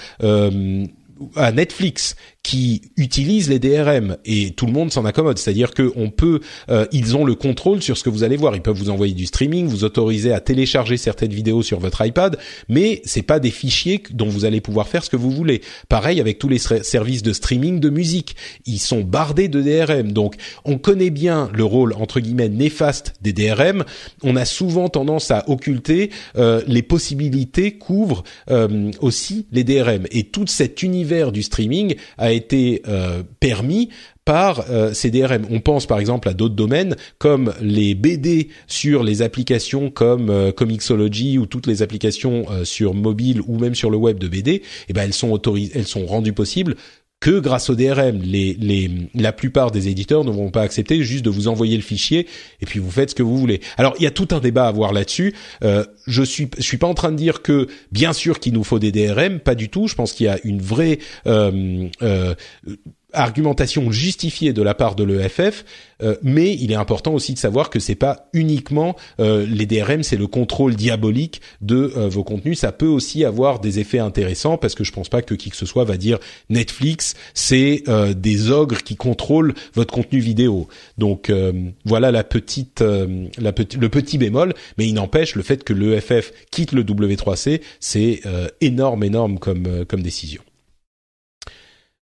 [1.35, 2.15] à Netflix
[2.48, 5.38] qui utilisent les DRM et tout le monde s'en accommode.
[5.38, 6.39] C'est-à-dire que on peut,
[6.69, 8.56] euh, ils ont le contrôle sur ce que vous allez voir.
[8.56, 12.38] Ils peuvent vous envoyer du streaming, vous autoriser à télécharger certaines vidéos sur votre iPad,
[12.69, 15.61] mais c'est pas des fichiers dont vous allez pouvoir faire ce que vous voulez.
[15.89, 20.14] Pareil avec tous les services de streaming de musique, ils sont bardés de DRM.
[20.14, 23.84] Donc on connaît bien le rôle entre guillemets néfaste des DRM.
[24.23, 30.23] On a souvent tendance à occulter euh, les possibilités qu'ouvrent euh, aussi les DRM et
[30.23, 33.90] tout cet univers du streaming a été euh, permis
[34.26, 35.46] par euh, ces DRM.
[35.50, 40.52] On pense par exemple à d'autres domaines comme les BD sur les applications comme euh,
[40.52, 44.64] Comixology ou toutes les applications sur mobile ou même sur le web de BD.
[44.90, 46.76] Eh ben elles sont autorisées, elles sont rendues possibles
[47.19, 48.22] que grâce au DRM.
[48.22, 51.84] Les, les, la plupart des éditeurs ne vont pas accepter juste de vous envoyer le
[51.84, 52.27] fichier
[52.61, 53.61] et puis vous faites ce que vous voulez.
[53.77, 55.34] Alors il y a tout un débat à avoir là-dessus.
[55.64, 58.64] Euh, je suis je suis pas en train de dire que bien sûr qu'il nous
[58.64, 59.88] faut des DRM, pas du tout.
[59.88, 62.35] Je pense qu'il y a une vraie euh, euh,
[63.18, 65.65] argumentation justifiée de la part de l'EFF,
[66.03, 70.03] euh, mais il est important aussi de savoir que c'est pas uniquement euh, les DRM,
[70.03, 72.60] c'est le contrôle diabolique de euh, vos contenus.
[72.60, 75.56] Ça peut aussi avoir des effets intéressants parce que je pense pas que qui que
[75.56, 76.19] ce soit va dire
[76.49, 77.84] Netflix, c'est
[78.15, 80.68] des ogres qui contrôlent votre contenu vidéo.
[80.98, 81.31] Donc
[81.85, 86.73] voilà la petite, la le petit bémol, mais il n'empêche le fait que l'EFF quitte
[86.73, 88.22] le W3C, c'est
[88.61, 90.41] énorme, énorme comme comme décision.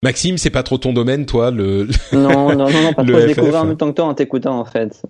[0.05, 1.89] Maxime, c'est pas trop ton domaine, toi, le.
[2.13, 3.21] Non, non, non, non pas trop.
[3.21, 5.03] Je découvre en même temps que toi en t'écoutant, en fait.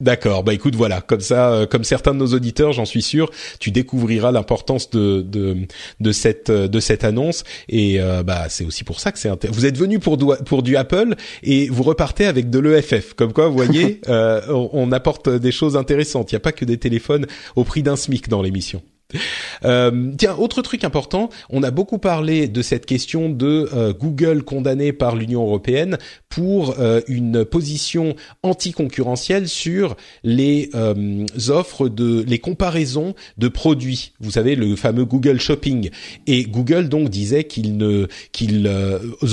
[0.00, 0.44] D'accord.
[0.44, 3.70] Bah écoute, voilà, comme ça, euh, comme certains de nos auditeurs, j'en suis sûr, tu
[3.70, 5.58] découvriras l'importance de, de
[6.00, 7.44] de cette de cette annonce.
[7.68, 9.28] Et euh, bah c'est aussi pour ça que c'est.
[9.46, 13.12] Vous êtes venu pour du, pour du Apple et vous repartez avec de l'EFF.
[13.12, 16.32] Comme quoi, vous voyez, euh, on, on apporte des choses intéressantes.
[16.32, 17.26] Il n'y a pas que des téléphones
[17.56, 18.80] au prix d'un SMIC dans l'émission.
[19.62, 24.42] Euh, tiens, autre truc important, on a beaucoup parlé de cette question de euh, Google
[24.42, 32.38] condamné par l'Union européenne pour euh, une position anticoncurrentielle sur les euh, offres de les
[32.38, 34.12] comparaisons de produits.
[34.20, 35.90] Vous savez le fameux Google Shopping
[36.26, 38.70] et Google donc disait qu'il ne qu'il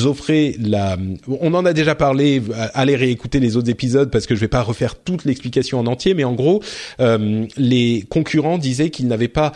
[0.05, 0.97] offrait la
[1.27, 2.41] on en a déjà parlé,
[2.73, 6.13] allez réécouter les autres épisodes parce que je vais pas refaire toute l'explication en entier
[6.13, 6.61] mais en gros
[6.99, 9.53] les concurrents disaient qu'ils n'avaient pas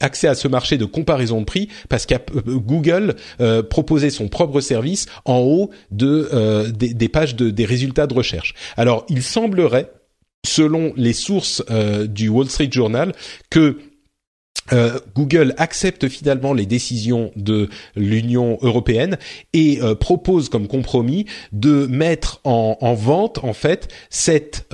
[0.00, 4.28] accès à ce marché de comparaison de prix parce que euh, Google euh, proposait son
[4.28, 8.54] propre service en haut de euh, des, pages de, des résultats de recherche.
[8.76, 9.90] Alors, il semblerait,
[10.46, 11.62] selon les sources
[12.06, 13.12] du Wall Street Journal,
[13.50, 13.78] que
[15.14, 19.18] Google accepte finalement les décisions de l'Union européenne
[19.52, 24.66] et propose comme compromis de mettre en, en vente en fait cette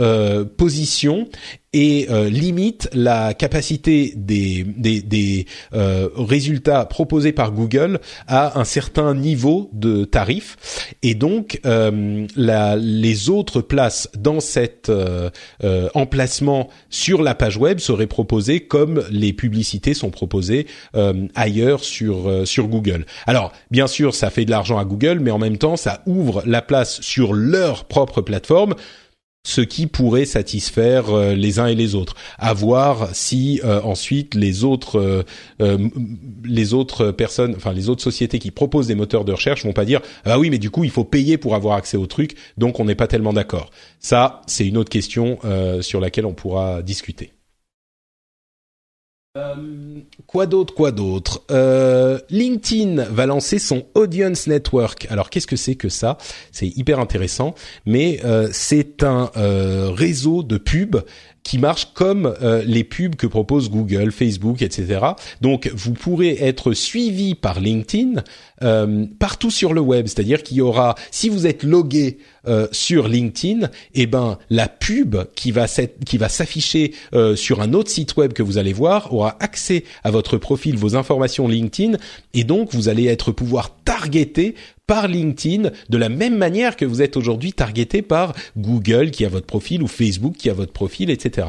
[0.56, 1.28] position
[1.72, 9.70] et limite la capacité des, des, des résultats proposés par Google à un certain niveau
[9.72, 14.90] de tarif et donc la, les autres places dans cet
[15.94, 22.28] emplacement sur la page web seraient proposées comme les publicités sont proposées euh, ailleurs sur
[22.28, 23.06] euh, sur Google.
[23.26, 26.42] Alors bien sûr, ça fait de l'argent à Google, mais en même temps, ça ouvre
[26.46, 28.74] la place sur leur propre plateforme
[29.42, 32.14] ce qui pourrait satisfaire euh, les uns et les autres.
[32.38, 35.24] À voir si ensuite les autres
[36.44, 39.84] les autres personnes, enfin les autres sociétés qui proposent des moteurs de recherche vont pas
[39.84, 42.80] dire ah oui mais du coup il faut payer pour avoir accès au truc, donc
[42.80, 43.70] on n'est pas tellement d'accord.
[43.98, 45.38] Ça c'est une autre question
[45.80, 47.32] sur laquelle on pourra discuter.
[49.36, 51.44] Euh, quoi d'autre, quoi d'autre?
[51.52, 55.06] Euh, LinkedIn va lancer son Audience Network.
[55.08, 56.18] Alors qu'est-ce que c'est que ça?
[56.50, 57.54] C'est hyper intéressant,
[57.86, 59.30] mais euh, c'est un
[59.94, 61.04] réseau de pubs
[61.42, 65.00] qui marche comme euh, les pubs que propose Google, Facebook, etc.
[65.40, 68.22] Donc vous pourrez être suivi par LinkedIn
[68.62, 73.08] euh, partout sur le web, c'est-à-dire qu'il y aura, si vous êtes logué euh, sur
[73.08, 78.42] LinkedIn, eh ben la pub qui va s'afficher euh, sur un autre site web que
[78.42, 81.96] vous allez voir aura accès à votre profil, vos informations LinkedIn,
[82.34, 84.54] et donc vous allez être pouvoir targeter
[84.90, 89.28] par LinkedIn de la même manière que vous êtes aujourd'hui targeté par Google qui a
[89.28, 91.46] votre profil ou Facebook qui a votre profil, etc.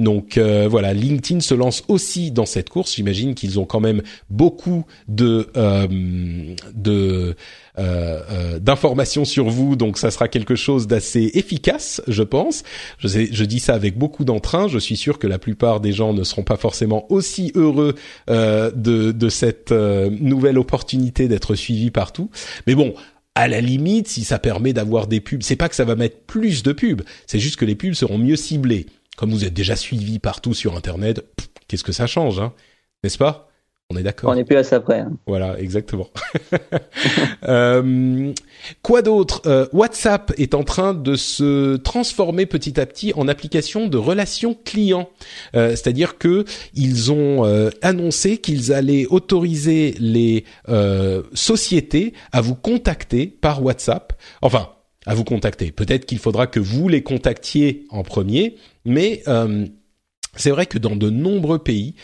[0.00, 2.96] Donc euh, voilà, LinkedIn se lance aussi dans cette course.
[2.96, 5.86] J'imagine qu'ils ont quand même beaucoup de euh,
[6.74, 7.36] de
[7.80, 12.62] euh, euh, d'informations sur vous, donc ça sera quelque chose d'assez efficace, je pense.
[12.98, 14.68] Je, sais, je dis ça avec beaucoup d'entrain.
[14.68, 17.94] Je suis sûr que la plupart des gens ne seront pas forcément aussi heureux
[18.28, 22.30] euh, de, de cette nouvelle opportunité d'être suivis partout.
[22.66, 22.94] Mais bon,
[23.34, 26.18] à la limite, si ça permet d'avoir des pubs, c'est pas que ça va mettre
[26.26, 28.86] plus de pubs, c'est juste que les pubs seront mieux ciblées.
[29.16, 31.24] Comme vous êtes déjà suivi partout sur Internet,
[31.68, 32.52] qu'est-ce que ça change, hein?
[33.02, 33.49] N'est-ce pas?
[33.90, 34.30] On est d'accord.
[34.30, 35.00] On n'est plus à ça près.
[35.00, 35.12] Hein.
[35.26, 36.08] Voilà, exactement.
[37.48, 38.32] euh,
[38.82, 39.42] quoi d'autre?
[39.46, 44.56] Euh, WhatsApp est en train de se transformer petit à petit en application de relations
[44.64, 45.10] clients.
[45.56, 52.54] Euh, C'est-à-dire que ils ont euh, annoncé qu'ils allaient autoriser les euh, sociétés à vous
[52.54, 54.12] contacter par WhatsApp.
[54.40, 54.70] Enfin,
[55.04, 55.72] à vous contacter.
[55.72, 58.54] Peut-être qu'il faudra que vous les contactiez en premier,
[58.84, 59.24] mais
[60.36, 61.94] c'est vrai que dans de nombreux pays,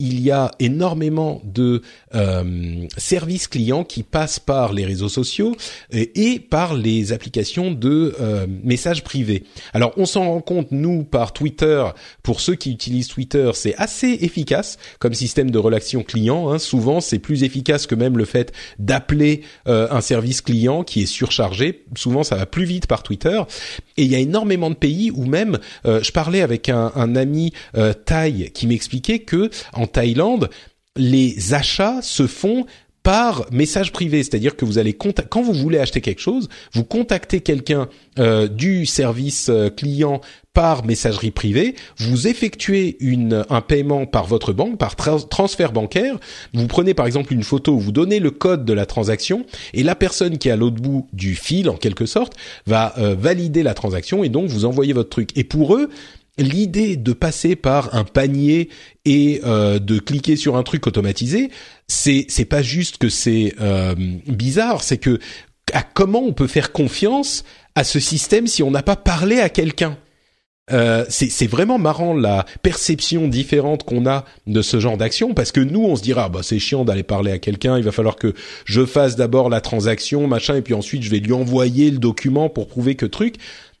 [0.00, 1.80] il y a énormément de
[2.16, 5.56] euh, services clients qui passent par les réseaux sociaux
[5.92, 9.44] et, par les applications de euh, messages privés.
[9.72, 11.84] Alors on s'en rend compte nous par Twitter.
[12.24, 16.50] Pour ceux qui utilisent Twitter, c'est assez efficace comme système de relation client.
[16.50, 16.58] Hein.
[16.58, 21.06] Souvent c'est plus efficace que même le fait d'appeler euh, un service client qui est
[21.06, 21.84] surchargé.
[21.96, 23.40] Souvent ça va plus vite par Twitter.
[23.96, 27.52] Et il y a énormément de pays où même, je parlais avec un, un ami
[28.04, 29.50] Thaï qui m'expliquait que
[29.86, 30.50] Thaïlande,
[30.96, 32.66] les achats se font
[33.04, 37.40] par message privé, c'est-à-dire que vous allez quand vous voulez acheter quelque chose, vous contactez
[37.40, 37.88] quelqu'un
[38.18, 40.22] euh, du service euh, client
[40.54, 46.18] par messagerie privée, vous effectuez une, un paiement par votre banque, par transfert bancaire,
[46.54, 49.44] vous prenez par exemple une photo, vous donnez le code de la transaction,
[49.74, 52.34] et la personne qui est à l'autre bout du fil, en quelque sorte,
[52.66, 55.36] va euh, valider la transaction, et donc vous envoyez votre truc.
[55.36, 55.90] Et pour eux,
[56.38, 58.68] l'idée de passer par un panier
[59.04, 61.50] et euh, de cliquer sur un truc automatisé,
[61.86, 63.94] c'est c'est pas juste que c'est euh,
[64.26, 65.18] bizarre, c'est que
[65.72, 67.44] à comment on peut faire confiance
[67.74, 69.96] à ce système si on n'a pas parlé à quelqu'un?
[70.72, 75.60] Euh, c'est vraiment marrant la perception différente qu'on a de ce genre d'action parce que
[75.60, 78.32] nous on se dira bah c'est chiant d'aller parler à quelqu'un il va falloir que
[78.64, 82.48] je fasse d'abord la transaction machin et puis ensuite je vais lui envoyer le document
[82.48, 83.34] pour prouver que truc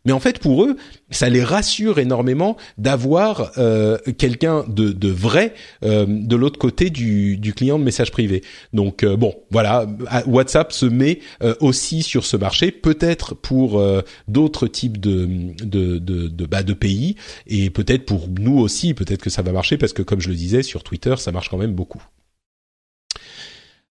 [0.04, 0.76] mais en fait, pour eux,
[1.10, 7.78] ça les rassure énormément d'avoir euh, quelqu'un de, vrai euh, de l'autre côté du, client
[7.78, 8.42] de message privé.
[8.72, 9.86] Donc euh, bon, voilà,
[10.26, 11.20] WhatsApp se met
[11.60, 13.82] aussi sur ce marché, peut-être pour
[14.28, 15.28] d'autres types de
[15.64, 17.16] de, de, bah, de pays
[17.46, 20.34] et peut-être pour nous aussi, peut-être que ça va marcher parce que comme je le
[20.34, 22.02] disais sur Twitter, ça marche quand même beaucoup.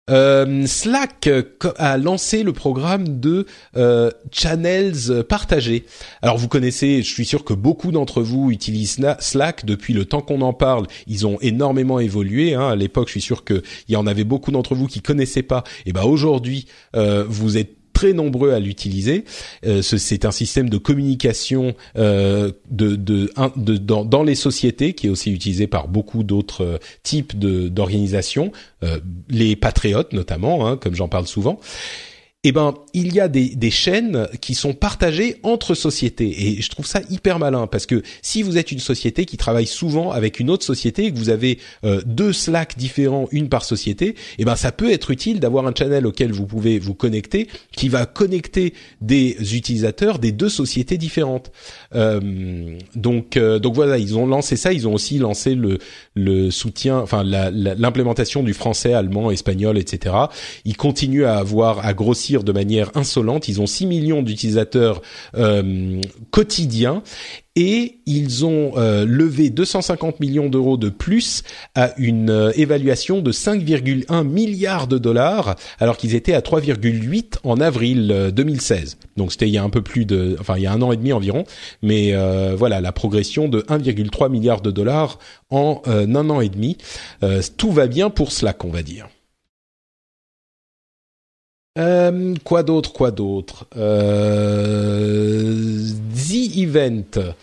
[0.10, 1.30] Euh, Slack
[1.78, 3.45] a lancé le programme de
[3.78, 5.86] euh, channels partagés.
[6.22, 10.22] Alors vous connaissez, je suis sûr que beaucoup d'entre vous utilisent Slack depuis le temps
[10.22, 10.88] qu'on en parle.
[11.07, 12.56] Ils ont énormément évolué.
[12.56, 12.69] Hein.
[12.69, 15.64] À l'époque, je suis sûr qu'il y en avait beaucoup d'entre vous qui connaissaient pas.
[15.86, 16.65] Et ben aujourd'hui,
[16.95, 19.26] euh, vous êtes très nombreux à l'utiliser.
[19.64, 25.06] Euh, c'est un système de communication euh, de, de, de dans, dans, les sociétés qui
[25.06, 28.52] est aussi utilisé par beaucoup d'autres euh, types d'organisations,
[28.82, 28.98] euh,
[29.30, 31.60] les patriotes notamment, hein, comme j'en parle souvent
[32.43, 36.47] eh ben, il y a des, chaînes qui sont partagées entre sociétés.
[36.47, 39.68] Et je trouve ça hyper malin parce que si vous êtes une société qui travaille
[39.68, 44.15] souvent avec une autre société que vous avez euh, deux Slack différents, une par société,
[44.39, 47.89] eh ben, ça peut être utile d'avoir un channel auquel vous pouvez vous connecter qui
[47.89, 51.51] va connecter des utilisateurs des deux sociétés différentes.
[51.93, 54.73] Euh, donc, euh, donc voilà, ils ont lancé ça.
[54.73, 55.77] Ils ont aussi lancé le,
[56.14, 60.16] le soutien, enfin l'implémentation du français, allemand, espagnol, etc.
[60.66, 63.48] Ils continuent à avoir à grossir de manière insolente.
[63.48, 65.02] Ils ont 6 millions d'utilisateurs
[65.36, 66.02] euh,
[66.32, 67.02] quotidiens
[67.56, 71.44] et ils ont euh, levé 250 millions d'euros de plus
[71.76, 77.60] à une euh, évaluation de 5,1 milliards de dollars alors qu'ils étaient à 3,8 en
[77.60, 78.98] avril 2016.
[79.18, 80.91] Donc c'était il y a un peu plus de enfin il y a un an
[80.91, 81.44] et demi environ
[81.82, 82.14] mais
[82.56, 85.19] voilà la progression de 1,3 milliard de dollars
[85.49, 86.78] en un an et demi.
[87.57, 89.07] tout va bien pour Slack on va dire.
[91.77, 93.65] Euh, quoi d'autre, quoi d'autre?
[93.77, 95.14] Euh,
[96.14, 97.34] The Event.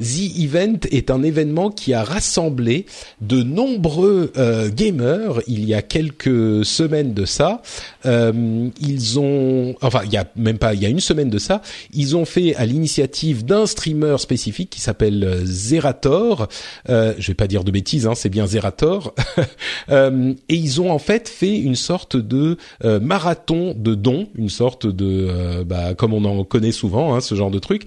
[0.00, 2.86] The Event est un événement qui a rassemblé
[3.20, 7.62] de nombreux euh, gamers il y a quelques semaines de ça.
[8.06, 11.38] Euh, ils ont, enfin, il y a même pas, il y a une semaine de
[11.38, 11.62] ça,
[11.92, 16.48] ils ont fait à l'initiative d'un streamer spécifique qui s'appelle Zerator.
[16.88, 19.14] Euh, je vais pas dire de bêtises, hein, c'est bien Zerator.
[19.90, 24.48] euh, et ils ont en fait fait une sorte de euh, marathon de dons, une
[24.48, 27.84] sorte de, bah, comme on en connaît souvent, hein, ce genre de truc,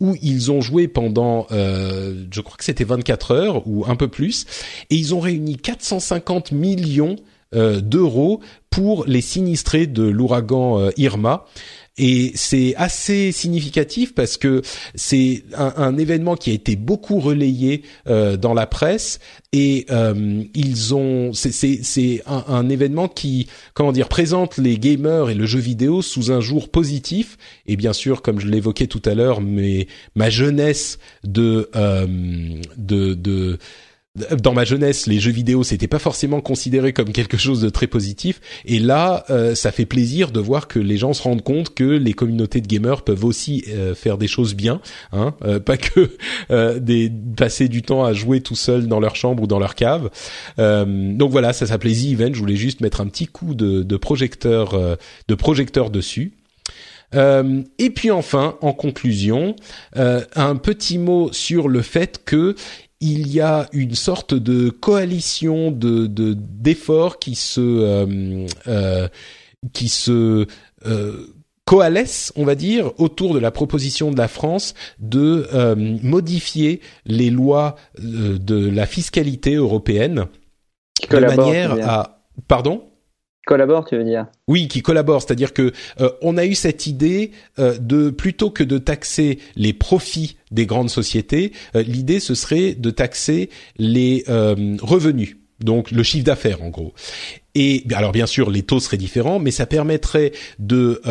[0.00, 4.08] où ils ont joué pendant euh, je crois que c'était 24 heures ou un peu
[4.08, 4.46] plus,
[4.90, 7.16] et ils ont réuni 450 millions
[7.52, 8.40] euh, d'euros
[8.70, 11.46] pour les sinistrés de l'ouragan euh, Irma.
[12.02, 14.62] Et c'est assez significatif parce que
[14.94, 19.18] c'est un, événement qui a été beaucoup relayé euh, dans la presse.
[19.52, 25.34] Et euh, ils ont c'est un, un, événement qui comment dire présente les gamers et
[25.34, 27.36] le jeu vidéo sous un jour positif.
[27.66, 32.06] Et bien sûr comme je l'évoquais tout à l'heure mais ma jeunesse de euh,
[32.78, 33.58] de, de
[34.16, 37.86] dans ma jeunesse, les jeux vidéo c'était pas forcément considéré comme quelque chose de très
[37.86, 41.74] positif, et là, euh, ça fait plaisir de voir que les gens se rendent compte
[41.74, 44.80] que les communautés de gamers peuvent aussi euh, faire des choses bien,
[45.12, 46.10] hein, euh, pas que
[46.78, 50.10] des passer du temps à jouer tout seul dans leur chambre ou dans leur cave.
[50.58, 52.30] donc voilà, ça s'appelait The Event.
[52.32, 56.32] Je voulais juste mettre un petit coup de, de projecteur, de projecteur dessus.
[57.14, 59.56] Euh, et puis enfin, en conclusion,
[59.96, 62.54] euh, un petit mot sur le fait que
[63.00, 69.08] il y a une sorte de coalition de d'efforts qui se euh, euh,
[69.72, 70.46] qui se
[70.86, 71.26] euh,
[71.64, 77.30] coalescent, on va dire, autour de la proposition de la France de euh, modifier les
[77.30, 80.26] lois de la fiscalité européenne
[81.10, 82.89] de manière à pardon?
[83.46, 84.26] Collabore, tu veux dire?
[84.48, 88.62] Oui, qui collabore, c'est-à-dire que euh, on a eu cette idée euh, de plutôt que
[88.62, 94.24] de taxer les profits des grandes sociétés, euh, l'idée ce serait de taxer les
[94.82, 95.36] revenus.
[95.60, 96.94] Donc le chiffre d'affaires en gros.
[97.54, 101.02] Et alors bien sûr les taux seraient différents, mais ça permettrait de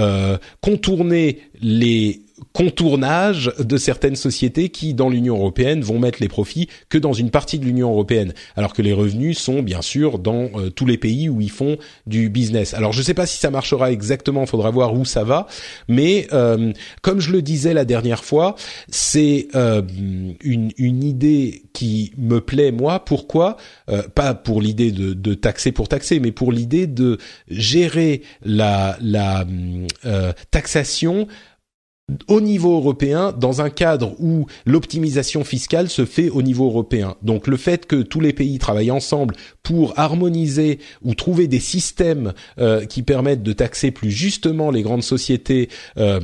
[0.62, 6.98] contourner les contournage de certaines sociétés qui, dans l'Union européenne, vont mettre les profits que
[6.98, 10.70] dans une partie de l'Union européenne, alors que les revenus sont bien sûr dans euh,
[10.70, 12.74] tous les pays où ils font du business.
[12.74, 15.48] Alors je ne sais pas si ça marchera exactement, faudra voir où ça va,
[15.88, 16.72] mais euh,
[17.02, 18.56] comme je le disais la dernière fois,
[18.90, 19.82] c'est euh,
[20.44, 23.06] une, une, idée qui me plaît moi.
[23.06, 23.56] Pourquoi?
[24.14, 27.18] Pas pour l'idée de, de, taxer pour taxer, mais pour l'idée de
[27.49, 29.45] gérer la, la
[30.52, 31.28] taxation
[32.27, 37.15] au niveau européen dans un cadre où l'optimisation fiscale se fait au niveau européen.
[37.22, 42.34] Donc le fait que tous les pays travaillent ensemble pour harmoniser ou trouver des systèmes
[42.60, 46.19] euh, qui permettent de taxer plus justement les grandes sociétés euh,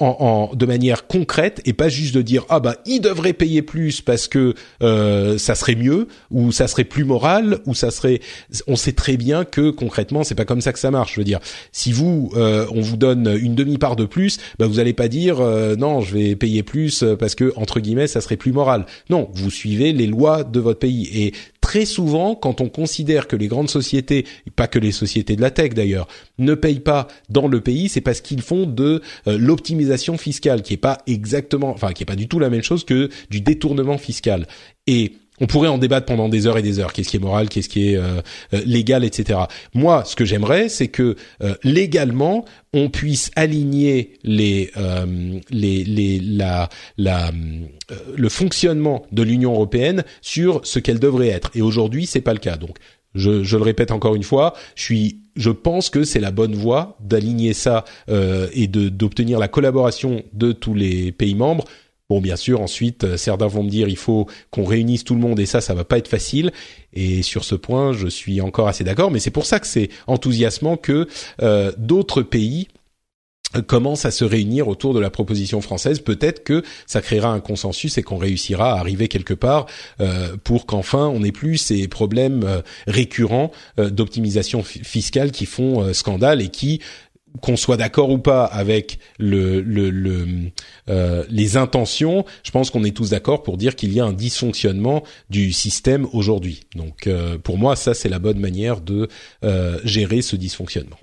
[0.00, 0.16] en,
[0.50, 4.00] en, de manière concrète et pas juste de dire ah bah il devrait payer plus
[4.00, 8.20] parce que euh, ça serait mieux ou ça serait plus moral ou ça serait
[8.66, 11.14] on sait très bien que concrètement c'est pas comme ça que ça marche.
[11.14, 11.40] Je veux dire
[11.72, 15.08] si vous euh, on vous donne une demi part de plus bah vous allez pas
[15.08, 18.86] dire euh, non je vais payer plus parce que entre guillemets ça serait plus moral.
[19.10, 21.32] Non vous suivez les lois de votre pays et
[21.64, 25.50] très souvent, quand on considère que les grandes sociétés, pas que les sociétés de la
[25.50, 30.18] tech d'ailleurs, ne payent pas dans le pays, c'est parce qu'ils font de euh, l'optimisation
[30.18, 33.08] fiscale, qui est pas exactement, enfin qui est pas du tout la même chose que
[33.30, 34.46] du détournement fiscal.
[34.86, 36.92] Et on pourrait en débattre pendant des heures et des heures.
[36.92, 38.20] Qu'est-ce qui est moral, qu'est-ce qui est euh,
[38.52, 39.40] euh, légal, etc.
[39.74, 44.70] Moi, ce que j'aimerais, c'est que euh, légalement, on puisse aligner les,
[45.50, 47.30] les, les la, la,
[48.16, 51.50] le fonctionnement de l'Union européenne sur ce qu'elle devrait être.
[51.54, 52.56] Et aujourd'hui, c'est pas le cas.
[52.56, 52.78] Donc,
[53.14, 56.56] je, je, le répète encore une fois, je suis, je pense que c'est la bonne
[56.56, 61.64] voie d'aligner ça et de d'obtenir la collaboration de tous les pays membres
[62.14, 65.20] Bon, bien sûr, ensuite, euh, certains vont me dire il faut qu'on réunisse tout le
[65.20, 66.52] monde et ça, ça va pas être facile.
[66.92, 69.10] Et sur ce point, je suis encore assez d'accord.
[69.10, 71.08] Mais c'est pour ça que c'est enthousiasmant que
[71.42, 72.68] euh, d'autres pays
[73.56, 75.98] euh, commencent à se réunir autour de la proposition française.
[75.98, 79.66] Peut-être que ça créera un consensus et qu'on réussira à arriver quelque part
[80.44, 86.80] pour qu'enfin on n'ait plus ces problèmes récurrents d'optimisation fiscale qui font scandale et qui
[87.40, 89.62] qu'on soit d'accord ou pas avec euh,
[91.28, 95.02] les intentions, je pense qu'on est tous d'accord pour dire qu'il y a un dysfonctionnement
[95.30, 96.60] du système aujourd'hui.
[96.76, 99.08] Donc euh, pour moi, ça c'est la bonne manière de
[99.42, 100.96] euh, gérer ce dysfonctionnement.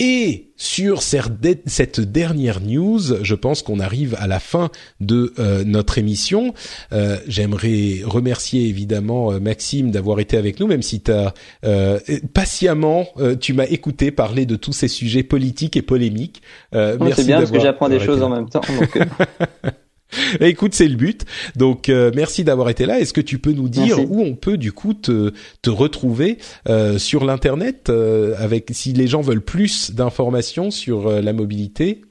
[0.00, 4.70] Et sur cette dernière news, je pense qu'on arrive à la fin
[5.00, 6.54] de euh, notre émission.
[6.92, 11.34] Euh, j'aimerais remercier évidemment euh, Maxime d'avoir été avec nous, même si tu as
[12.32, 13.08] patiemment,
[13.40, 16.42] tu m'as écouté parler de tous ces sujets politiques et polémiques.
[16.72, 16.98] merci.
[17.16, 18.60] C'est bien parce que j'apprends des choses en même temps.
[18.78, 18.98] Donc
[20.40, 21.24] Écoute, c'est le but.
[21.56, 22.98] Donc, euh, merci d'avoir été là.
[23.00, 25.32] Est-ce que tu peux nous dire où on peut du coup te,
[25.62, 31.32] te retrouver euh, sur l'internet euh, avec si les gens veulent plus d'informations sur la
[31.32, 32.02] mobilité?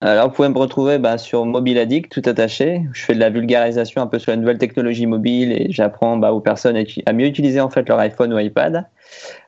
[0.00, 2.82] Alors, vous pouvez me retrouver bah, sur Mobile Addict, tout attaché.
[2.92, 6.32] Je fais de la vulgarisation un peu sur la nouvelle technologie mobile et j'apprends bah,
[6.32, 6.76] aux personnes
[7.06, 8.84] à mieux utiliser en fait leur iPhone ou iPad.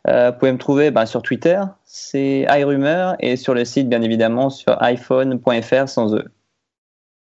[0.06, 4.48] vous pouvez me trouver bah, sur Twitter, c'est iRumeur, et sur le site, bien évidemment,
[4.48, 6.24] sur iPhone.fr sans eux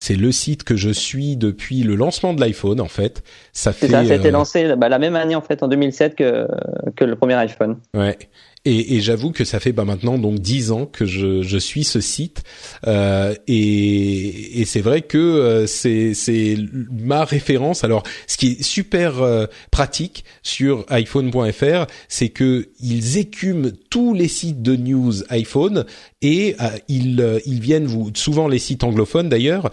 [0.04, 3.22] c'est le site que je suis depuis le lancement de l'iPhone en fait.
[3.54, 3.86] Ça fait.
[3.86, 6.46] Ça, ça a été euh, lancé bah, la même année en fait en 2007 que
[6.94, 7.78] que le premier iPhone.
[7.94, 8.18] Ouais.
[8.66, 11.84] Et, et j'avoue que ça fait bah, maintenant donc dix ans que je, je suis
[11.84, 12.42] ce site
[12.86, 16.56] euh, et, et c'est vrai que euh, c'est c'est
[16.90, 17.84] ma référence.
[17.84, 24.28] Alors, ce qui est super euh, pratique sur iPhone.fr, c'est que ils écument tous les
[24.28, 25.84] sites de news iPhone
[26.24, 29.70] et euh, ils ils viennent vous souvent les sites anglophones d'ailleurs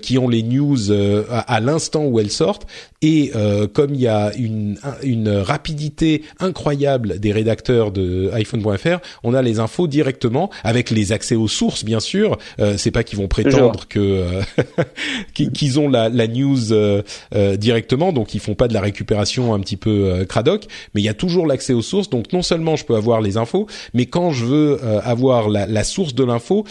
[0.00, 2.66] qui ont les news à, à l'instant où elles sortent
[3.02, 3.32] et
[3.72, 9.58] comme il y a une une rapidité incroyable des rédacteurs de iPhone.fr, on a les
[9.58, 12.38] infos directement avec les accès aux sources bien sûr.
[12.60, 14.42] Euh, c'est pas qu'ils vont prétendre que euh,
[15.34, 17.02] qu'ils ont la, la news euh,
[17.34, 21.04] euh, directement, donc ils font pas de la récupération un petit peu cradoc, mais il
[21.04, 22.10] y a toujours l'accès aux sources.
[22.10, 25.84] Donc non seulement je peux avoir les infos, mais quand je veux avoir la, la,
[25.94, 26.64] source de l'info,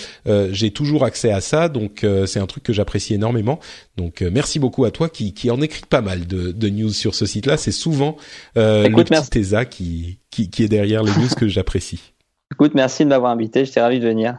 [0.51, 1.69] j'ai toujours accès à ça.
[1.69, 3.59] Donc c'est un truc que j'apprécie énormément.
[3.97, 7.15] Donc merci beaucoup à toi qui, qui en écrit pas mal de, de news sur
[7.15, 7.57] ce site-là.
[7.57, 8.17] C'est souvent
[8.57, 12.13] euh, le petit Tesa qui, qui, qui est derrière les news que j'apprécie.
[12.53, 13.65] Écoute, merci de m'avoir invité.
[13.65, 14.37] J'étais ravi de venir.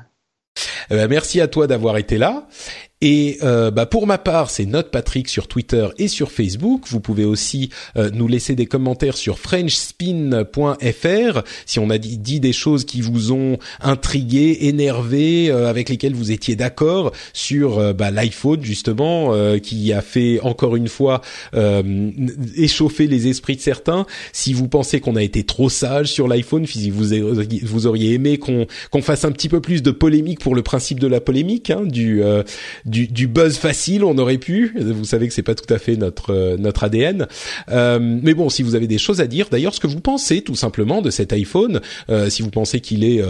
[0.91, 2.47] Ben, merci à toi d'avoir été là.
[3.07, 6.85] Et euh, bah pour ma part, c'est Note Patrick sur Twitter et sur Facebook.
[6.89, 7.69] Vous pouvez aussi
[7.99, 13.33] euh, nous laisser des commentaires sur frenchspin.fr si on a dit, des choses qui vous
[13.33, 20.01] ont intrigué, énervé, euh, avec lesquelles vous étiez d'accord sur bah, l'iPhone justement, qui a
[20.01, 21.21] fait encore une fois
[22.57, 24.07] échauffer les esprits de certains.
[24.33, 29.03] Si vous pensez qu'on a été trop sage sur l'iPhone, vous auriez aimé qu'on qu'on
[29.03, 32.23] fasse un petit peu plus de polémique pour le principe de la polémique, hein, du
[32.94, 32.94] du,
[33.27, 34.75] buzz facile, on aurait pu.
[34.79, 37.27] Vous savez que c'est pas tout à fait notre euh, notre ADN.
[37.71, 40.43] Euh, mais bon, si vous avez des choses à dire, d'ailleurs, ce que vous pensez
[40.43, 41.81] tout simplement de cet iPhone,
[42.11, 43.23] euh, si vous pensez qu'il est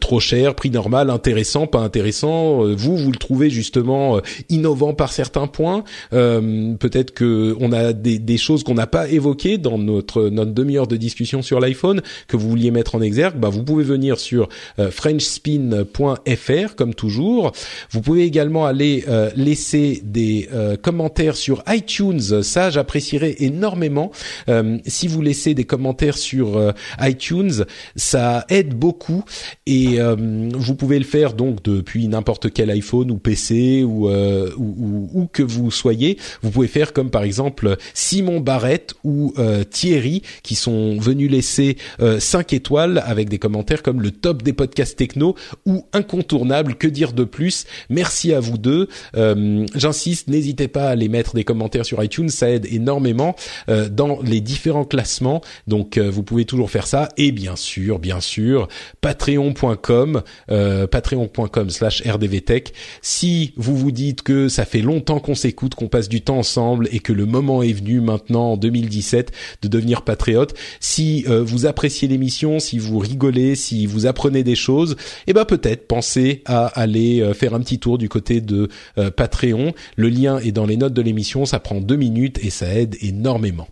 [0.00, 5.46] trop cher, prix normal, intéressant, pas intéressant, vous vous le trouvez justement innovant par certains
[5.46, 5.84] points.
[6.10, 10.86] Peut-être que on a des, des choses qu'on n'a pas évoquées dans notre notre demi-heure
[10.86, 13.36] de discussion sur l'iPhone que vous vouliez mettre en exergue.
[13.38, 17.52] Bah, vous pouvez venir sur frenchspin.fr comme toujours.
[17.90, 22.42] Vous pouvez également aller euh, laisser des euh, commentaires sur iTunes.
[22.42, 24.10] Ça, j'apprécierais énormément.
[24.48, 27.64] Euh, si vous laissez des commentaires sur iTunes,
[27.96, 29.24] ça aide beaucoup
[29.66, 35.26] et vous pouvez le faire donc depuis n'importe quel iPhone ou PC ou, ou, ou,
[35.26, 36.18] que vous soyez.
[36.42, 39.34] Vous pouvez faire comme par exemple Simon Barrett ou
[39.70, 41.76] Thierry qui sont venus laisser
[42.18, 45.34] 5 étoiles avec des commentaires comme le top des podcasts techno
[45.66, 46.74] ou incontournable.
[46.74, 47.66] Que dire de plus?
[47.88, 48.79] Merci à vous deux.
[49.16, 53.34] Euh, j'insiste, n'hésitez pas à les mettre des commentaires sur iTunes, ça aide énormément
[53.68, 55.40] euh, dans les différents classements.
[55.66, 57.08] Donc euh, vous pouvez toujours faire ça.
[57.16, 58.68] Et bien sûr, bien sûr,
[59.00, 60.22] patreon.com,
[60.90, 62.72] patreon.com/slash rdvtech.
[63.02, 66.88] Si vous vous dites que ça fait longtemps qu'on s'écoute, qu'on passe du temps ensemble
[66.92, 69.32] et que le moment est venu maintenant en 2017
[69.62, 74.96] de devenir patriote, si vous appréciez l'émission, si vous rigolez, si vous apprenez des choses,
[75.26, 78.68] eh ben peut-être pensez à aller faire un petit tour du côté de
[78.98, 79.72] euh, Patreon.
[79.96, 82.96] Le lien est dans les notes de l'émission, ça prend deux minutes et ça aide
[83.00, 83.68] énormément.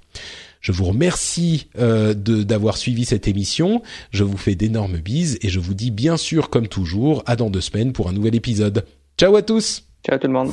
[0.60, 3.82] Je vous remercie euh, d'avoir suivi cette émission.
[4.10, 7.50] Je vous fais d'énormes bises et je vous dis bien sûr, comme toujours, à dans
[7.50, 8.84] deux semaines pour un nouvel épisode.
[9.16, 9.84] Ciao à tous.
[10.04, 10.52] Ciao tout le monde.